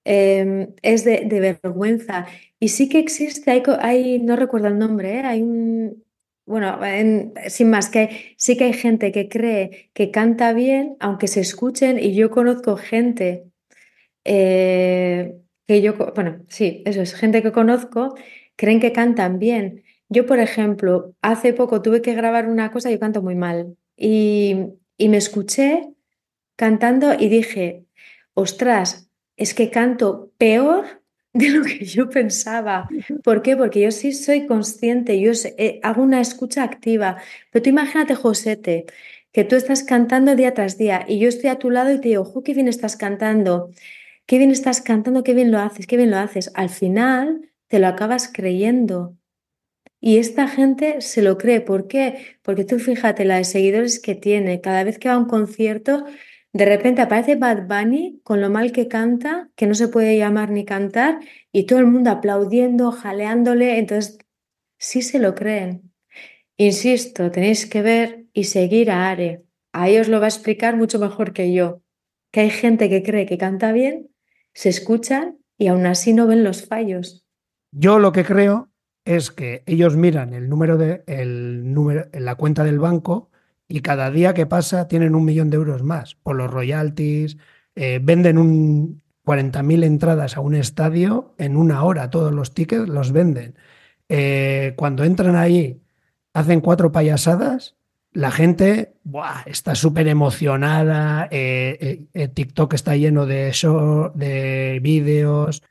em, 0.05 0.73
es 0.81 1.03
de, 1.03 1.57
vergüenza. 1.61 2.27
Y 2.61 2.69
sí 2.69 2.87
que 2.87 2.97
existe, 2.99 3.51
hay, 3.81 4.19
no 4.19 4.37
recuerdo 4.37 4.67
el 4.67 4.79
nombre, 4.79 5.15
¿eh? 5.15 5.23
hay 5.25 5.41
un, 5.41 6.05
bueno, 6.45 6.79
sin 7.49 7.69
más, 7.69 7.89
que 7.89 8.35
sí 8.37 8.55
que 8.55 8.65
hay 8.65 8.73
gente 8.73 9.11
que 9.11 9.27
cree 9.27 9.89
que 9.93 10.11
canta 10.11 10.53
bien, 10.53 10.95
aunque 11.01 11.27
se 11.27 11.41
escuchen, 11.41 11.99
y 11.99 12.15
yo 12.15 12.31
conozco 12.31 12.77
gente 12.77 13.51
eh, 14.23 15.35
que 15.67 15.81
yo, 15.81 15.95
bueno, 16.15 16.45
sí, 16.47 16.83
eso 16.85 17.01
es, 17.01 17.13
gente 17.15 17.43
que 17.43 17.51
conozco, 17.51 18.15
creen 18.55 18.79
que 18.79 18.93
cantan 18.93 19.39
bien, 19.39 19.83
yo, 20.09 20.25
por 20.25 20.39
ejemplo, 20.39 21.13
hace 21.21 21.53
poco 21.53 21.81
tuve 21.81 22.01
que 22.01 22.13
grabar 22.13 22.47
una 22.47 22.71
cosa, 22.71 22.91
yo 22.91 22.99
canto 22.99 23.21
muy 23.21 23.35
mal, 23.35 23.75
y, 23.97 24.55
me 24.99 25.17
escuché 25.17 25.89
cantando 26.55 27.13
y 27.13 27.29
dije, 27.29 27.85
ostras, 28.33 29.09
es 29.37 29.53
que 29.53 29.69
canto 29.69 30.31
peor 30.37 30.85
de 31.33 31.49
lo 31.49 31.63
que 31.63 31.83
yo 31.83 32.09
pensaba. 32.09 32.87
¿Por 33.23 33.41
qué? 33.41 33.57
Porque 33.57 33.81
yo 33.81 33.91
sí 33.91 34.13
soy 34.13 34.47
consciente, 34.47 35.19
yo 35.19 35.31
eh, 35.57 35.79
hago 35.83 36.01
una 36.01 36.21
escucha 36.21 36.63
activa. 36.63 37.17
Pero 37.51 37.63
tú 37.63 37.69
imagínate, 37.69 38.15
Josete, 38.15 38.85
que 39.33 39.43
tú 39.43 39.57
estás 39.57 39.83
cantando 39.83 40.35
día 40.37 40.53
tras 40.53 40.77
día 40.77 41.03
y 41.07 41.19
yo 41.19 41.27
estoy 41.27 41.49
a 41.49 41.59
tu 41.59 41.69
lado 41.69 41.93
y 41.93 41.99
te 41.99 42.07
digo, 42.09 42.41
qué 42.41 42.53
bien 42.53 42.69
estás 42.69 42.95
cantando! 42.95 43.69
¡Qué 44.25 44.37
bien 44.37 44.51
estás 44.51 44.81
cantando! 44.81 45.23
¡Qué 45.23 45.33
bien 45.33 45.51
lo 45.51 45.59
haces! 45.59 45.87
¡Qué 45.87 45.97
bien 45.97 46.11
lo 46.11 46.17
haces! 46.17 46.51
Al 46.55 46.69
final 46.69 47.51
te 47.67 47.79
lo 47.79 47.87
acabas 47.87 48.31
creyendo. 48.31 49.17
Y 50.05 50.19
esta 50.19 50.47
gente 50.47 51.01
se 51.01 51.23
lo 51.23 51.35
cree. 51.35 51.61
¿Por 51.61 51.87
qué? 51.87 52.37
Porque 52.43 52.63
tú 52.63 52.77
fíjate 52.77 53.25
la 53.25 53.37
de 53.37 53.43
seguidores 53.43 53.99
que 53.99 54.13
tiene. 54.13 54.61
Cada 54.61 54.83
vez 54.83 54.99
que 54.99 55.09
va 55.09 55.15
a 55.15 55.17
un 55.17 55.25
concierto, 55.25 56.05
de 56.53 56.63
repente 56.63 57.01
aparece 57.01 57.37
Bad 57.37 57.67
Bunny 57.67 58.21
con 58.23 58.39
lo 58.39 58.51
mal 58.51 58.71
que 58.71 58.87
canta, 58.87 59.49
que 59.55 59.65
no 59.65 59.73
se 59.73 59.87
puede 59.87 60.15
llamar 60.15 60.51
ni 60.51 60.63
cantar, 60.63 61.21
y 61.51 61.65
todo 61.65 61.79
el 61.79 61.87
mundo 61.87 62.11
aplaudiendo, 62.11 62.91
jaleándole. 62.91 63.79
Entonces, 63.79 64.19
sí 64.77 65.01
se 65.01 65.17
lo 65.17 65.33
creen. 65.33 65.91
Insisto, 66.55 67.31
tenéis 67.31 67.65
que 67.65 67.81
ver 67.81 68.27
y 68.31 68.43
seguir 68.43 68.91
a 68.91 69.09
Are. 69.09 69.41
Ahí 69.73 69.97
os 69.97 70.07
lo 70.07 70.19
va 70.19 70.25
a 70.25 70.29
explicar 70.29 70.75
mucho 70.75 70.99
mejor 70.99 71.33
que 71.33 71.51
yo. 71.51 71.81
Que 72.31 72.41
hay 72.41 72.51
gente 72.51 72.91
que 72.91 73.01
cree 73.01 73.25
que 73.25 73.39
canta 73.39 73.71
bien, 73.71 74.11
se 74.53 74.69
escuchan 74.69 75.39
y 75.57 75.65
aún 75.65 75.87
así 75.87 76.13
no 76.13 76.27
ven 76.27 76.43
los 76.43 76.67
fallos. 76.67 77.25
Yo 77.71 77.97
lo 77.97 78.11
que 78.11 78.23
creo 78.23 78.69
es 79.05 79.31
que 79.31 79.63
ellos 79.67 79.95
miran 79.95 80.33
el 80.33 80.49
número 80.49 80.77
de 80.77 81.03
el 81.07 81.73
número 81.73 82.07
la 82.13 82.35
cuenta 82.35 82.63
del 82.63 82.79
banco 82.79 83.29
y 83.67 83.81
cada 83.81 84.11
día 84.11 84.33
que 84.33 84.45
pasa 84.45 84.87
tienen 84.87 85.15
un 85.15 85.25
millón 85.25 85.49
de 85.49 85.57
euros 85.57 85.83
más 85.83 86.15
por 86.15 86.35
los 86.35 86.51
royalties, 86.51 87.37
eh, 87.75 87.99
venden 88.01 88.37
un 88.37 89.01
40.000 89.25 89.83
entradas 89.85 90.37
a 90.37 90.41
un 90.41 90.55
estadio 90.55 91.33
en 91.37 91.57
una 91.57 91.83
hora, 91.83 92.09
todos 92.09 92.33
los 92.33 92.53
tickets 92.53 92.87
los 92.87 93.11
venden. 93.11 93.55
Eh, 94.09 94.73
cuando 94.77 95.03
entran 95.03 95.35
ahí, 95.35 95.81
hacen 96.33 96.61
cuatro 96.61 96.91
payasadas, 96.91 97.75
la 98.11 98.31
gente 98.31 98.95
está 99.45 99.75
súper 99.75 100.07
emocionada, 100.07 101.27
eh, 101.31 102.07
TikTok 102.33 102.73
está 102.73 102.95
lleno 102.95 103.25
de, 103.25 103.51
show, 103.51 104.11
de 104.15 104.79
vídeos. 104.81 105.63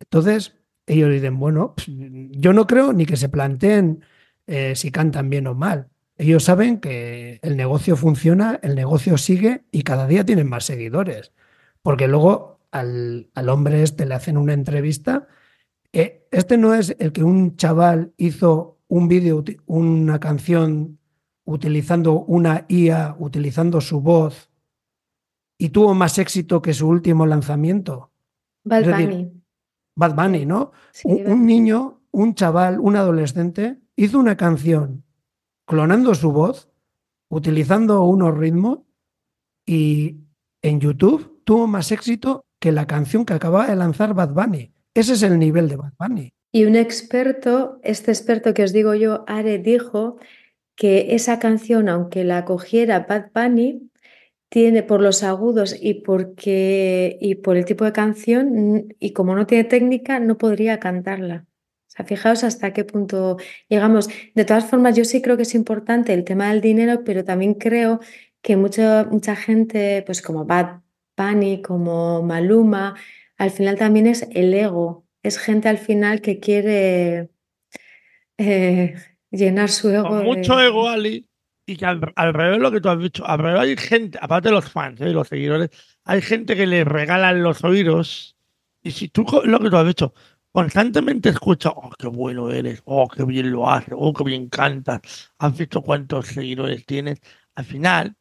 entonces, 0.00 0.54
ellos 0.86 1.10
dicen, 1.10 1.38
bueno, 1.38 1.74
pues, 1.74 1.88
yo 1.88 2.52
no 2.52 2.66
creo 2.66 2.92
ni 2.92 3.06
que 3.06 3.16
se 3.16 3.28
planteen 3.28 4.04
eh, 4.46 4.74
si 4.76 4.90
cantan 4.90 5.30
bien 5.30 5.46
o 5.46 5.54
mal. 5.54 5.88
Ellos 6.16 6.44
saben 6.44 6.78
que 6.78 7.40
el 7.42 7.56
negocio 7.56 7.96
funciona, 7.96 8.60
el 8.62 8.74
negocio 8.74 9.18
sigue 9.18 9.64
y 9.72 9.82
cada 9.82 10.06
día 10.06 10.24
tienen 10.24 10.48
más 10.48 10.64
seguidores. 10.64 11.32
Porque 11.82 12.06
luego 12.06 12.60
al, 12.70 13.28
hombre 13.48 13.82
este 13.82 14.06
le 14.06 14.14
hacen 14.14 14.36
una 14.36 14.52
entrevista. 14.52 15.26
Eh, 15.92 16.26
este 16.30 16.56
no 16.56 16.74
es 16.74 16.94
el 16.98 17.12
que 17.12 17.24
un 17.24 17.56
chaval 17.56 18.12
hizo 18.16 18.78
un 18.88 19.08
vídeo, 19.08 19.44
una 19.66 20.20
canción 20.20 20.98
utilizando 21.44 22.20
una 22.20 22.64
IA, 22.68 23.16
utilizando 23.18 23.80
su 23.80 24.00
voz 24.00 24.50
y 25.58 25.70
tuvo 25.70 25.94
más 25.94 26.18
éxito 26.18 26.62
que 26.62 26.74
su 26.74 26.88
último 26.88 27.26
lanzamiento. 27.26 28.10
Bad 28.64 28.84
Bad 29.96 30.14
Bunny, 30.14 30.46
¿no? 30.46 30.72
un, 31.04 31.46
niño, 31.46 32.00
un 32.10 32.34
chaval, 32.34 32.80
un 32.80 32.96
adolescente, 32.96 33.78
hizo 33.96 34.18
una 34.18 34.36
canción 34.36 35.04
clonando 35.66 36.14
su 36.14 36.32
voz, 36.32 36.70
utilizando 37.28 38.04
unos 38.04 38.36
ritmos 38.36 38.80
y 39.66 40.18
en 40.62 40.80
YouTube 40.80 41.40
tuvo 41.44 41.66
más 41.66 41.92
éxito 41.92 42.44
que 42.58 42.72
la 42.72 42.86
canción 42.86 43.24
que 43.24 43.34
acababa 43.34 43.66
de 43.66 43.76
lanzar 43.76 44.14
Bad 44.14 44.30
Bunny. 44.30 44.72
Ese 44.94 45.14
es 45.14 45.22
el 45.22 45.38
nivel 45.38 45.68
de 45.68 45.76
Bad 45.76 45.92
Bunny. 45.98 46.32
Y 46.52 46.64
un 46.66 46.76
experto, 46.76 47.80
este 47.82 48.12
experto 48.12 48.54
que 48.54 48.62
os 48.62 48.72
digo 48.72 48.94
yo, 48.94 49.24
Are, 49.26 49.58
dijo 49.58 50.18
que 50.76 51.14
esa 51.14 51.38
canción, 51.38 51.88
aunque 51.88 52.24
la 52.24 52.44
cogiera 52.44 53.06
Bad 53.08 53.30
Bunny, 53.34 53.90
tiene 54.54 54.84
por 54.84 55.00
los 55.00 55.24
agudos 55.24 55.74
y 55.80 55.94
porque 55.94 57.18
y 57.20 57.34
por 57.34 57.56
el 57.56 57.64
tipo 57.64 57.84
de 57.84 57.90
canción 57.90 58.94
y 59.00 59.12
como 59.12 59.34
no 59.34 59.48
tiene 59.48 59.64
técnica 59.64 60.20
no 60.20 60.38
podría 60.38 60.78
cantarla. 60.78 61.44
O 61.48 61.88
sea, 61.88 62.04
fijaos 62.04 62.44
hasta 62.44 62.72
qué 62.72 62.84
punto 62.84 63.36
llegamos. 63.68 64.08
De 64.32 64.44
todas 64.44 64.64
formas, 64.70 64.94
yo 64.96 65.04
sí 65.04 65.20
creo 65.20 65.36
que 65.36 65.42
es 65.42 65.56
importante 65.56 66.14
el 66.14 66.22
tema 66.22 66.50
del 66.50 66.60
dinero, 66.60 67.02
pero 67.04 67.24
también 67.24 67.54
creo 67.54 67.98
que 68.42 68.54
mucha, 68.54 69.02
mucha 69.10 69.34
gente, 69.34 70.04
pues 70.06 70.22
como 70.22 70.44
Bad 70.44 70.82
Bunny, 71.16 71.60
como 71.60 72.22
Maluma, 72.22 72.94
al 73.36 73.50
final 73.50 73.76
también 73.76 74.06
es 74.06 74.24
el 74.30 74.54
ego. 74.54 75.04
Es 75.24 75.36
gente 75.36 75.68
al 75.68 75.78
final 75.78 76.20
que 76.20 76.38
quiere 76.38 77.28
eh, 78.38 78.94
llenar 79.32 79.68
su 79.70 79.90
ego. 79.90 80.22
mucho 80.22 80.60
ego, 80.60 80.88
Ali, 80.88 81.26
y 81.66 81.76
que 81.76 81.86
al, 81.86 82.00
revés 82.34 82.58
lo 82.58 82.70
que 82.70 82.80
tú 82.80 82.88
has 82.88 82.98
dicho, 82.98 83.26
alrededor 83.26 83.62
hay 83.62 83.76
gente, 83.76 84.18
aparte 84.20 84.48
de 84.48 84.54
los 84.54 84.70
fans 84.70 85.00
y 85.00 85.04
¿eh? 85.04 85.12
los 85.12 85.28
seguidores, 85.28 85.70
hay 86.04 86.20
gente 86.20 86.56
que 86.56 86.66
le 86.66 86.84
regalan 86.84 87.42
los 87.42 87.64
oídos. 87.64 88.36
Y 88.82 88.90
si 88.90 89.08
tú 89.08 89.24
lo 89.44 89.58
que 89.60 89.70
tú 89.70 89.76
has 89.76 89.86
dicho, 89.86 90.14
constantemente 90.52 91.30
escuchas, 91.30 91.72
oh, 91.74 91.90
qué 91.98 92.08
bueno 92.08 92.50
eres, 92.50 92.82
oh, 92.84 93.08
qué 93.08 93.24
bien 93.24 93.50
lo 93.50 93.70
haces, 93.70 93.94
oh, 93.96 94.12
qué 94.12 94.24
bien 94.24 94.48
cantas, 94.48 95.32
has 95.38 95.56
visto 95.56 95.82
cuántos 95.82 96.26
seguidores 96.26 96.84
tienes, 96.84 97.20
al 97.54 97.64
final, 97.64 98.16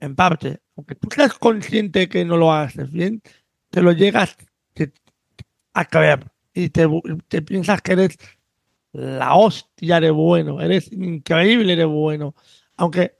en 0.00 0.14
parte, 0.14 0.60
aunque 0.76 0.94
tú 0.96 1.08
seas 1.14 1.34
consciente 1.34 2.08
que 2.08 2.24
no 2.24 2.36
lo 2.36 2.52
haces 2.52 2.90
bien, 2.92 3.22
te 3.70 3.80
lo 3.80 3.92
llegas 3.92 4.36
a 5.74 5.84
creer 5.86 6.30
y 6.52 6.68
te, 6.68 6.86
te 7.28 7.40
piensas 7.40 7.80
que 7.80 7.92
eres 7.92 8.18
la 8.92 9.34
hostia 9.34 10.00
de 10.00 10.10
bueno, 10.10 10.60
eres 10.60 10.92
increíble 10.92 11.76
de 11.76 11.86
bueno 11.86 12.34
aunque 12.76 13.16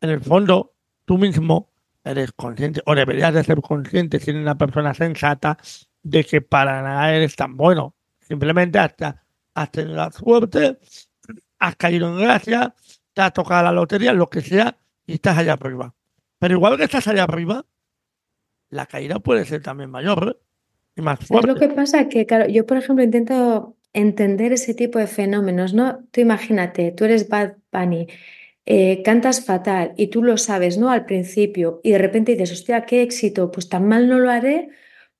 en 0.00 0.10
el 0.10 0.20
fondo 0.20 0.74
tú 1.04 1.18
mismo 1.18 1.70
eres 2.04 2.32
consciente 2.32 2.82
o 2.86 2.94
deberías 2.94 3.32
de 3.32 3.44
ser 3.44 3.60
consciente 3.60 4.20
siendo 4.20 4.42
una 4.42 4.56
persona 4.56 4.92
sensata 4.94 5.56
de 6.02 6.24
que 6.24 6.40
para 6.40 6.82
nada 6.82 7.14
eres 7.14 7.34
tan 7.34 7.56
bueno. 7.56 7.94
Simplemente 8.20 8.78
hasta 8.78 9.24
has 9.54 9.70
tenido 9.70 9.96
la 9.96 10.10
suerte, 10.10 10.78
has 11.58 11.76
caído 11.76 12.08
en 12.08 12.18
gracia, 12.18 12.74
te 13.12 13.22
has 13.22 13.32
tocado 13.32 13.64
la 13.64 13.72
lotería, 13.72 14.12
lo 14.12 14.28
que 14.28 14.40
sea, 14.40 14.76
y 15.06 15.14
estás 15.14 15.38
allá 15.38 15.54
arriba. 15.54 15.94
Pero 16.38 16.54
igual 16.54 16.76
que 16.76 16.84
estás 16.84 17.06
allá 17.08 17.24
arriba, 17.24 17.64
la 18.70 18.86
caída 18.86 19.18
puede 19.20 19.44
ser 19.44 19.62
también 19.62 19.90
mayor 19.90 20.40
y 20.96 21.00
más 21.00 21.20
fuerte. 21.20 21.48
lo 21.48 21.54
que 21.54 21.68
pasa 21.68 22.08
que, 22.08 22.26
claro, 22.26 22.48
yo 22.48 22.66
por 22.66 22.76
ejemplo 22.76 23.04
intento 23.04 23.76
entender 23.92 24.52
ese 24.52 24.74
tipo 24.74 24.98
de 24.98 25.06
fenómenos, 25.06 25.72
¿no? 25.72 26.04
Tú 26.10 26.20
imagínate, 26.20 26.92
tú 26.92 27.04
eres 27.04 27.28
Bad 27.28 27.54
Bunny, 27.72 28.08
eh, 28.66 29.02
cantas 29.02 29.44
fatal 29.44 29.92
y 29.96 30.08
tú 30.08 30.22
lo 30.22 30.36
sabes, 30.36 30.78
¿no? 30.78 30.90
Al 30.90 31.04
principio 31.04 31.80
y 31.82 31.92
de 31.92 31.98
repente 31.98 32.32
dices, 32.32 32.52
hostia, 32.52 32.86
qué 32.86 33.02
éxito, 33.02 33.50
pues 33.50 33.68
tan 33.68 33.86
mal 33.88 34.08
no 34.08 34.18
lo 34.18 34.30
haré 34.30 34.70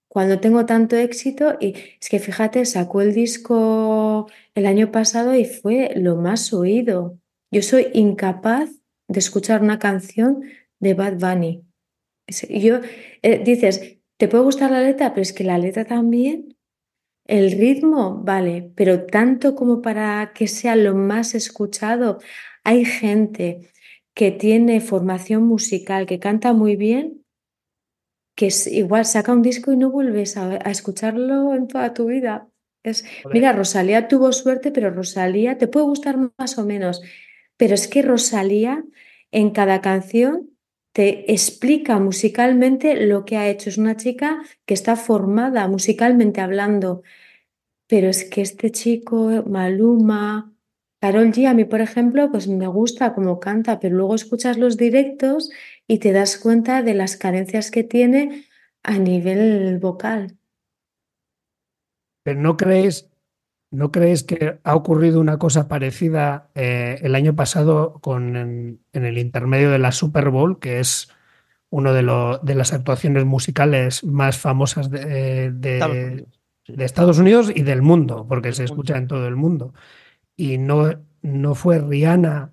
cuando 0.09 0.41
tengo 0.41 0.65
tanto 0.65 0.97
éxito 0.97 1.57
y 1.61 1.75
es 2.01 2.09
que 2.09 2.21
fíjate, 2.21 2.65
sacó 2.67 3.01
el 3.03 3.13
disco 3.13 4.29
el 4.55 4.67
año 4.67 4.93
pasado 4.93 5.35
y 5.35 5.45
fue 5.45 5.93
lo 5.97 6.17
más 6.17 6.53
oído. 6.53 7.19
Yo 7.51 7.63
soy 7.63 7.89
incapaz 7.93 8.71
de 9.09 9.19
escuchar 9.19 9.63
una 9.63 9.79
canción 9.79 10.43
de 10.81 10.95
Bad 10.95 11.19
Bunny. 11.19 11.65
Yo, 12.49 12.81
eh, 13.23 13.43
dices, 13.45 13.99
te 14.17 14.29
puede 14.29 14.45
gustar 14.45 14.71
la 14.71 14.83
letra, 14.83 15.11
pero 15.11 15.23
es 15.23 15.33
que 15.33 15.45
la 15.45 15.59
letra 15.59 15.85
también, 15.85 16.57
el 17.27 17.53
ritmo, 17.53 18.23
vale, 18.23 18.71
pero 18.77 19.07
tanto 19.07 19.55
como 19.55 19.83
para 19.83 20.33
que 20.35 20.47
sea 20.47 20.77
lo 20.77 20.95
más 20.95 21.35
escuchado. 21.35 22.19
Hay 22.65 22.87
gente 22.87 23.71
que 24.15 24.31
tiene 24.31 24.81
formación 24.81 25.45
musical, 25.45 26.07
que 26.07 26.19
canta 26.19 26.53
muy 26.53 26.77
bien, 26.77 27.25
que 28.35 28.47
es, 28.47 28.67
igual 28.67 29.05
saca 29.05 29.33
un 29.33 29.43
disco 29.43 29.73
y 29.73 29.77
no 29.77 29.91
vuelves 29.91 30.37
a, 30.37 30.57
escucharlo 30.57 31.55
en 31.55 31.69
toda 31.69 31.95
tu 31.95 32.07
vida. 32.07 32.49
Es, 32.83 33.05
mira, 33.33 33.53
Rosalía 33.53 34.09
tuvo 34.09 34.33
suerte, 34.33 34.71
pero 34.71 34.91
Rosalía 34.91 35.59
te 35.59 35.69
puede 35.69 35.87
gustar 35.87 36.19
más 36.39 36.59
o 36.59 36.65
menos, 36.65 37.03
pero 37.57 37.75
es 37.75 37.87
que 37.87 38.03
Rosalía 38.03 38.85
en 39.31 39.51
cada 39.51 39.81
canción 39.81 40.51
te 40.93 41.33
explica 41.33 41.99
musicalmente 41.99 43.07
lo 43.07 43.25
que 43.25 43.37
ha 43.37 43.49
hecho. 43.49 43.69
Es 43.69 43.79
una 43.79 43.97
chica 43.97 44.43
que 44.65 44.75
está 44.75 44.97
formada 44.97 45.67
musicalmente 45.69 46.41
hablando, 46.41 47.03
pero 47.89 48.09
es 48.09 48.25
que 48.25 48.43
este 48.43 48.71
chico, 48.71 49.43
Maluma, 49.47 50.54
Carol 51.05 51.33
G, 51.33 51.47
a 51.47 51.53
mí, 51.53 51.67
por 51.67 51.83
ejemplo, 51.83 52.31
pues 52.31 52.49
me 52.49 52.67
gusta 52.67 53.13
cómo 53.13 53.39
canta, 53.39 53.79
pero 53.79 53.95
luego 53.95 54.15
escuchas 54.15 54.57
los 54.57 54.79
directos 54.79 55.51
y 55.87 55.99
te 55.99 56.13
das 56.13 56.39
cuenta 56.39 56.83
de 56.83 56.95
las 56.95 57.19
carencias 57.19 57.71
que 57.71 57.85
tiene 57.85 58.47
a 58.83 58.97
nivel 58.97 59.79
vocal. 59.81 60.39
Pero 62.23 62.41
no 62.41 62.57
crees, 62.57 63.11
¿no 63.71 63.93
crees 63.93 64.25
que 64.25 64.59
ha 64.65 64.75
ocurrido 64.75 65.21
una 65.21 65.39
cosa 65.39 65.69
parecida 65.69 66.49
eh, 66.55 66.99
el 67.03 67.15
año 67.17 67.37
pasado 67.37 68.01
con 68.01 68.35
en, 68.35 68.81
el 68.95 69.19
intermedio 69.19 69.71
de 69.71 69.81
la 69.81 69.93
Super 69.93 70.31
Bowl, 70.31 70.59
que 70.59 70.81
es 70.81 71.11
una 71.69 71.93
de, 71.93 72.39
de 72.43 72.55
las 72.55 72.73
actuaciones 72.73 73.27
musicales 73.27 74.05
más 74.05 74.39
famosas 74.39 74.91
de, 74.91 75.53
de, 75.53 76.25
Estados 76.67 77.19
Unidos 77.19 77.53
y 77.55 77.61
del 77.61 77.83
mundo, 77.83 78.25
porque 78.27 78.55
se 78.55 78.65
escucha 78.65 78.97
en 78.97 79.07
todo 79.07 79.29
el 79.29 79.37
mundo. 79.37 79.75
Y 80.37 80.59
no, 80.59 80.91
no 81.23 81.55
fue 81.55 81.79
Rihanna. 81.79 82.53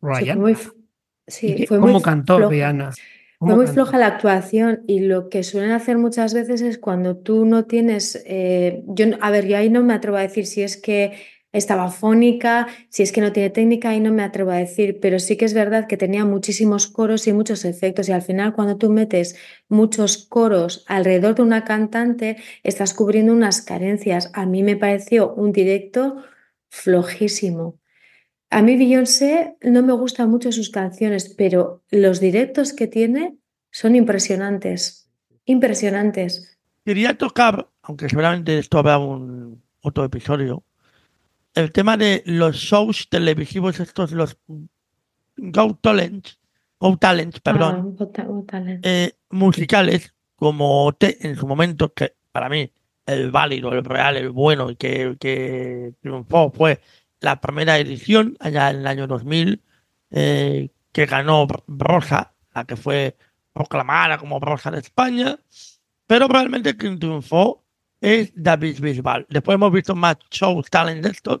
Rihanna. 0.00 0.56
Sí, 1.26 1.66
fue 1.66 1.80
¿Cómo 1.80 2.00
cantó 2.00 2.48
Rihanna? 2.48 2.92
Fue 3.38 3.54
muy 3.54 3.66
floja 3.66 3.98
la 3.98 4.06
actuación 4.06 4.82
y 4.86 5.00
lo 5.00 5.28
que 5.28 5.42
suelen 5.42 5.72
hacer 5.72 5.98
muchas 5.98 6.32
veces 6.32 6.62
es 6.62 6.78
cuando 6.78 7.18
tú 7.18 7.44
no 7.44 7.66
tienes, 7.66 8.22
eh, 8.24 8.82
yo, 8.86 9.06
a 9.20 9.30
ver, 9.30 9.46
yo 9.46 9.58
ahí 9.58 9.68
no 9.68 9.82
me 9.82 9.92
atrevo 9.92 10.16
a 10.16 10.22
decir 10.22 10.46
si 10.46 10.62
es 10.62 10.78
que 10.78 11.12
estaba 11.52 11.90
fónica, 11.90 12.66
si 12.88 13.02
es 13.02 13.12
que 13.12 13.20
no 13.20 13.32
tiene 13.32 13.50
técnica, 13.50 13.90
ahí 13.90 14.00
no 14.00 14.12
me 14.12 14.22
atrevo 14.22 14.52
a 14.52 14.56
decir, 14.56 15.00
pero 15.00 15.18
sí 15.18 15.36
que 15.36 15.44
es 15.44 15.54
verdad 15.54 15.86
que 15.86 15.96
tenía 15.96 16.24
muchísimos 16.24 16.86
coros 16.86 17.26
y 17.26 17.32
muchos 17.32 17.64
efectos 17.64 18.08
y 18.08 18.12
al 18.12 18.22
final 18.22 18.54
cuando 18.54 18.76
tú 18.76 18.90
metes 18.90 19.36
muchos 19.68 20.16
coros 20.16 20.84
alrededor 20.86 21.34
de 21.34 21.42
una 21.42 21.64
cantante, 21.64 22.36
estás 22.62 22.94
cubriendo 22.94 23.32
unas 23.32 23.60
carencias. 23.60 24.30
A 24.32 24.46
mí 24.46 24.62
me 24.62 24.76
pareció 24.76 25.34
un 25.34 25.52
directo 25.52 26.22
flojísimo. 26.68 27.78
A 28.50 28.62
mí 28.62 28.76
Beyoncé 28.76 29.56
no 29.62 29.82
me 29.82 29.92
gustan 29.92 30.30
mucho 30.30 30.52
sus 30.52 30.70
canciones, 30.70 31.34
pero 31.36 31.82
los 31.90 32.20
directos 32.20 32.72
que 32.72 32.86
tiene 32.86 33.36
son 33.70 33.96
impresionantes, 33.96 35.10
impresionantes. 35.44 36.58
Quería 36.84 37.18
tocar, 37.18 37.68
aunque 37.82 38.08
seguramente 38.08 38.58
esto 38.58 38.78
habrá 38.78 38.98
un 38.98 39.62
otro 39.80 40.04
episodio, 40.04 40.64
el 41.54 41.72
tema 41.72 41.96
de 41.96 42.22
los 42.26 42.56
shows 42.56 43.08
televisivos 43.08 43.80
estos, 43.80 44.12
los 44.12 44.38
Go 45.36 45.78
Talents, 45.80 46.38
Go 46.78 46.96
Talents, 46.98 47.40
perdón, 47.40 47.96
ah, 47.98 48.78
eh, 48.82 49.12
musicales, 49.30 50.14
como 50.36 50.92
T 50.92 51.26
en 51.26 51.36
su 51.36 51.46
momento, 51.46 51.92
que 51.92 52.14
para 52.30 52.48
mí 52.48 52.70
el 53.06 53.30
válido, 53.30 53.72
el 53.72 53.84
real, 53.84 54.16
el 54.16 54.30
bueno 54.30 54.70
y 54.70 54.76
que, 54.76 55.16
que 55.18 55.94
triunfó 56.00 56.50
fue 56.50 56.80
la 57.20 57.40
primera 57.40 57.78
edición, 57.78 58.36
allá 58.40 58.70
en 58.70 58.80
el 58.80 58.86
año 58.86 59.06
2000, 59.06 59.62
eh, 60.10 60.70
que 60.92 61.06
ganó 61.06 61.46
Rosa, 61.66 62.34
la 62.54 62.64
que 62.64 62.76
fue 62.76 63.16
proclamada 63.52 64.18
como 64.18 64.40
Rosa 64.40 64.70
de 64.70 64.80
España, 64.80 65.38
pero 66.06 66.28
realmente 66.28 66.76
quien 66.76 66.98
triunfó 66.98 67.64
es 68.00 68.32
David 68.34 68.80
Bisbal. 68.80 69.26
Después 69.28 69.54
hemos 69.56 69.72
visto 69.72 69.94
más 69.94 70.16
shows 70.30 70.68
talent 70.70 71.02
de 71.04 71.10
estos, 71.10 71.40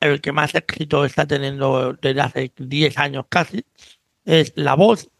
el 0.00 0.20
que 0.20 0.32
más 0.32 0.54
éxito 0.54 1.04
está 1.04 1.26
teniendo 1.26 1.94
desde 1.94 2.20
hace 2.20 2.52
10 2.56 2.98
años 2.98 3.24
casi, 3.28 3.64
es 4.24 4.52
La 4.56 4.74
Voz, 4.74 5.10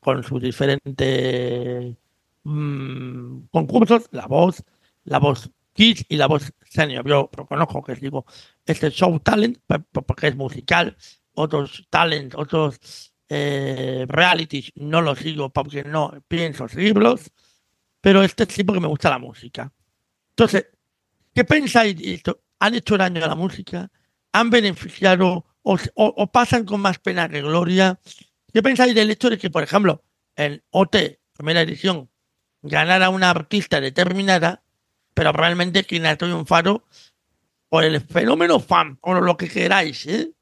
con 0.00 0.22
sus 0.24 0.42
diferentes 0.42 1.96
mm, 2.44 3.40
concursos, 3.50 4.08
La 4.10 4.26
Voz, 4.26 4.62
La 5.04 5.18
Voz 5.18 5.50
Kids 5.72 6.04
y 6.08 6.16
La 6.16 6.26
Voz 6.26 6.52
Senior. 6.68 7.06
Yo 7.06 7.30
reconozco 7.32 7.82
que 7.82 7.94
digo 7.94 8.24
este 8.64 8.90
show 8.90 9.18
talent, 9.20 9.58
porque 9.92 10.28
es 10.28 10.36
musical, 10.36 10.96
otros 11.34 11.86
talent, 11.90 12.34
otros 12.34 13.12
eh, 13.28 14.04
realities 14.08 14.72
no 14.74 15.00
los 15.00 15.18
sigo 15.18 15.50
porque 15.50 15.84
no 15.84 16.12
pienso 16.28 16.68
seguirlos, 16.68 17.30
pero 18.00 18.22
este 18.22 18.44
sí 18.46 18.62
porque 18.62 18.80
me 18.80 18.88
gusta 18.88 19.08
la 19.08 19.18
música. 19.18 19.72
Entonces, 20.30 20.66
¿qué 21.34 21.44
pensáis 21.44 21.96
de 21.96 22.14
esto? 22.14 22.42
¿Han 22.58 22.74
hecho 22.74 22.98
daño 22.98 23.24
a 23.24 23.28
la 23.28 23.34
música? 23.34 23.90
¿Han 24.32 24.50
beneficiado 24.50 25.46
o, 25.62 26.32
pasan 26.32 26.64
con 26.66 26.80
más 26.80 26.98
pena 26.98 27.28
que 27.28 27.40
gloria? 27.40 27.98
¿Qué 28.52 28.62
pensáis 28.62 28.94
del 28.94 29.10
hecho 29.10 29.30
de 29.30 29.38
que, 29.38 29.48
por 29.48 29.62
ejemplo, 29.62 30.04
en 30.36 30.62
OT, 30.70 30.96
primera 31.32 31.62
edición, 31.62 32.10
ganara 32.60 33.08
una 33.08 33.30
artista 33.30 33.80
determinada, 33.80 34.62
pero 35.14 35.32
realmente 35.32 35.84
quien 35.84 36.06
ha 36.06 36.16
triunfado 36.16 36.84
por 37.68 37.84
el 37.84 38.00
fenómeno 38.00 38.60
fan, 38.60 38.98
o 39.00 39.14
lo 39.14 39.36
que 39.36 39.48
queráis, 39.48 40.06
¿eh? 40.06 40.32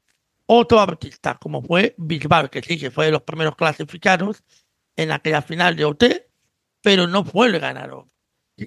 otro 0.45 0.79
artista, 0.81 1.37
como 1.41 1.61
fue 1.61 1.95
Bisbal, 1.97 2.49
que 2.49 2.61
sí, 2.61 2.77
que 2.77 2.91
fue 2.91 3.05
de 3.05 3.11
los 3.11 3.21
primeros 3.21 3.55
clasificados 3.55 4.43
en 4.97 5.11
aquella 5.11 5.41
final 5.41 5.75
de 5.77 5.85
OT, 5.85 6.03
pero 6.81 7.07
no 7.07 7.23
fue 7.23 7.47
el 7.47 7.59
ganador. 7.59 8.07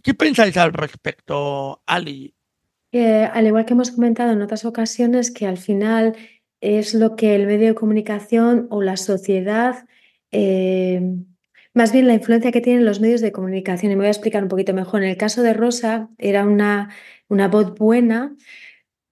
¿Qué 0.03 0.15
pensáis 0.15 0.57
al 0.57 0.73
respecto, 0.73 1.83
Ali? 1.87 2.35
al 2.93 3.47
igual 3.47 3.65
que 3.65 3.73
hemos 3.73 3.91
comentado 3.91 4.31
en 4.31 4.41
otras 4.41 4.65
ocasiones, 4.65 5.33
que 5.33 5.47
al 5.47 5.59
final 5.59 6.17
es 6.61 6.95
lo 6.95 7.17
que 7.17 7.35
el 7.35 7.47
medio 7.47 7.67
de 7.67 7.75
comunicación 7.75 8.69
o 8.71 8.83
la 8.83 8.97
sociedad, 8.97 9.87
eh, 10.31 11.03
más 11.75 11.93
bien 11.93 12.07
la 12.07 12.15
influencia 12.15 12.53
que 12.53 12.61
tienen 12.61 12.85
los 12.85 13.01
medios 13.01 13.21
de 13.21 13.33
comunicación. 13.33 13.93
Y 13.93 13.97
me 13.97 14.03
voy 14.03 14.09
a 14.09 14.11
explicar 14.11 14.43
un 14.43 14.49
poquito 14.49 14.75
mejor. 14.75 15.03
En 15.03 15.11
el 15.11 15.17
caso 15.17 15.43
de 15.43 15.55
Rosa, 15.55 16.11
era 16.19 16.45
una 16.45 16.91
una 17.29 17.49
voz 17.49 17.75
buena, 17.75 18.37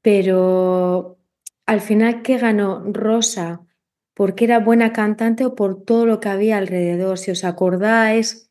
pero 0.02 1.18
al 1.66 1.80
final, 1.80 2.22
¿qué 2.22 2.38
ganó 2.38 2.82
Rosa? 2.92 3.66
¿Porque 4.14 4.44
era 4.44 4.58
buena 4.58 4.92
cantante 4.92 5.44
o 5.44 5.54
por 5.54 5.84
todo 5.84 6.06
lo 6.06 6.20
que 6.20 6.28
había 6.28 6.58
alrededor? 6.58 7.18
Si 7.18 7.30
os 7.30 7.44
acordáis, 7.44 8.50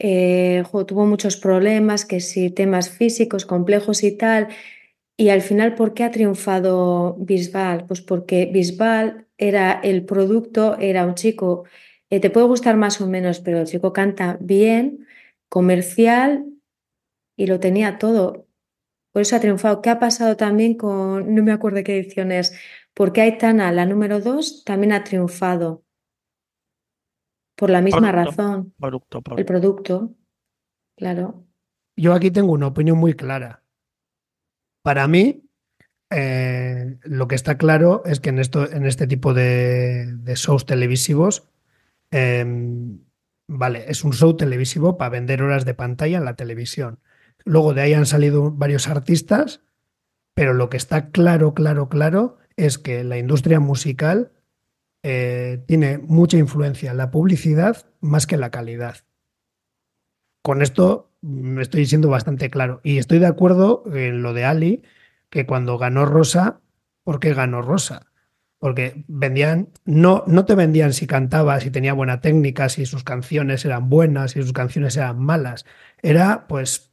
eh, 0.00 0.62
tuvo 0.86 1.06
muchos 1.06 1.36
problemas, 1.36 2.04
que 2.04 2.20
si 2.20 2.50
temas 2.50 2.90
físicos 2.90 3.46
complejos 3.46 4.02
y 4.04 4.16
tal. 4.16 4.48
Y 5.16 5.30
al 5.30 5.42
final, 5.42 5.74
¿por 5.74 5.94
qué 5.94 6.04
ha 6.04 6.10
triunfado 6.10 7.16
Bisbal? 7.18 7.86
Pues 7.86 8.00
porque 8.02 8.46
Bisbal 8.46 9.26
era 9.38 9.80
el 9.82 10.04
producto, 10.04 10.76
era 10.78 11.06
un 11.06 11.14
chico, 11.14 11.64
eh, 12.10 12.20
te 12.20 12.30
puede 12.30 12.46
gustar 12.46 12.76
más 12.76 13.00
o 13.00 13.06
menos, 13.06 13.40
pero 13.40 13.60
el 13.60 13.66
chico 13.66 13.92
canta 13.92 14.38
bien, 14.40 15.06
comercial 15.48 16.46
y 17.36 17.46
lo 17.46 17.60
tenía 17.60 17.98
todo. 17.98 18.46
Por 19.12 19.22
eso 19.22 19.36
ha 19.36 19.40
triunfado. 19.40 19.80
¿Qué 19.80 19.90
ha 19.90 19.98
pasado 19.98 20.36
también 20.36 20.76
con, 20.76 21.34
no 21.34 21.42
me 21.42 21.52
acuerdo 21.52 21.82
qué 21.84 21.96
edición 21.98 22.32
es, 22.32 22.58
porque 22.94 23.20
Aitana, 23.20 23.72
la 23.72 23.86
número 23.86 24.20
dos, 24.20 24.64
también 24.64 24.92
ha 24.92 25.04
triunfado. 25.04 25.84
Por 27.56 27.70
la 27.70 27.80
misma 27.80 28.10
razón. 28.10 28.74
El 29.36 29.44
producto, 29.44 30.14
claro. 30.96 31.46
Yo 31.96 32.12
aquí 32.12 32.30
tengo 32.30 32.52
una 32.52 32.66
opinión 32.66 32.98
muy 32.98 33.14
clara. 33.14 33.62
Para 34.82 35.06
mí, 35.06 35.48
eh, 36.10 36.98
lo 37.02 37.28
que 37.28 37.34
está 37.34 37.56
claro 37.56 38.02
es 38.04 38.20
que 38.20 38.30
en, 38.30 38.38
esto, 38.38 38.70
en 38.70 38.84
este 38.84 39.06
tipo 39.06 39.34
de, 39.34 40.14
shows 40.34 40.66
televisivos, 40.66 41.48
em, 42.14 43.00
vale, 43.48 43.84
es 43.88 44.04
un 44.04 44.12
show 44.12 44.36
televisivo 44.36 44.96
para 44.96 45.10
vender 45.10 45.42
horas 45.42 45.64
de 45.64 45.74
pantalla 45.74 46.18
en 46.18 46.24
la 46.24 46.36
televisión. 46.36 47.00
Luego 47.44 47.74
de 47.74 47.82
ahí 47.82 47.94
han 47.94 48.06
salido 48.06 48.50
varios 48.50 48.88
artistas, 48.88 49.62
pero 50.34 50.54
lo 50.54 50.70
que 50.70 50.76
está 50.76 51.10
claro, 51.10 51.54
claro, 51.54 51.88
claro 51.88 52.38
es 52.56 52.78
que 52.78 53.04
la 53.04 53.18
industria 53.18 53.60
musical 53.60 54.32
eh, 55.02 55.62
tiene 55.66 55.98
mucha 55.98 56.38
influencia 56.38 56.92
en 56.92 56.96
la 56.96 57.10
publicidad 57.10 57.84
más 58.00 58.26
que 58.26 58.36
la 58.36 58.50
calidad. 58.50 58.98
Con 60.42 60.62
esto 60.62 61.10
me 61.20 61.62
estoy 61.62 61.86
siendo 61.86 62.08
bastante 62.08 62.50
claro. 62.50 62.80
Y 62.84 62.98
estoy 62.98 63.18
de 63.18 63.26
acuerdo 63.26 63.84
en 63.92 64.22
lo 64.22 64.34
de 64.34 64.44
Ali, 64.44 64.82
que 65.30 65.46
cuando 65.46 65.78
ganó 65.78 66.06
Rosa, 66.06 66.60
¿por 67.02 67.18
qué 67.18 67.34
ganó 67.34 67.60
Rosa? 67.60 68.12
Porque 68.64 69.04
vendían, 69.08 69.68
no, 69.84 70.24
no 70.26 70.46
te 70.46 70.54
vendían 70.54 70.94
si 70.94 71.06
cantaba, 71.06 71.60
si 71.60 71.70
tenía 71.70 71.92
buena 71.92 72.22
técnica, 72.22 72.70
si 72.70 72.86
sus 72.86 73.04
canciones 73.04 73.62
eran 73.66 73.90
buenas, 73.90 74.30
si 74.30 74.40
sus 74.40 74.54
canciones 74.54 74.96
eran 74.96 75.18
malas. 75.22 75.66
Era 76.00 76.46
pues 76.48 76.90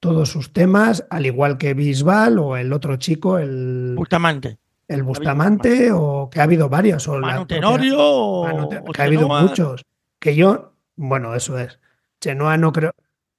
todos 0.00 0.30
sus 0.30 0.54
temas, 0.54 1.04
al 1.10 1.26
igual 1.26 1.58
que 1.58 1.74
Bisbal 1.74 2.38
o 2.38 2.56
el 2.56 2.72
otro 2.72 2.96
chico, 2.96 3.36
el 3.38 3.96
Bustamante. 3.98 4.56
El 4.88 5.02
Bustamante, 5.02 5.92
o 5.92 6.30
que 6.32 6.40
ha 6.40 6.44
habido 6.44 6.70
varios. 6.70 7.06
O 7.06 7.18
Manu 7.18 7.44
Tenorio, 7.44 7.98
o, 8.00 8.84
que 8.90 9.02
ha 9.02 9.04
habido 9.04 9.28
muchos. 9.28 9.84
Que 10.18 10.36
yo, 10.36 10.72
bueno, 10.96 11.34
eso 11.34 11.58
es. 11.58 11.78
Chenoa 12.18 12.56
no 12.56 12.72
creo. 12.72 12.94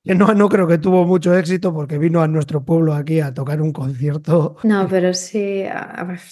Chenoa 0.09 0.33
no 0.33 0.49
creo 0.49 0.67
que 0.67 0.79
tuvo 0.79 1.05
mucho 1.05 1.37
éxito 1.37 1.71
porque 1.73 1.99
vino 1.99 2.21
a 2.21 2.27
nuestro 2.27 2.65
pueblo 2.65 2.93
aquí 2.93 3.19
a 3.19 3.33
tocar 3.33 3.61
un 3.61 3.71
concierto. 3.71 4.55
No, 4.63 4.87
pero 4.89 5.13
sí, 5.13 5.63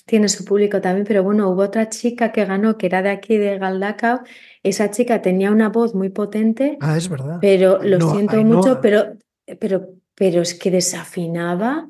tiene 0.06 0.30
su 0.30 0.44
público 0.46 0.82
también. 0.82 1.06
Pero 1.06 1.24
bueno, 1.24 1.50
hubo 1.50 1.62
otra 1.62 1.88
chica 1.88 2.32
que 2.32 2.46
ganó, 2.46 2.78
que 2.78 2.88
era 2.88 3.04
de 3.04 3.12
aquí 3.12 3.38
de 3.38 3.60
Galdacao. 3.60 4.22
Esa 4.64 4.90
chica 4.90 5.22
tenía 5.22 5.52
una 5.52 5.70
voz 5.70 5.94
muy 5.94 6.10
potente. 6.10 6.78
Ah, 6.82 6.98
es 6.98 7.08
verdad. 7.08 7.38
Pero 7.40 7.80
lo 7.84 8.12
siento 8.12 8.44
mucho, 8.44 8.82
pero, 8.82 9.18
pero 9.60 9.90
pero 10.18 10.42
es 10.42 10.56
que 10.56 10.72
desafinaba 10.72 11.88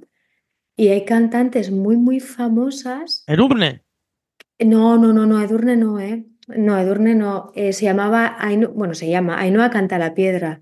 y 0.75 0.89
hay 0.89 1.05
cantantes 1.05 1.71
muy, 1.71 1.95
muy 1.95 2.19
famosas. 2.19 3.23
¿Edurne? 3.25 3.85
No, 4.59 4.97
no, 4.97 5.13
no, 5.13 5.25
no, 5.25 5.41
Edurne 5.41 5.77
no, 5.77 5.99
¿eh? 5.99 6.25
No, 6.47 6.77
Edurne 6.77 7.15
no. 7.15 7.53
Eh, 7.55 7.71
se 7.71 7.85
llamaba, 7.85 8.38
bueno, 8.73 8.93
se 8.95 9.09
llama 9.09 9.39
Ainhoa 9.39 9.69
Canta 9.69 9.97
la 9.97 10.13
Piedra. 10.13 10.61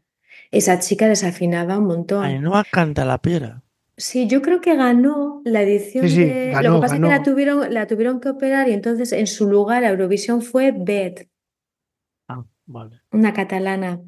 Esa 0.56 0.80
chica 0.80 1.10
desafinaba 1.10 1.78
un 1.78 1.86
montón. 1.86 2.24
Ainhoa 2.24 2.64
Canta 2.72 3.04
la 3.04 3.18
Piedra. 3.18 3.62
Sí, 3.98 4.26
yo 4.28 4.42
creo 4.42 4.62
que 4.62 4.78
ganó 4.78 5.42
la 5.44 5.62
edición 5.62 6.06
de... 6.06 6.54
Lo 6.64 6.76
que 6.76 6.80
pasa 6.80 6.96
es 6.96 7.02
que 7.02 7.08
la 7.08 7.24
tuvieron, 7.24 7.74
la 7.74 7.88
tuvieron 7.88 8.22
que 8.22 8.30
operar 8.30 8.70
y 8.70 8.72
entonces 8.72 9.12
en 9.12 9.28
su 9.28 9.50
lugar 9.50 9.84
a 9.84 9.90
Eurovisión 9.90 10.42
fue 10.42 10.72
Beth. 10.72 11.30
Ah, 12.30 12.46
vale. 12.66 13.02
Una 13.12 13.34
catalana. 13.34 14.02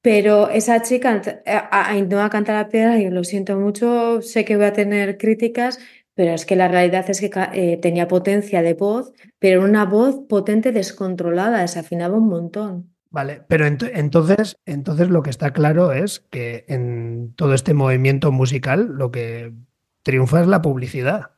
Pero 0.00 0.48
esa 0.48 0.80
chica, 0.80 1.20
Ainhoa 1.44 2.30
canta 2.30 2.54
la 2.54 2.70
piedra 2.70 2.98
y 2.98 3.10
lo 3.10 3.22
siento 3.22 3.58
mucho, 3.58 4.22
sé 4.22 4.46
que 4.46 4.56
voy 4.56 4.64
a 4.64 4.72
tener 4.72 5.18
críticas, 5.18 5.78
pero 6.14 6.32
es 6.32 6.46
que 6.46 6.56
la 6.56 6.68
realidad 6.68 7.04
es 7.10 7.20
que 7.20 7.30
eh, 7.52 7.76
tenía 7.76 8.08
potencia 8.08 8.62
de 8.62 8.72
voz, 8.72 9.12
pero 9.38 9.62
una 9.62 9.84
voz 9.84 10.20
potente 10.26 10.72
descontrolada, 10.72 11.60
desafinaba 11.60 12.16
un 12.16 12.28
montón. 12.28 12.97
Vale, 13.10 13.42
pero 13.48 13.66
entonces, 13.66 14.58
entonces 14.66 15.08
lo 15.08 15.22
que 15.22 15.30
está 15.30 15.52
claro 15.52 15.92
es 15.92 16.20
que 16.30 16.66
en 16.68 17.32
todo 17.36 17.54
este 17.54 17.72
movimiento 17.72 18.32
musical 18.32 18.86
lo 18.96 19.10
que 19.10 19.54
triunfa 20.02 20.42
es 20.42 20.46
la 20.46 20.60
publicidad. 20.60 21.30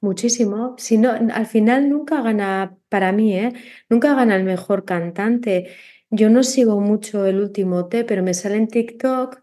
Muchísimo. 0.00 0.74
Si 0.78 0.98
no, 0.98 1.10
al 1.10 1.46
final 1.46 1.90
nunca 1.90 2.22
gana, 2.22 2.76
para 2.88 3.12
mí, 3.12 3.36
¿eh? 3.36 3.52
Nunca 3.88 4.14
gana 4.14 4.34
el 4.34 4.44
mejor 4.44 4.84
cantante. 4.84 5.68
Yo 6.10 6.28
no 6.30 6.42
sigo 6.42 6.80
mucho 6.80 7.26
el 7.26 7.38
último 7.38 7.86
té, 7.86 8.04
pero 8.04 8.22
me 8.22 8.34
sale 8.34 8.56
en 8.56 8.66
TikTok 8.66 9.42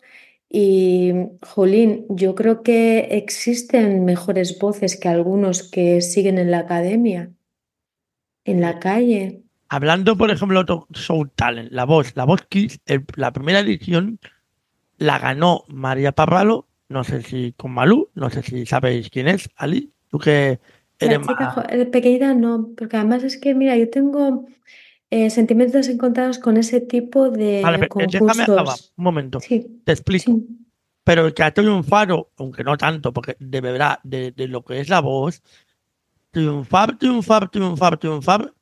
y, 0.50 1.14
Jolín, 1.42 2.06
yo 2.10 2.36
creo 2.36 2.64
que 2.64 3.00
existen 3.12 4.04
mejores 4.04 4.60
voces 4.60 5.00
que 5.00 5.08
algunos 5.08 5.64
que 5.64 6.02
siguen 6.02 6.38
en 6.40 6.52
la 6.52 6.60
academia, 6.60 7.32
en 8.44 8.62
la 8.62 8.80
calle. 8.80 9.44
Hablando, 9.70 10.18
por 10.18 10.32
ejemplo, 10.32 10.64
de 10.64 10.80
Soul 10.94 11.32
Talent, 11.32 11.72
la 11.72 11.86
voz, 11.86 12.14
la 12.16 12.26
voz 12.26 12.42
Kids, 12.48 12.80
la 13.16 13.32
primera 13.32 13.60
edición 13.60 14.20
la 14.98 15.20
ganó 15.20 15.64
María 15.68 16.12
Parralo, 16.12 16.68
no 16.90 17.04
sé 17.04 17.22
si 17.22 17.54
con 17.54 17.72
Malú, 17.72 18.10
no 18.16 18.30
sé 18.30 18.42
si 18.44 18.66
sabéis 18.66 19.10
quién 19.10 19.28
es, 19.28 19.50
Ali, 19.56 19.92
tú 20.10 20.20
que 20.20 20.60
eres 21.00 21.20
la 21.28 21.66
eh, 21.70 21.86
pequeñita 21.86 22.34
no, 22.34 22.70
porque 22.76 22.98
además 22.98 23.24
es 23.24 23.38
que, 23.38 23.54
mira, 23.54 23.76
yo 23.78 23.90
tengo 23.90 24.46
eh, 25.10 25.30
sentimientos 25.30 25.88
encontrados 25.88 26.40
con 26.40 26.58
ese 26.58 26.82
tipo 26.82 27.30
de 27.30 27.62
vale, 27.62 27.88
concursos. 27.88 28.38
Déjame 28.38 28.62
un 28.62 29.04
momento. 29.04 29.40
Te 29.40 29.92
explico. 29.92 30.40
Pero 31.04 31.28
el 31.28 31.34
que 31.34 31.44
ha 31.44 31.54
triunfado, 31.54 32.32
aunque 32.38 32.64
no 32.64 32.78
tanto, 32.78 33.14
porque 33.14 33.38
de 33.40 33.62
verdad, 33.62 34.00
de, 34.04 34.34
lo 34.50 34.66
que 34.66 34.82
es 34.82 34.90
la 34.90 35.00
voz, 35.00 35.42
triunfar, 36.32 36.98
triunfar, 36.98 37.50
triunfar, 37.50 37.98
triunfar, 37.98 38.54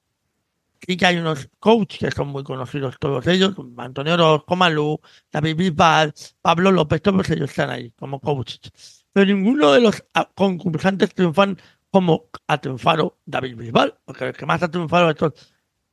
sí 0.87 0.97
que 0.97 1.05
hay 1.05 1.17
unos 1.17 1.49
coaches 1.59 1.99
que 1.99 2.11
son 2.11 2.27
muy 2.29 2.43
conocidos 2.43 2.95
todos 2.99 3.25
ellos, 3.27 3.55
Antonio 3.77 4.13
Orozco, 4.13 4.55
Malú, 4.55 4.99
David 5.31 5.55
Bisbal, 5.55 6.13
Pablo 6.41 6.71
López, 6.71 7.01
todos 7.01 7.29
ellos 7.29 7.49
están 7.49 7.69
ahí 7.69 7.91
como 7.91 8.19
coaches. 8.19 9.05
Pero 9.13 9.25
ninguno 9.25 9.71
de 9.71 9.81
los 9.81 10.03
ah, 10.13 10.29
concursantes 10.35 11.13
triunfan 11.13 11.57
como 11.89 12.25
ha 12.47 12.57
triunfado 12.59 13.17
David 13.25 13.55
Bisbal, 13.55 13.97
porque 14.05 14.25
el 14.25 14.33
que 14.33 14.45
más 14.45 14.61
ha 14.61 14.69
triunfado 14.69 15.09
estos 15.09 15.33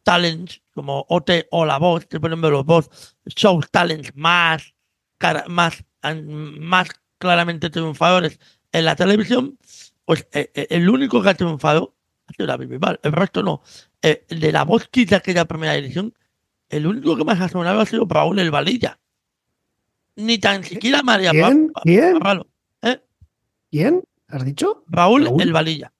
talents 0.03 0.61
como 0.75 1.07
OT 1.09 1.47
o 1.51 1.65
La 1.65 1.79
Voz, 1.79 2.07
que 2.07 2.19
ponen 2.19 2.41
los 2.41 2.65
voz, 2.65 3.17
show 3.27 3.61
talents 3.71 4.13
más, 4.17 4.75
más, 5.49 5.85
más 6.03 6.89
claramente 7.19 7.71
triunfadores 7.71 8.41
en 8.73 8.85
la 8.85 8.97
televisión, 8.97 9.59
pues 10.05 10.27
eh, 10.33 10.51
eh, 10.55 10.67
el 10.71 10.89
único 10.89 11.23
que 11.23 11.29
ha 11.31 11.35
triunfado 11.35 11.95
ha 12.27 12.33
sido 12.33 12.47
David 12.47 12.69
Bisbal, 12.69 13.01
el 13.03 13.13
resto 13.13 13.43
no. 13.43 13.63
Eh, 14.01 14.25
de 14.29 14.53
la 14.53 14.65
voz 14.65 14.89
quita 14.89 15.17
aquella 15.17 15.45
primera 15.45 15.77
edición, 15.77 16.15
el 16.69 16.87
único 16.87 17.17
que 17.17 17.25
más 17.25 17.41
ha 17.41 17.49
sonado 17.49 17.81
ha 17.81 17.87
sido 17.87 18.07
Raúl 18.09 18.39
El 18.39 18.51
Valilla. 18.51 18.99
Ni 20.17 20.39
tan 20.39 20.63
siquiera 20.65 21.03
María 21.03 21.31
¿Quién? 21.31 21.73
¿Quién? 21.83 22.19
¿Quién? 23.71 24.03
¿Has 24.29 24.45
dicho? 24.45 24.85
Raúl, 24.87 25.25
Raúl 25.25 25.43
El 25.43 25.53
Valilla. 25.53 25.93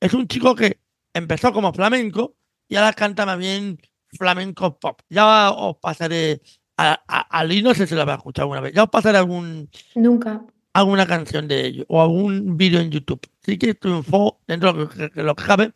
Es 0.00 0.14
un 0.14 0.26
chico 0.26 0.54
que 0.54 0.78
empezó 1.14 1.52
como 1.52 1.72
flamenco 1.72 2.36
y 2.68 2.76
ahora 2.76 2.92
canta 2.92 3.26
más 3.26 3.38
bien 3.38 3.78
flamenco 4.10 4.78
pop. 4.78 5.00
Ya 5.08 5.50
os 5.50 5.76
pasaré 5.76 6.40
a, 6.76 7.28
a, 7.30 7.44
no 7.44 7.74
sé 7.74 7.86
si 7.86 7.94
lo 7.94 8.02
habrá 8.02 8.14
escuchado 8.14 8.44
alguna 8.44 8.60
vez. 8.60 8.74
Ya 8.74 8.84
os 8.84 8.90
pasaré 8.90 9.18
algún. 9.18 9.70
Nunca. 9.94 10.44
Alguna 10.74 11.06
canción 11.06 11.48
de 11.48 11.66
ellos 11.66 11.86
o 11.88 12.00
algún 12.00 12.56
vídeo 12.56 12.80
en 12.80 12.90
YouTube. 12.90 13.20
Sí 13.44 13.58
que 13.58 13.74
triunfó 13.74 14.40
dentro 14.46 14.72
de 14.72 15.22
lo 15.22 15.34
que, 15.34 15.44
cabe. 15.44 15.72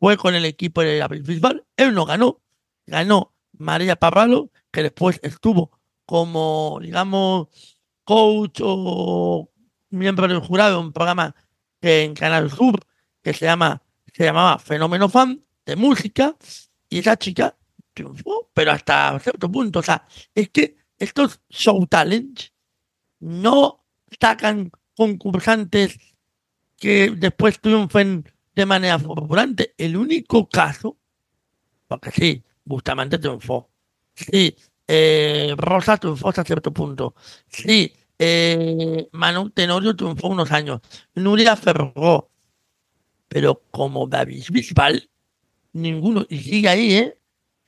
Fue 0.00 0.16
con 0.16 0.34
el 0.34 0.44
equipo 0.44 0.80
de 0.82 0.98
la 0.98 1.08
Bisbal. 1.08 1.64
Él 1.76 1.94
no 1.94 2.04
ganó. 2.04 2.40
Ganó 2.86 3.34
María 3.52 3.96
Parralo, 3.96 4.50
que 4.70 4.82
después 4.82 5.20
estuvo 5.22 5.78
como, 6.06 6.78
digamos, 6.80 7.48
coach 8.04 8.60
o 8.62 9.50
miembro 9.90 10.26
del 10.26 10.40
jurado 10.40 10.80
en 10.80 10.86
un 10.86 10.92
programa 10.92 11.34
en 11.80 12.14
Canal 12.14 12.50
Sur 12.50 12.80
que 13.22 13.34
se 13.34 13.44
llama 13.46 13.82
se 14.12 14.24
llamaba 14.24 14.58
Fenómeno 14.58 15.08
Fan 15.08 15.44
de 15.64 15.76
música 15.76 16.36
y 16.88 16.98
esa 16.98 17.16
chica 17.16 17.56
triunfó, 17.94 18.50
pero 18.52 18.72
hasta 18.72 19.18
cierto 19.20 19.50
punto. 19.50 19.78
O 19.78 19.82
sea, 19.82 20.06
es 20.34 20.48
que 20.50 20.76
estos 20.98 21.40
show 21.48 21.86
talents 21.86 22.52
no 23.20 23.86
sacan 24.20 24.70
concursantes 24.96 25.98
que 26.76 27.10
después 27.10 27.60
triunfen 27.60 28.24
de 28.54 28.66
manera 28.66 28.98
fulgurante. 28.98 29.74
El 29.78 29.96
único 29.96 30.48
caso, 30.48 30.96
porque 31.86 32.10
sí, 32.10 32.44
Bustamante 32.64 33.18
triunfó. 33.18 33.70
Sí, 34.14 34.56
eh, 34.86 35.54
Rosa 35.56 35.96
triunfó 35.96 36.28
hasta 36.28 36.44
cierto 36.44 36.72
punto. 36.72 37.14
Sí, 37.46 37.92
eh, 38.18 39.08
Manu 39.12 39.50
Tenorio 39.50 39.94
triunfó 39.94 40.28
unos 40.28 40.50
años. 40.50 40.80
Nuria 41.14 41.56
Ferró. 41.56 42.30
Pero 43.28 43.62
como 43.70 44.06
David 44.06 44.44
Bisbal, 44.50 45.08
ninguno. 45.72 46.26
Y 46.28 46.38
sigue 46.38 46.68
ahí, 46.68 46.94
¿eh? 46.94 47.18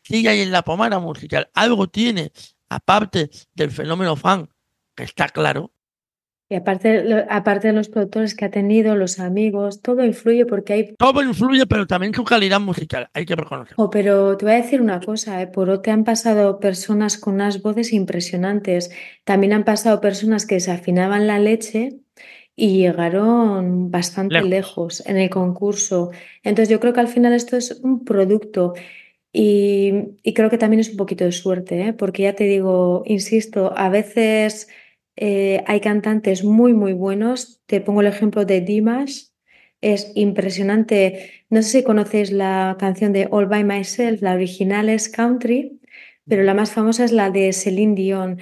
Sigue 0.02 0.28
ahí 0.28 0.40
en 0.40 0.50
la 0.50 0.62
pomada 0.62 0.98
musical. 0.98 1.50
Algo 1.54 1.88
tiene, 1.88 2.32
aparte 2.68 3.30
del 3.54 3.70
fenómeno 3.70 4.16
fan, 4.16 4.48
que 4.94 5.04
está 5.04 5.28
claro. 5.28 5.72
Y 6.52 6.56
aparte, 6.56 7.24
aparte 7.30 7.68
de 7.68 7.74
los 7.74 7.88
productores 7.88 8.34
que 8.34 8.44
ha 8.44 8.50
tenido, 8.50 8.96
los 8.96 9.20
amigos, 9.20 9.82
todo 9.82 10.04
influye 10.04 10.46
porque 10.46 10.72
hay... 10.72 10.94
Todo 10.96 11.22
influye, 11.22 11.64
pero 11.64 11.86
también 11.86 12.12
su 12.12 12.24
calidad 12.24 12.58
musical, 12.58 13.08
hay 13.14 13.24
que 13.24 13.36
reconocerlo. 13.36 13.84
Oh, 13.84 13.88
pero 13.88 14.36
te 14.36 14.46
voy 14.46 14.54
a 14.54 14.56
decir 14.56 14.82
una 14.82 14.98
cosa, 14.98 15.40
¿eh? 15.40 15.46
por 15.46 15.80
te 15.80 15.92
han 15.92 16.02
pasado 16.02 16.58
personas 16.58 17.18
con 17.18 17.34
unas 17.34 17.62
voces 17.62 17.92
impresionantes. 17.92 18.90
También 19.22 19.52
han 19.52 19.62
pasado 19.62 20.00
personas 20.00 20.44
que 20.44 20.56
desafinaban 20.56 21.28
la 21.28 21.38
leche 21.38 22.00
y 22.56 22.78
llegaron 22.78 23.92
bastante 23.92 24.42
lejos. 24.42 25.06
en 25.06 25.18
el 25.18 25.30
concurso. 25.30 26.10
Entonces 26.42 26.68
yo 26.68 26.80
creo 26.80 26.92
que 26.92 27.00
al 27.00 27.06
final 27.06 27.32
esto 27.32 27.56
es 27.56 27.80
un 27.84 28.04
producto 28.04 28.74
y, 29.32 30.16
creo 30.34 30.50
que 30.50 30.58
también 30.58 30.80
es 30.80 30.90
un 30.90 30.96
poquito 30.96 31.24
de 31.24 31.32
suerte, 31.32 31.80
¿eh? 31.80 31.92
porque 31.92 32.24
ya 32.24 32.34
te 32.34 32.44
digo, 32.44 33.04
insisto, 33.06 33.72
a 33.76 33.88
veces 33.88 34.68
eh, 35.16 35.62
hay 35.66 35.80
cantantes 35.80 36.44
muy, 36.44 36.72
muy 36.72 36.92
buenos. 36.92 37.60
Te 37.66 37.80
pongo 37.80 38.00
el 38.00 38.06
ejemplo 38.06 38.44
de 38.44 38.60
Dimash. 38.60 39.28
Es 39.80 40.12
impresionante. 40.14 41.44
No 41.48 41.62
sé 41.62 41.78
si 41.78 41.84
conocéis 41.84 42.32
la 42.32 42.76
canción 42.78 43.12
de 43.12 43.28
All 43.30 43.46
by 43.46 43.64
Myself, 43.64 44.22
la 44.22 44.34
original 44.34 44.88
es 44.88 45.08
country, 45.08 45.80
pero 46.26 46.42
la 46.42 46.54
más 46.54 46.72
famosa 46.72 47.04
es 47.04 47.12
la 47.12 47.30
de 47.30 47.52
Celine 47.52 47.94
Dion. 47.94 48.40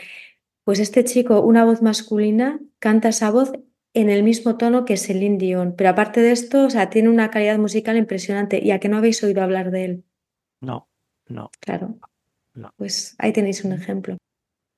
Pues 0.64 0.80
este 0.80 1.04
chico, 1.04 1.40
una 1.42 1.64
voz 1.64 1.80
masculina, 1.80 2.60
canta 2.78 3.08
esa 3.08 3.30
voz 3.30 3.52
en 3.94 4.10
el 4.10 4.22
mismo 4.22 4.56
tono 4.56 4.84
que 4.84 4.96
Celine 4.96 5.38
Dion. 5.38 5.74
Pero 5.76 5.90
aparte 5.90 6.20
de 6.20 6.32
esto, 6.32 6.64
o 6.64 6.70
sea, 6.70 6.90
tiene 6.90 7.08
una 7.08 7.30
calidad 7.30 7.58
musical 7.58 7.96
impresionante. 7.96 8.60
¿Y 8.62 8.72
a 8.72 8.80
que 8.80 8.88
no 8.88 8.98
habéis 8.98 9.22
oído 9.22 9.42
hablar 9.42 9.70
de 9.70 9.84
él? 9.84 10.04
No, 10.60 10.88
no. 11.26 11.50
Claro. 11.60 11.98
No. 12.54 12.74
Pues 12.76 13.14
ahí 13.18 13.32
tenéis 13.32 13.64
un 13.64 13.72
ejemplo. 13.72 14.18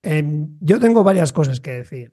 Em, 0.02 0.56
yo 0.60 0.80
tengo 0.80 1.04
varias 1.04 1.32
cosas 1.32 1.60
que 1.60 1.72
decir. 1.72 2.12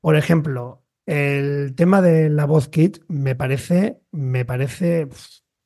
Por 0.00 0.16
ejemplo, 0.16 0.84
el 1.06 1.74
tema 1.74 2.02
de 2.02 2.28
la 2.30 2.44
voz 2.44 2.68
kit 2.68 2.98
me 3.08 3.34
parece, 3.34 4.00
me 4.12 4.44
parece, 4.44 5.08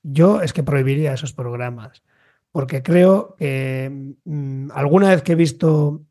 yo 0.03 0.40
es 0.40 0.53
que 0.53 0.62
prohibiría 0.62 1.12
esos 1.12 1.32
programas, 1.32 2.03
porque 2.53 2.82
creo 2.82 3.34
que 3.38 4.14
mm, 4.24 4.70
alguna 4.72 5.11
vez 5.11 5.22
que 5.22 5.32
he 5.32 5.36
visto 5.36 6.05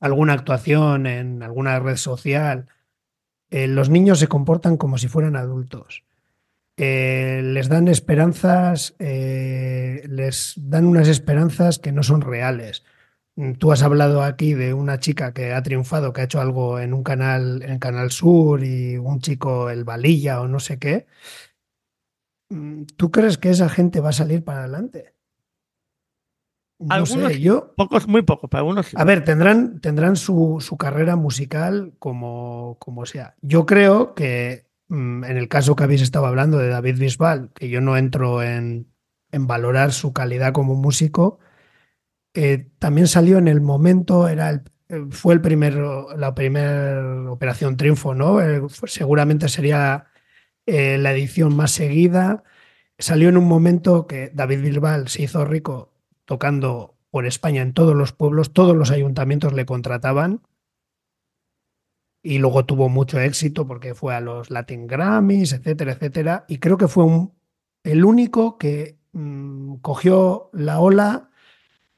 alguna 0.00 0.34
actuación 0.34 1.06
en 1.06 1.42
alguna 1.42 1.78
red 1.80 1.96
social, 1.96 2.66
eh, 3.50 3.68
los 3.68 3.88
niños 3.88 4.18
se 4.18 4.28
comportan 4.28 4.76
como 4.76 4.98
si 4.98 5.08
fueran 5.08 5.36
adultos. 5.36 6.04
Eh, 6.76 7.40
les 7.42 7.68
dan 7.68 7.88
esperanzas, 7.88 8.96
eh, 8.98 10.04
les 10.08 10.54
dan 10.56 10.86
unas 10.86 11.08
esperanzas 11.08 11.78
que 11.78 11.92
no 11.92 12.02
son 12.02 12.20
reales. 12.20 12.84
Mm, 13.36 13.54
tú 13.54 13.72
has 13.72 13.82
hablado 13.82 14.22
aquí 14.22 14.54
de 14.54 14.74
una 14.74 14.98
chica 14.98 15.32
que 15.32 15.52
ha 15.52 15.62
triunfado, 15.62 16.12
que 16.12 16.20
ha 16.20 16.24
hecho 16.24 16.40
algo 16.40 16.78
en 16.78 16.94
un 16.94 17.02
canal, 17.02 17.62
en 17.62 17.78
Canal 17.78 18.10
Sur, 18.10 18.62
y 18.62 18.96
un 18.96 19.20
chico, 19.20 19.70
el 19.70 19.84
Valilla 19.84 20.40
o 20.40 20.48
no 20.48 20.60
sé 20.60 20.78
qué. 20.78 21.06
Mm, 22.50 22.84
¿Tú 22.96 23.10
crees 23.10 23.38
que 23.38 23.50
esa 23.50 23.68
gente 23.68 24.00
va 24.00 24.10
a 24.10 24.12
salir 24.12 24.44
para 24.44 24.60
adelante? 24.60 25.14
No 26.78 26.94
Algunos 26.94 27.32
sé, 27.32 27.40
yo. 27.40 27.72
Pocos, 27.76 28.06
muy 28.06 28.22
pocos, 28.22 28.50
pero 28.50 28.60
algunos 28.60 28.86
sí. 28.86 28.96
A 28.98 29.04
ver, 29.04 29.24
tendrán, 29.24 29.80
tendrán 29.80 30.16
su, 30.16 30.58
su 30.60 30.76
carrera 30.76 31.16
musical 31.16 31.94
como, 31.98 32.76
como 32.78 33.06
sea. 33.06 33.36
Yo 33.42 33.64
creo 33.64 34.14
que 34.14 34.66
mm, 34.88 35.24
en 35.24 35.36
el 35.36 35.48
caso 35.48 35.76
que 35.76 35.84
habéis 35.84 36.02
estado 36.02 36.26
hablando 36.26 36.58
de 36.58 36.68
David 36.68 36.98
Bisbal, 36.98 37.50
que 37.54 37.68
yo 37.68 37.80
no 37.80 37.96
entro 37.96 38.42
en, 38.42 38.92
en 39.30 39.46
valorar 39.46 39.92
su 39.92 40.12
calidad 40.12 40.52
como 40.52 40.74
músico, 40.74 41.38
eh, 42.34 42.68
también 42.78 43.06
salió 43.08 43.38
en 43.38 43.48
el 43.48 43.60
momento, 43.60 44.28
era 44.28 44.50
el, 44.50 44.62
eh, 44.88 45.06
fue 45.10 45.34
el 45.34 45.40
primero, 45.40 46.16
la 46.16 46.34
primera 46.34 47.30
Operación 47.30 47.76
Triunfo, 47.76 48.14
¿no? 48.14 48.40
Eh, 48.42 48.62
seguramente 48.86 49.48
sería 49.48 50.06
la 50.66 51.12
edición 51.12 51.54
más 51.56 51.72
seguida. 51.72 52.42
Salió 52.98 53.28
en 53.28 53.36
un 53.36 53.46
momento 53.46 54.06
que 54.06 54.30
David 54.34 54.62
Bisbal 54.62 55.08
se 55.08 55.22
hizo 55.24 55.44
rico 55.44 55.92
tocando 56.24 56.96
por 57.10 57.26
España 57.26 57.60
en 57.62 57.74
todos 57.74 57.94
los 57.94 58.12
pueblos, 58.12 58.52
todos 58.54 58.74
los 58.76 58.90
ayuntamientos 58.90 59.52
le 59.52 59.66
contrataban 59.66 60.40
y 62.22 62.38
luego 62.38 62.64
tuvo 62.64 62.88
mucho 62.88 63.20
éxito 63.20 63.66
porque 63.66 63.94
fue 63.94 64.14
a 64.14 64.20
los 64.20 64.50
Latin 64.50 64.86
Grammys, 64.86 65.52
etcétera, 65.52 65.92
etcétera. 65.92 66.44
Y 66.48 66.58
creo 66.58 66.78
que 66.78 66.88
fue 66.88 67.04
un- 67.04 67.34
el 67.84 68.04
único 68.04 68.56
que 68.58 68.98
mm, 69.12 69.76
cogió 69.76 70.50
la 70.52 70.80
ola 70.80 71.30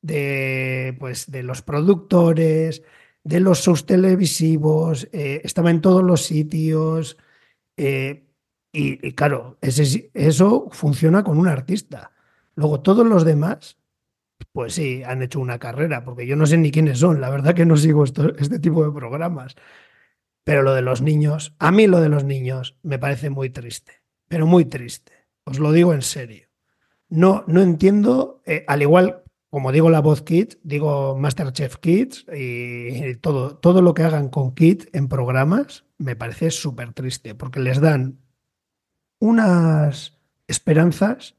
de, 0.07 0.97
pues, 1.01 1.31
de 1.31 1.43
los 1.43 1.63
productores, 1.63 2.83
de 3.25 3.41
los 3.41 3.61
shows 3.61 3.87
televisivos, 3.87 5.09
eh, 5.13 5.41
estaba 5.45 5.71
en 5.71 5.81
todos 5.81 6.03
los 6.03 6.23
sitios. 6.25 7.17
eh, 7.77 8.23
y, 8.73 9.13
claro, 9.15 9.59
eso 9.63 10.69
funciona 10.71 11.25
con 11.25 11.39
un 11.39 11.49
artista. 11.49 12.13
Luego 12.57 12.81
todos 12.83 13.07
los 13.07 13.25
demás, 13.25 13.79
pues 14.53 14.75
sí, 14.75 15.03
han 15.05 15.23
hecho 15.23 15.41
una 15.41 15.59
carrera, 15.59 16.05
porque 16.05 16.27
yo 16.27 16.37
no 16.37 16.47
sé 16.47 16.59
ni 16.59 16.71
quiénes 16.71 16.99
son, 16.99 17.21
la 17.21 17.31
verdad 17.31 17.55
que 17.55 17.67
no 17.67 17.77
sigo 17.79 18.05
este 18.05 18.59
tipo 18.59 18.85
de 18.85 18.93
programas. 18.93 19.57
Pero 20.45 20.63
lo 20.63 20.75
de 20.75 20.83
los 20.83 21.01
niños, 21.03 21.55
a 21.59 21.73
mí 21.73 21.87
lo 21.87 22.01
de 22.01 22.11
los 22.11 22.25
niños 22.25 22.77
me 22.83 22.99
parece 22.99 23.31
muy 23.31 23.51
triste, 23.51 24.03
pero 24.29 24.47
muy 24.47 24.67
triste. 24.67 25.13
Os 25.45 25.59
lo 25.59 25.73
digo 25.73 25.95
en 25.95 26.03
serio. 26.03 26.49
No, 27.09 27.45
no 27.47 27.63
entiendo, 27.63 28.43
eh, 28.47 28.65
al 28.69 28.83
igual 28.83 29.23
como 29.51 29.73
digo 29.73 29.91
la 29.91 30.01
voz 30.01 30.23
Kids, 30.23 30.59
digo 30.63 31.17
Masterchef 31.17 31.77
Kids 31.79 32.27
y 32.35 33.17
todo, 33.17 33.57
todo 33.57 33.83
lo 33.83 33.95
que 33.95 34.03
hagan 34.03 34.29
con 34.29 34.55
Kids 34.55 34.89
en 34.93 35.09
programas 35.09 35.85
me 35.99 36.15
parece 36.17 36.51
súper 36.51 36.93
triste, 36.93 37.35
porque 37.35 37.61
les 37.61 37.81
dan 37.81 38.19
unas 39.19 40.19
esperanzas 40.47 41.37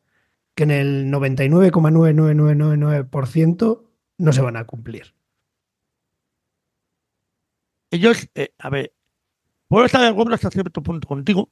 que 0.56 0.64
en 0.64 0.72
el 0.72 1.12
99,99999% 1.12 3.84
no 4.18 4.34
se 4.34 4.42
van 4.42 4.58
a 4.58 4.66
cumplir. 4.66 5.14
Ellos, 7.92 8.28
eh, 8.36 8.50
a 8.58 8.70
ver, 8.70 8.92
puedo 9.68 9.86
estar 9.86 10.02
de 10.02 10.08
acuerdo 10.08 10.34
hasta 10.34 10.50
cierto 10.50 10.82
punto 10.82 11.08
contigo. 11.08 11.52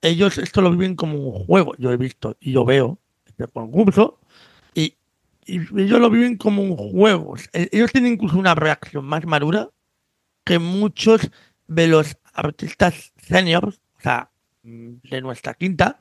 Ellos 0.00 0.38
esto 0.38 0.62
lo 0.62 0.70
viven 0.70 0.94
como 0.94 1.18
un 1.18 1.44
juego. 1.44 1.74
Yo 1.76 1.90
he 1.90 1.96
visto 1.96 2.36
y 2.38 2.52
yo 2.52 2.64
veo 2.64 3.00
este 3.26 3.48
concurso 3.48 4.20
y 5.48 5.80
ellos 5.80 5.98
lo 5.98 6.10
viven 6.10 6.36
como 6.36 6.62
un 6.62 6.76
juego. 6.76 7.34
E- 7.52 7.68
Ellos 7.72 7.90
tienen 7.92 8.12
incluso 8.14 8.38
una 8.38 8.54
reacción 8.54 9.04
más 9.04 9.24
madura 9.26 9.70
que 10.44 10.58
muchos 10.58 11.30
de 11.66 11.88
los 11.88 12.16
artistas 12.34 13.12
seniors, 13.16 13.80
o 13.98 14.00
sea, 14.00 14.30
de 14.62 15.20
nuestra 15.20 15.54
quinta, 15.54 16.00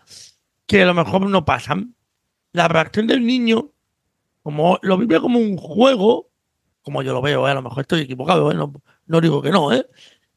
que 0.66 0.84
a 0.84 0.86
lo 0.86 0.94
mejor 0.94 1.28
no 1.30 1.46
pasan. 1.46 1.96
La 2.54 2.68
reacción 2.68 3.08
del 3.08 3.26
niño, 3.26 3.72
como 4.44 4.80
lo 4.82 4.98
vive 4.98 5.20
como 5.20 5.40
un 5.40 5.58
juego, 5.58 6.30
como 6.82 7.02
yo 7.02 7.14
lo 7.14 7.22
veo, 7.22 7.48
¿eh? 7.48 7.52
a 7.52 7.56
lo 7.56 7.62
mejor 7.62 7.82
estoy 7.82 8.02
equivocado, 8.02 8.52
¿eh? 8.52 8.56
no, 8.56 8.74
no 9.06 9.22
digo 9.22 9.42
que 9.42 9.52
no, 9.52 9.74
¿eh? 9.74 9.86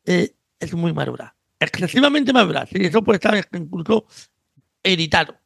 Eh, 0.05 0.35
es 0.59 0.75
muy 0.75 0.93
madura. 0.93 1.35
Excesivamente 1.59 2.33
madura. 2.33 2.67
Sí, 2.67 2.79
eso 2.81 3.03
puede 3.03 3.17
estar 3.17 3.35
incluso 3.53 4.07
editado. 4.83 5.37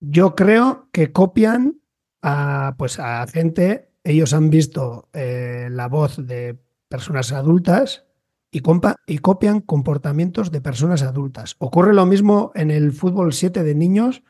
Yo 0.00 0.34
creo 0.34 0.88
que 0.92 1.12
copian 1.12 1.80
a, 2.22 2.74
pues 2.78 2.98
a 2.98 3.26
gente, 3.26 3.90
ellos 4.04 4.32
han 4.34 4.50
visto 4.50 5.08
eh, 5.12 5.68
la 5.70 5.88
voz 5.88 6.16
de 6.26 6.58
personas 6.88 7.32
adultas 7.32 8.04
y, 8.50 8.60
compa- 8.60 8.96
y 9.06 9.18
copian 9.18 9.60
comportamientos 9.60 10.50
de 10.50 10.60
personas 10.60 11.02
adultas. 11.02 11.56
Ocurre 11.58 11.92
lo 11.94 12.06
mismo 12.06 12.52
en 12.54 12.70
el 12.70 12.92
fútbol 12.92 13.32
7 13.32 13.62
de 13.62 13.74
niños. 13.74 14.22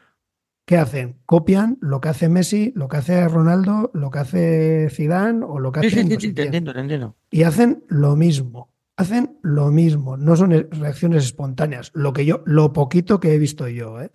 ¿Qué 0.66 0.76
hacen? 0.78 1.18
Copian 1.26 1.78
lo 1.80 2.00
que 2.00 2.08
hace 2.08 2.28
Messi, 2.28 2.72
lo 2.74 2.88
que 2.88 2.96
hace 2.96 3.28
Ronaldo, 3.28 3.90
lo 3.94 4.10
que 4.10 4.18
hace 4.18 4.88
Zidane 4.90 5.44
o 5.44 5.60
lo 5.60 5.70
que 5.70 5.80
hace 5.80 5.90
sí, 6.20 6.32
te 6.34 6.42
entiendo, 6.46 6.72
te 6.72 6.80
entiendo. 6.80 7.16
Y 7.30 7.44
hacen 7.44 7.84
lo 7.88 8.16
mismo. 8.16 8.70
Hacen 8.96 9.38
lo 9.42 9.70
mismo. 9.70 10.16
No 10.16 10.34
son 10.34 10.52
e- 10.52 10.66
reacciones 10.72 11.24
espontáneas. 11.24 11.92
Lo 11.94 12.12
que 12.12 12.24
yo, 12.24 12.42
lo 12.46 12.72
poquito 12.72 13.20
que 13.20 13.34
he 13.34 13.38
visto 13.38 13.68
yo, 13.68 14.00
¿eh? 14.00 14.10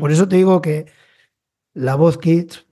Por 0.00 0.10
eso 0.10 0.26
te 0.26 0.36
digo 0.36 0.60
que 0.62 0.86
la 1.74 1.94
voz 1.94 2.18
Kids. 2.18 2.66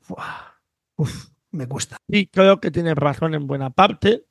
Uf, 0.96 1.28
me 1.50 1.66
cuesta. 1.66 1.96
Sí, 2.08 2.26
creo 2.26 2.60
que 2.60 2.70
tienes 2.70 2.94
razón 2.94 3.34
en 3.34 3.46
buena 3.46 3.70
parte, 3.70 4.24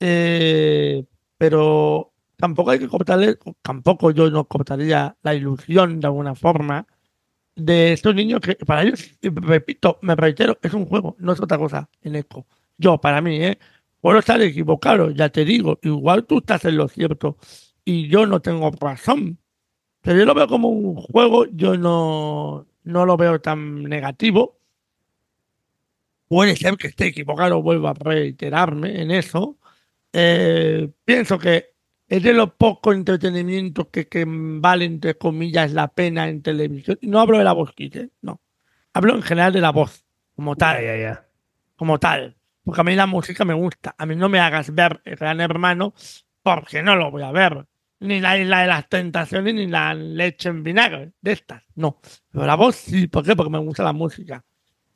eh, 0.00 1.04
pero 1.38 2.12
tampoco 2.36 2.70
hay 2.70 2.78
que 2.78 2.88
cortarle, 2.88 3.38
tampoco 3.62 4.10
yo 4.10 4.30
no 4.30 4.44
cortaría 4.46 5.16
la 5.22 5.34
ilusión 5.34 6.00
de 6.00 6.06
alguna 6.06 6.34
forma 6.34 6.86
de 7.56 7.92
estos 7.92 8.14
niños 8.14 8.40
que 8.40 8.56
para 8.56 8.82
ellos, 8.82 9.16
repito, 9.22 9.98
me 10.02 10.16
reitero, 10.16 10.58
es 10.62 10.74
un 10.74 10.86
juego, 10.86 11.16
no 11.18 11.32
es 11.32 11.40
otra 11.40 11.58
cosa 11.58 11.88
en 12.02 12.16
eco. 12.16 12.46
Yo, 12.76 13.00
para 13.00 13.20
mí, 13.20 13.36
¿eh? 13.36 13.58
puedo 14.00 14.18
estar 14.18 14.40
equivocado, 14.42 15.10
ya 15.10 15.30
te 15.30 15.44
digo, 15.44 15.78
igual 15.82 16.26
tú 16.26 16.38
estás 16.38 16.64
en 16.66 16.76
lo 16.76 16.88
cierto 16.88 17.38
y 17.84 18.08
yo 18.08 18.26
no 18.26 18.40
tengo 18.40 18.70
razón, 18.72 19.38
pero 20.02 20.18
yo 20.18 20.26
lo 20.26 20.34
veo 20.34 20.46
como 20.46 20.68
un 20.68 20.96
juego, 20.96 21.46
yo 21.46 21.78
no, 21.78 22.66
no 22.82 23.06
lo 23.06 23.16
veo 23.16 23.40
tan 23.40 23.84
negativo. 23.84 24.58
Puede 26.28 26.56
ser 26.56 26.76
que 26.76 26.88
esté 26.88 27.06
equivocado, 27.08 27.62
vuelvo 27.62 27.88
a 27.88 27.94
reiterarme 27.94 29.00
en 29.02 29.10
eso. 29.10 29.58
Eh, 30.12 30.90
pienso 31.04 31.38
que 31.38 31.74
es 32.08 32.22
de 32.22 32.32
los 32.32 32.52
pocos 32.54 32.94
entretenimientos 32.94 33.88
que, 33.88 34.08
que 34.08 34.24
vale, 34.28 34.84
entre 34.84 35.16
comillas, 35.16 35.72
la 35.72 35.88
pena 35.88 36.28
en 36.28 36.42
televisión. 36.42 36.98
No 37.02 37.20
hablo 37.20 37.38
de 37.38 37.44
la 37.44 37.52
voz, 37.52 37.72
Kike, 37.72 38.10
no. 38.22 38.40
Hablo 38.92 39.14
en 39.16 39.22
general 39.22 39.52
de 39.52 39.60
la 39.60 39.70
voz, 39.70 40.04
como 40.36 40.56
tal, 40.56 40.76
Ya, 40.82 40.96
ya, 40.96 40.96
ya. 41.02 41.28
como 41.76 41.98
tal. 41.98 42.36
Porque 42.64 42.80
a 42.80 42.84
mí 42.84 42.94
la 42.94 43.06
música 43.06 43.44
me 43.44 43.54
gusta. 43.54 43.94
A 43.98 44.06
mí 44.06 44.16
no 44.16 44.28
me 44.28 44.40
hagas 44.40 44.74
ver 44.74 45.00
el 45.04 45.16
Gran 45.16 45.40
Hermano 45.40 45.94
porque 46.42 46.82
no 46.82 46.96
lo 46.96 47.10
voy 47.10 47.22
a 47.22 47.32
ver. 47.32 47.66
Ni 48.00 48.20
la 48.20 48.38
isla 48.38 48.60
de 48.60 48.66
las 48.66 48.88
tentaciones, 48.88 49.54
ni 49.54 49.66
la 49.66 49.94
leche 49.94 50.48
en 50.50 50.62
vinagre, 50.62 51.12
de 51.20 51.32
estas, 51.32 51.62
no. 51.74 52.00
Pero 52.30 52.46
la 52.46 52.54
voz 52.54 52.76
sí, 52.76 53.06
¿por 53.08 53.24
qué? 53.24 53.34
Porque 53.34 53.50
me 53.50 53.58
gusta 53.58 53.82
la 53.82 53.92
música. 53.92 54.44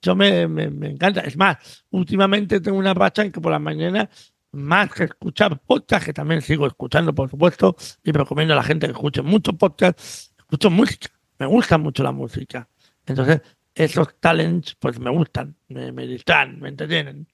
Yo 0.02 0.14
me, 0.14 0.46
me, 0.46 0.70
me 0.70 0.90
encanta. 0.90 1.20
Es 1.20 1.36
más, 1.36 1.84
últimamente 1.90 2.60
tengo 2.60 2.78
una 2.78 2.94
racha 2.94 3.22
en 3.22 3.32
que 3.32 3.40
por 3.40 3.52
la 3.52 3.58
mañana, 3.58 4.08
más 4.52 4.92
que 4.92 5.04
escuchar 5.04 5.60
podcast, 5.60 6.06
que 6.06 6.12
también 6.12 6.42
sigo 6.42 6.66
escuchando, 6.66 7.14
por 7.14 7.30
supuesto, 7.30 7.76
y 8.04 8.12
recomiendo 8.12 8.54
a 8.54 8.56
la 8.56 8.62
gente 8.62 8.86
que 8.86 8.92
escuche 8.92 9.22
mucho 9.22 9.52
podcast, 9.52 9.98
escucho 10.38 10.70
música. 10.70 11.08
Me 11.38 11.46
gusta 11.46 11.78
mucho 11.78 12.02
la 12.02 12.12
música. 12.12 12.68
Entonces, 13.06 13.40
esos 13.74 14.16
talents, 14.20 14.74
pues 14.74 14.98
me 14.98 15.10
gustan, 15.10 15.56
me, 15.68 15.92
me 15.92 16.06
me 16.06 16.68
entretienen. 16.68 17.28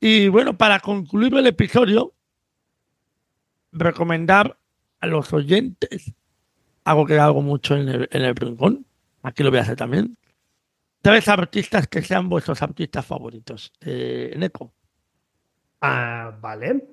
Y 0.00 0.28
bueno, 0.28 0.56
para 0.56 0.80
concluir 0.80 1.34
el 1.34 1.46
episodio, 1.46 2.14
recomendar 3.72 4.58
a 5.00 5.06
los 5.06 5.32
oyentes 5.32 6.12
algo 6.84 7.06
que 7.06 7.18
hago 7.18 7.42
mucho 7.42 7.76
en 7.76 7.88
el, 7.88 8.08
en 8.12 8.22
el 8.22 8.34
rincón. 8.34 8.86
Aquí 9.22 9.42
lo 9.42 9.50
voy 9.50 9.58
a 9.58 9.62
hacer 9.62 9.76
también. 9.76 10.16
Tres 11.02 11.28
artistas 11.28 11.86
que 11.86 12.02
sean 12.02 12.28
vuestros 12.28 12.62
artistas 12.62 13.04
favoritos. 13.06 13.72
Eh, 13.80 14.34
Neko. 14.36 14.72
Ah, 15.80 16.36
vale. 16.40 16.88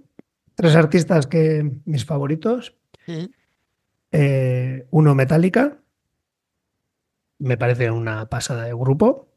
Tres 0.56 0.76
artistas 0.76 1.28
que 1.28 1.82
mis 1.86 2.06
favoritos. 2.06 2.76
Sí. 3.06 3.32
Eh, 4.12 4.88
uno 4.92 5.16
Metallica. 5.16 5.80
Me 7.40 7.58
parece 7.58 7.90
una 7.90 8.30
pasada 8.30 8.66
de 8.66 8.74
grupo. 8.74 9.28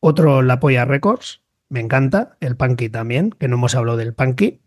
Otro 0.00 0.42
La 0.42 0.60
Polla 0.60 0.84
Records. 0.84 1.42
Me 1.68 1.80
encanta. 1.80 2.36
El 2.40 2.56
Punky 2.56 2.90
también, 2.90 3.30
que 3.30 3.48
no 3.48 3.56
hemos 3.56 3.74
hablado 3.74 3.96
del 3.96 4.14
Punky. 4.14 4.60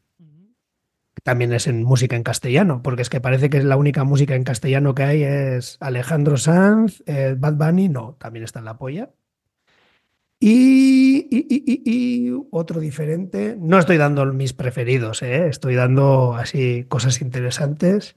También 1.23 1.53
es 1.53 1.67
en 1.67 1.83
música 1.83 2.15
en 2.15 2.23
castellano, 2.23 2.81
porque 2.81 3.01
es 3.01 3.09
que 3.09 3.21
parece 3.21 3.49
que 3.49 3.61
la 3.63 3.77
única 3.77 4.03
música 4.03 4.35
en 4.35 4.43
castellano 4.43 4.95
que 4.95 5.03
hay 5.03 5.23
es 5.23 5.77
Alejandro 5.79 6.37
Sanz, 6.37 7.03
eh, 7.05 7.35
Bad 7.37 7.55
Bunny, 7.55 7.89
no, 7.89 8.15
también 8.19 8.43
está 8.45 8.59
en 8.59 8.65
La 8.65 8.77
Polla. 8.77 9.09
Y, 10.41 11.27
y- 11.29 11.83
y- 11.85 12.31
otro 12.51 12.79
diferente. 12.79 13.57
No 13.59 13.77
estoy 13.77 13.97
dando 13.97 14.25
mis 14.27 14.53
preferidos, 14.53 15.21
¿eh? 15.21 15.47
estoy 15.47 15.75
dando 15.75 16.33
así 16.35 16.85
cosas 16.87 17.21
interesantes. 17.21 18.15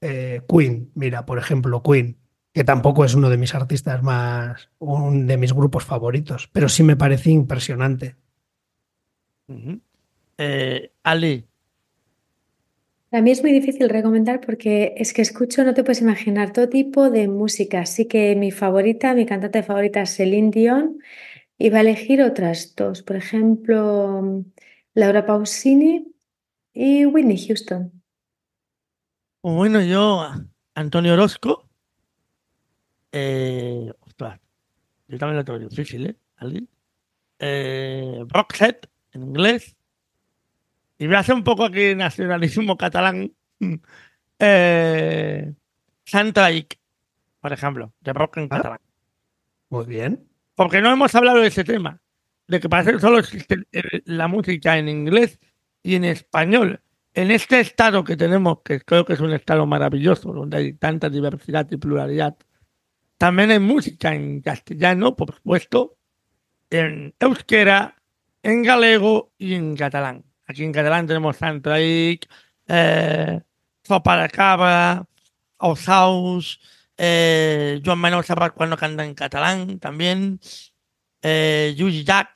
Eh, 0.00 0.42
Queen, 0.48 0.90
mira, 0.94 1.24
por 1.24 1.38
ejemplo, 1.38 1.82
Queen, 1.82 2.18
que 2.52 2.64
tampoco 2.64 3.04
es 3.04 3.14
uno 3.14 3.30
de 3.30 3.36
mis 3.36 3.54
artistas 3.54 4.02
más, 4.02 4.70
un 4.78 5.26
de 5.26 5.36
mis 5.36 5.52
grupos 5.52 5.84
favoritos, 5.84 6.48
pero 6.52 6.68
sí 6.68 6.82
me 6.82 6.96
parece 6.96 7.30
impresionante. 7.30 8.16
Eh, 10.38 10.92
Ali. 11.02 11.46
A 13.12 13.20
mí 13.20 13.30
es 13.30 13.40
muy 13.40 13.52
difícil 13.52 13.88
recomendar 13.88 14.40
porque 14.40 14.94
es 14.96 15.12
que 15.12 15.22
escucho, 15.22 15.64
no 15.64 15.74
te 15.74 15.84
puedes 15.84 16.02
imaginar, 16.02 16.52
todo 16.52 16.68
tipo 16.68 17.08
de 17.08 17.28
música. 17.28 17.80
Así 17.80 18.06
que 18.06 18.34
mi 18.36 18.50
favorita, 18.50 19.14
mi 19.14 19.24
cantante 19.24 19.62
favorita 19.62 20.02
es 20.02 20.14
Celine 20.14 20.50
Dion 20.50 20.98
y 21.56 21.70
va 21.70 21.78
a 21.78 21.80
elegir 21.82 22.22
otras 22.22 22.74
dos. 22.74 23.02
Por 23.02 23.16
ejemplo, 23.16 24.44
Laura 24.94 25.24
Pausini 25.24 26.06
y 26.74 27.06
Whitney 27.06 27.38
Houston. 27.46 28.02
Bueno, 29.42 29.80
yo, 29.80 30.28
Antonio 30.74 31.14
Orozco. 31.14 31.68
Eh, 33.12 33.90
ostras, 34.00 34.40
yo 35.08 35.16
también 35.16 35.36
lo 35.38 35.44
tengo 35.44 35.58
difícil, 35.58 36.06
¿eh? 36.08 36.16
Ali. 36.36 36.68
Eh, 37.38 38.24
Roxette, 38.28 38.90
en 39.12 39.22
inglés. 39.22 39.76
Y 40.98 41.06
voy 41.06 41.16
a 41.16 41.20
hacer 41.20 41.34
un 41.34 41.44
poco 41.44 41.64
aquí 41.64 41.94
nacionalismo 41.94 42.76
catalán. 42.76 43.32
Eh, 44.38 45.52
Santraik, 46.04 46.78
por 47.40 47.52
ejemplo, 47.52 47.92
de 48.00 48.12
rock 48.12 48.36
en 48.38 48.44
Ah. 48.44 48.56
catalán. 48.56 48.78
Muy 49.70 49.84
bien. 49.86 50.28
Porque 50.54 50.80
no 50.80 50.90
hemos 50.92 51.14
hablado 51.14 51.38
de 51.40 51.48
ese 51.48 51.64
tema, 51.64 52.00
de 52.48 52.60
que 52.60 52.68
parece 52.68 52.92
que 52.92 53.00
solo 53.00 53.18
existe 53.18 53.66
la 54.04 54.28
música 54.28 54.78
en 54.78 54.88
inglés 54.88 55.38
y 55.82 55.94
en 55.96 56.04
español. 56.04 56.80
En 57.14 57.30
este 57.30 57.60
estado 57.60 58.04
que 58.04 58.16
tenemos, 58.16 58.58
que 58.62 58.80
creo 58.80 59.04
que 59.04 59.14
es 59.14 59.20
un 59.20 59.32
estado 59.32 59.66
maravilloso, 59.66 60.32
donde 60.32 60.56
hay 60.58 60.72
tanta 60.74 61.08
diversidad 61.08 61.66
y 61.70 61.76
pluralidad, 61.78 62.36
también 63.18 63.50
hay 63.50 63.58
música 63.58 64.14
en 64.14 64.42
castellano, 64.42 65.16
por 65.16 65.34
supuesto, 65.34 65.96
en 66.70 67.14
euskera, 67.18 67.96
en 68.42 68.62
galego 68.62 69.32
y 69.38 69.54
en 69.54 69.76
catalán. 69.76 70.24
Aquí 70.46 70.64
en 70.64 70.72
catalán 70.72 71.06
tenemos 71.06 71.36
Santraik, 71.36 72.28
eh, 72.68 73.40
Sopa 73.82 74.22
de 74.22 74.28
Cabra, 74.30 75.04
Osaus, 75.58 76.60
eh, 76.96 77.80
Joan 77.84 77.98
Manuel 77.98 78.24
Serrat 78.24 78.54
cuando 78.54 78.76
canta 78.76 79.04
en 79.04 79.14
catalán 79.14 79.78
también, 79.78 80.40
eh, 81.22 81.74
Lluís 81.76 82.04
Llach, 82.04 82.30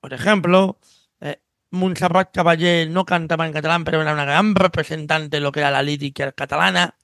por 0.00 0.12
ejemplo, 0.12 0.78
eh, 1.20 1.40
Montserrat 1.70 2.32
Caballé 2.32 2.86
no 2.86 3.04
cantaba 3.04 3.46
en 3.46 3.52
catalán, 3.52 3.84
pero 3.84 4.02
era 4.02 4.12
una 4.12 4.24
gran 4.24 4.54
representante 4.54 5.36
de 5.36 5.40
lo 5.40 5.52
que 5.52 5.60
era 5.60 5.70
la 5.70 5.82
lírica 5.82 6.32
catalana, 6.32 6.96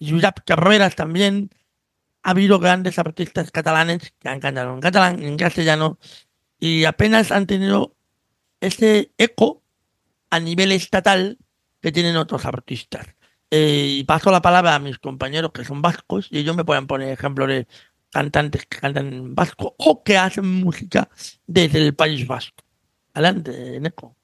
Josep 0.00 0.40
Carreras 0.44 0.96
también, 0.96 1.50
ha 2.22 2.30
habido 2.30 2.58
grandes 2.58 2.98
artistas 2.98 3.50
catalanes 3.50 4.14
que 4.18 4.28
han 4.28 4.40
cantado 4.40 4.74
en 4.74 4.80
catalán, 4.80 5.22
en 5.22 5.36
castellano, 5.36 5.98
y 6.58 6.84
apenas 6.84 7.32
han 7.32 7.46
tenido 7.46 7.96
ese 8.60 9.12
eco 9.18 9.63
a 10.34 10.40
nivel 10.40 10.72
estatal 10.72 11.38
que 11.80 11.92
tienen 11.92 12.16
otros 12.16 12.44
artistas. 12.44 13.06
Eh, 13.50 13.98
y 13.98 14.04
paso 14.04 14.32
la 14.32 14.42
palabra 14.42 14.74
a 14.74 14.78
mis 14.80 14.98
compañeros 14.98 15.52
que 15.52 15.64
son 15.64 15.80
vascos 15.80 16.28
y 16.30 16.38
ellos 16.38 16.56
me 16.56 16.64
pueden 16.64 16.88
poner 16.88 17.10
ejemplos 17.10 17.48
de 17.48 17.68
cantantes 18.10 18.66
que 18.66 18.80
cantan 18.80 19.12
en 19.12 19.34
vasco 19.34 19.76
o 19.78 20.02
que 20.02 20.18
hacen 20.18 20.46
música 20.46 21.08
desde 21.46 21.78
el 21.86 21.94
País 21.94 22.26
Vasco. 22.26 22.64
Adelante, 23.12 23.78
Neko. 23.80 24.16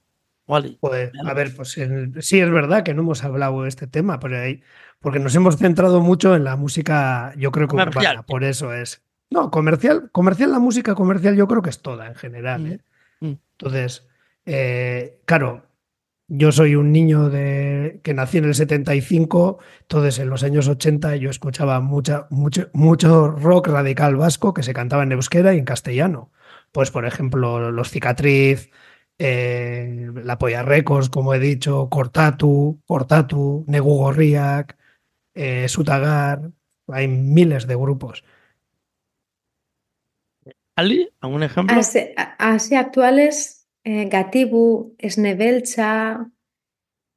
Wally. 0.49 0.79
Pues, 0.81 1.13
a 1.25 1.33
ver, 1.33 1.55
pues 1.55 1.79
sí 2.21 2.41
es 2.41 2.51
verdad 2.51 2.83
que 2.83 2.93
no 2.93 3.03
hemos 3.03 3.23
hablado 3.23 3.63
de 3.63 3.69
este 3.69 3.87
tema, 3.87 4.19
pero 4.19 4.41
ahí, 4.41 4.63
porque 4.99 5.21
nos 5.21 5.35
hemos 5.37 5.57
centrado 5.57 6.01
mucho 6.01 6.35
en 6.35 6.43
la 6.43 6.57
música, 6.57 7.33
yo 7.37 7.53
creo 7.53 7.69
que 7.69 7.77
Comercial. 7.77 8.05
urbana, 8.05 8.23
por 8.25 8.43
eso 8.43 8.75
es. 8.75 9.01
No, 9.31 9.53
comercial, 9.53 10.11
comercial, 10.11 10.51
la 10.51 10.59
música 10.59 10.97
comercial 10.97 11.37
yo 11.37 11.47
creo 11.47 11.63
que 11.63 11.71
es 11.71 11.81
toda 11.83 12.09
en 12.09 12.17
general. 12.17 12.67
¿eh? 12.67 12.81
Mm. 13.21 13.35
Entonces, 13.53 14.09
eh, 14.45 15.21
claro, 15.25 15.70
yo 16.33 16.53
soy 16.53 16.77
un 16.77 16.93
niño 16.93 17.29
de, 17.29 18.01
que 18.05 18.15
nací 18.15 18.39
en 18.39 18.45
el 18.45 18.55
75, 18.55 19.59
entonces 19.81 20.21
en 20.21 20.31
los 20.31 20.45
años 20.45 20.69
80 20.69 21.17
yo 21.17 21.29
escuchaba 21.29 21.81
mucha, 21.81 22.29
mucho, 22.31 22.71
mucho 22.73 23.33
rock 23.33 23.67
radical 23.67 24.15
vasco 24.15 24.55
que 24.55 24.63
se 24.63 24.73
cantaba 24.73 25.03
en 25.03 25.11
euskera 25.13 25.55
y 25.55 25.59
en 25.59 25.65
castellano. 25.65 26.31
Pues, 26.71 26.93
por 26.93 27.05
ejemplo, 27.05 27.73
Los 27.73 27.91
Cicatriz, 27.91 28.71
eh, 29.19 30.09
La 30.23 30.39
Polla 30.39 30.63
Records, 30.63 31.11
como 31.11 31.35
he 31.35 31.41
dicho, 31.41 31.89
Cortatu, 31.91 32.81
Cortatu, 32.87 33.65
Negu 33.67 33.97
Gorriak, 33.97 34.79
eh, 35.35 35.69
Sutagar, 35.69 36.53
hay 36.87 37.09
miles 37.09 37.67
de 37.67 37.75
grupos. 37.75 38.25
Ali, 40.77 41.11
¿algún 41.21 41.43
ejemplo? 41.43 41.77
Así, 42.39 42.75
actuales, 42.77 43.60
eh, 43.85 44.07
Gatibu, 44.11 44.95
Snebelcha. 45.03 46.27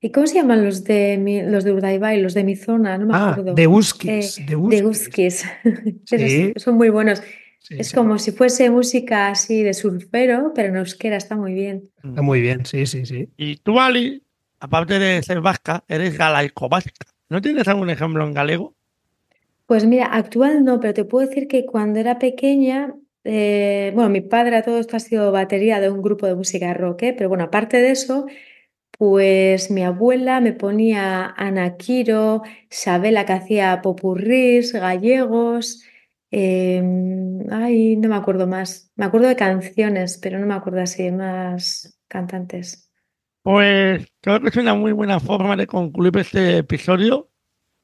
¿Y 0.02 0.12
cómo 0.12 0.28
se 0.28 0.36
llaman 0.36 0.66
los 0.66 0.84
de 0.84 1.18
mi- 1.18 1.42
los 1.44 1.64
de 1.64 1.72
Urdaibai, 1.72 2.22
los 2.22 2.34
de 2.34 2.44
mi 2.44 2.56
zona? 2.56 2.98
No 2.98 3.06
me 3.06 3.14
Ah, 3.16 3.30
acuerdo. 3.32 3.54
de 3.56 3.68
Uskis, 3.68 4.40
Eh, 4.40 4.46
de 4.46 4.56
de 4.78 4.86
Uskis. 4.86 5.46
Sí. 6.06 6.54
son 6.58 6.76
muy 6.76 6.90
buenos. 6.90 7.22
Sí, 7.60 7.76
Es 7.80 7.88
sí, 7.90 7.96
como 7.96 8.20
si 8.20 8.32
fuese 8.34 8.70
música 8.70 9.30
así 9.30 9.64
de 9.64 9.74
surfero, 9.74 10.52
pero 10.54 10.68
en 10.70 10.76
euskera 10.76 11.16
está 11.16 11.38
muy 11.38 11.54
bien. 11.54 11.90
Está 12.04 12.22
muy 12.22 12.42
bien, 12.42 12.66
sí, 12.66 12.86
sí, 12.86 13.06
sí. 13.06 13.30
Y 13.38 13.56
tú, 13.58 13.80
Ali, 13.80 14.22
aparte 14.60 15.00
de 15.00 15.24
ser 15.24 15.40
vasca, 15.40 15.86
eres 15.88 16.18
galaico-vasca. 16.18 17.06
¿No 17.30 17.42
tienes 17.42 17.66
algún 17.70 17.90
ejemplo 17.90 18.26
en 18.28 18.34
galego? 18.34 18.76
Pues 19.66 19.86
mira, 19.86 20.08
actual 20.08 20.66
no, 20.66 20.82
pero 20.82 20.94
te 20.94 21.06
puedo 21.06 21.26
decir 21.26 21.48
que 21.48 21.66
cuando 21.66 22.00
era 22.00 22.20
pequeña, 22.20 22.94
eh, 23.24 23.92
bueno, 23.96 24.10
mi 24.10 24.22
padre 24.22 24.58
a 24.58 24.64
todo 24.64 24.80
esto 24.80 24.98
ha 24.98 25.00
sido 25.00 25.32
batería 25.32 25.80
de 25.80 25.90
un 25.90 26.02
grupo 26.02 26.28
de 26.28 26.36
música 26.36 26.74
rock, 26.74 27.04
¿eh? 27.04 27.14
Pero 27.18 27.30
bueno, 27.30 27.46
aparte 27.46 27.78
de 27.78 27.92
eso, 27.92 28.26
pues 28.98 29.72
mi 29.72 29.84
abuela 29.84 30.40
me 30.42 30.54
ponía 30.54 31.34
Ana 31.38 31.78
Quiro, 31.78 32.44
Sabela 32.70 33.26
que 33.26 33.34
hacía 33.34 33.82
popurrís, 33.82 34.74
gallegos, 34.74 35.84
em, 36.32 37.40
ay, 37.52 37.96
no 37.98 38.10
me 38.10 38.16
acuerdo 38.16 38.48
más. 38.48 38.92
Me 38.96 39.06
acuerdo 39.06 39.28
de 39.28 39.36
canciones, 39.36 40.20
pero 40.22 40.40
no 40.40 40.46
me 40.48 40.54
acuerdo 40.54 40.82
así 40.82 41.04
de 41.04 41.12
más 41.12 42.00
cantantes. 42.08 42.92
Pues 43.42 44.08
creo 44.22 44.42
que 44.42 44.50
es 44.50 44.56
una 44.58 44.76
muy 44.76 44.94
buena 44.94 45.20
forma 45.20 45.56
de 45.58 45.68
concluir 45.68 46.16
este 46.18 46.60
episodio 46.60 47.30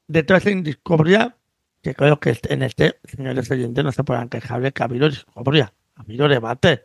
de 0.08 0.22
Tres 0.22 0.46
en 0.46 0.62
Discordia, 0.62 1.36
que 1.82 1.94
creo 1.94 2.20
que 2.20 2.38
en 2.48 2.62
este, 2.62 3.00
señores 3.04 3.50
oyentes, 3.50 3.84
no 3.84 3.92
se 3.92 4.04
puedan 4.04 4.28
quejar 4.28 4.60
de 4.60 4.72
que 4.72 4.82
ha 4.82 4.86
habido 4.86 5.08
discordia, 5.08 5.72
ha 5.96 6.02
habido 6.02 6.28
debate, 6.28 6.84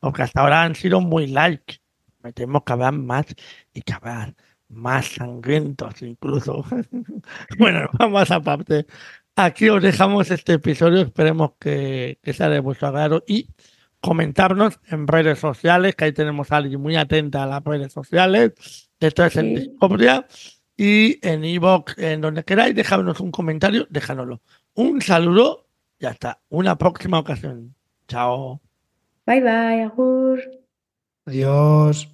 porque 0.00 0.22
hasta 0.22 0.40
ahora 0.40 0.62
han 0.62 0.74
sido 0.74 1.00
muy 1.00 1.26
like. 1.26 1.80
Me 2.22 2.32
temo 2.32 2.64
que 2.64 2.72
habrá 2.72 2.92
más 2.92 3.26
y 3.72 3.82
que 3.82 3.92
habrá 3.92 4.34
más 4.68 5.06
sangrientos 5.06 6.02
incluso. 6.02 6.64
bueno, 7.58 7.88
vamos 7.98 8.30
aparte. 8.30 8.86
Aquí 9.36 9.68
os 9.68 9.82
dejamos 9.82 10.30
este 10.30 10.54
episodio, 10.54 11.02
esperemos 11.02 11.52
que, 11.58 12.18
que 12.22 12.32
sea 12.32 12.48
de 12.48 12.60
vuestro 12.60 12.88
agrado 12.88 13.24
y 13.26 13.48
comentarnos 14.00 14.80
en 14.88 15.06
redes 15.06 15.38
sociales, 15.38 15.94
que 15.94 16.06
ahí 16.06 16.12
tenemos 16.12 16.50
a 16.52 16.56
alguien 16.56 16.80
muy 16.80 16.96
atenta 16.96 17.42
a 17.42 17.46
las 17.46 17.64
redes 17.64 17.92
sociales, 17.92 18.52
de 18.98 19.10
Tres 19.10 19.36
en 19.36 19.56
Sí. 19.56 20.59
Y 20.82 21.18
en 21.20 21.44
iVoox, 21.44 21.98
en 21.98 22.22
donde 22.22 22.42
queráis, 22.42 22.74
dejadnos 22.74 23.20
un 23.20 23.30
comentario, 23.30 23.86
déjanoslo. 23.90 24.40
Un 24.72 25.02
saludo 25.02 25.66
y 25.98 26.06
hasta 26.06 26.40
una 26.48 26.78
próxima 26.78 27.18
ocasión. 27.18 27.74
Chao. 28.08 28.62
Bye 29.26 29.42
bye, 29.42 29.82
agur. 29.82 30.40
Adiós. 31.26 32.08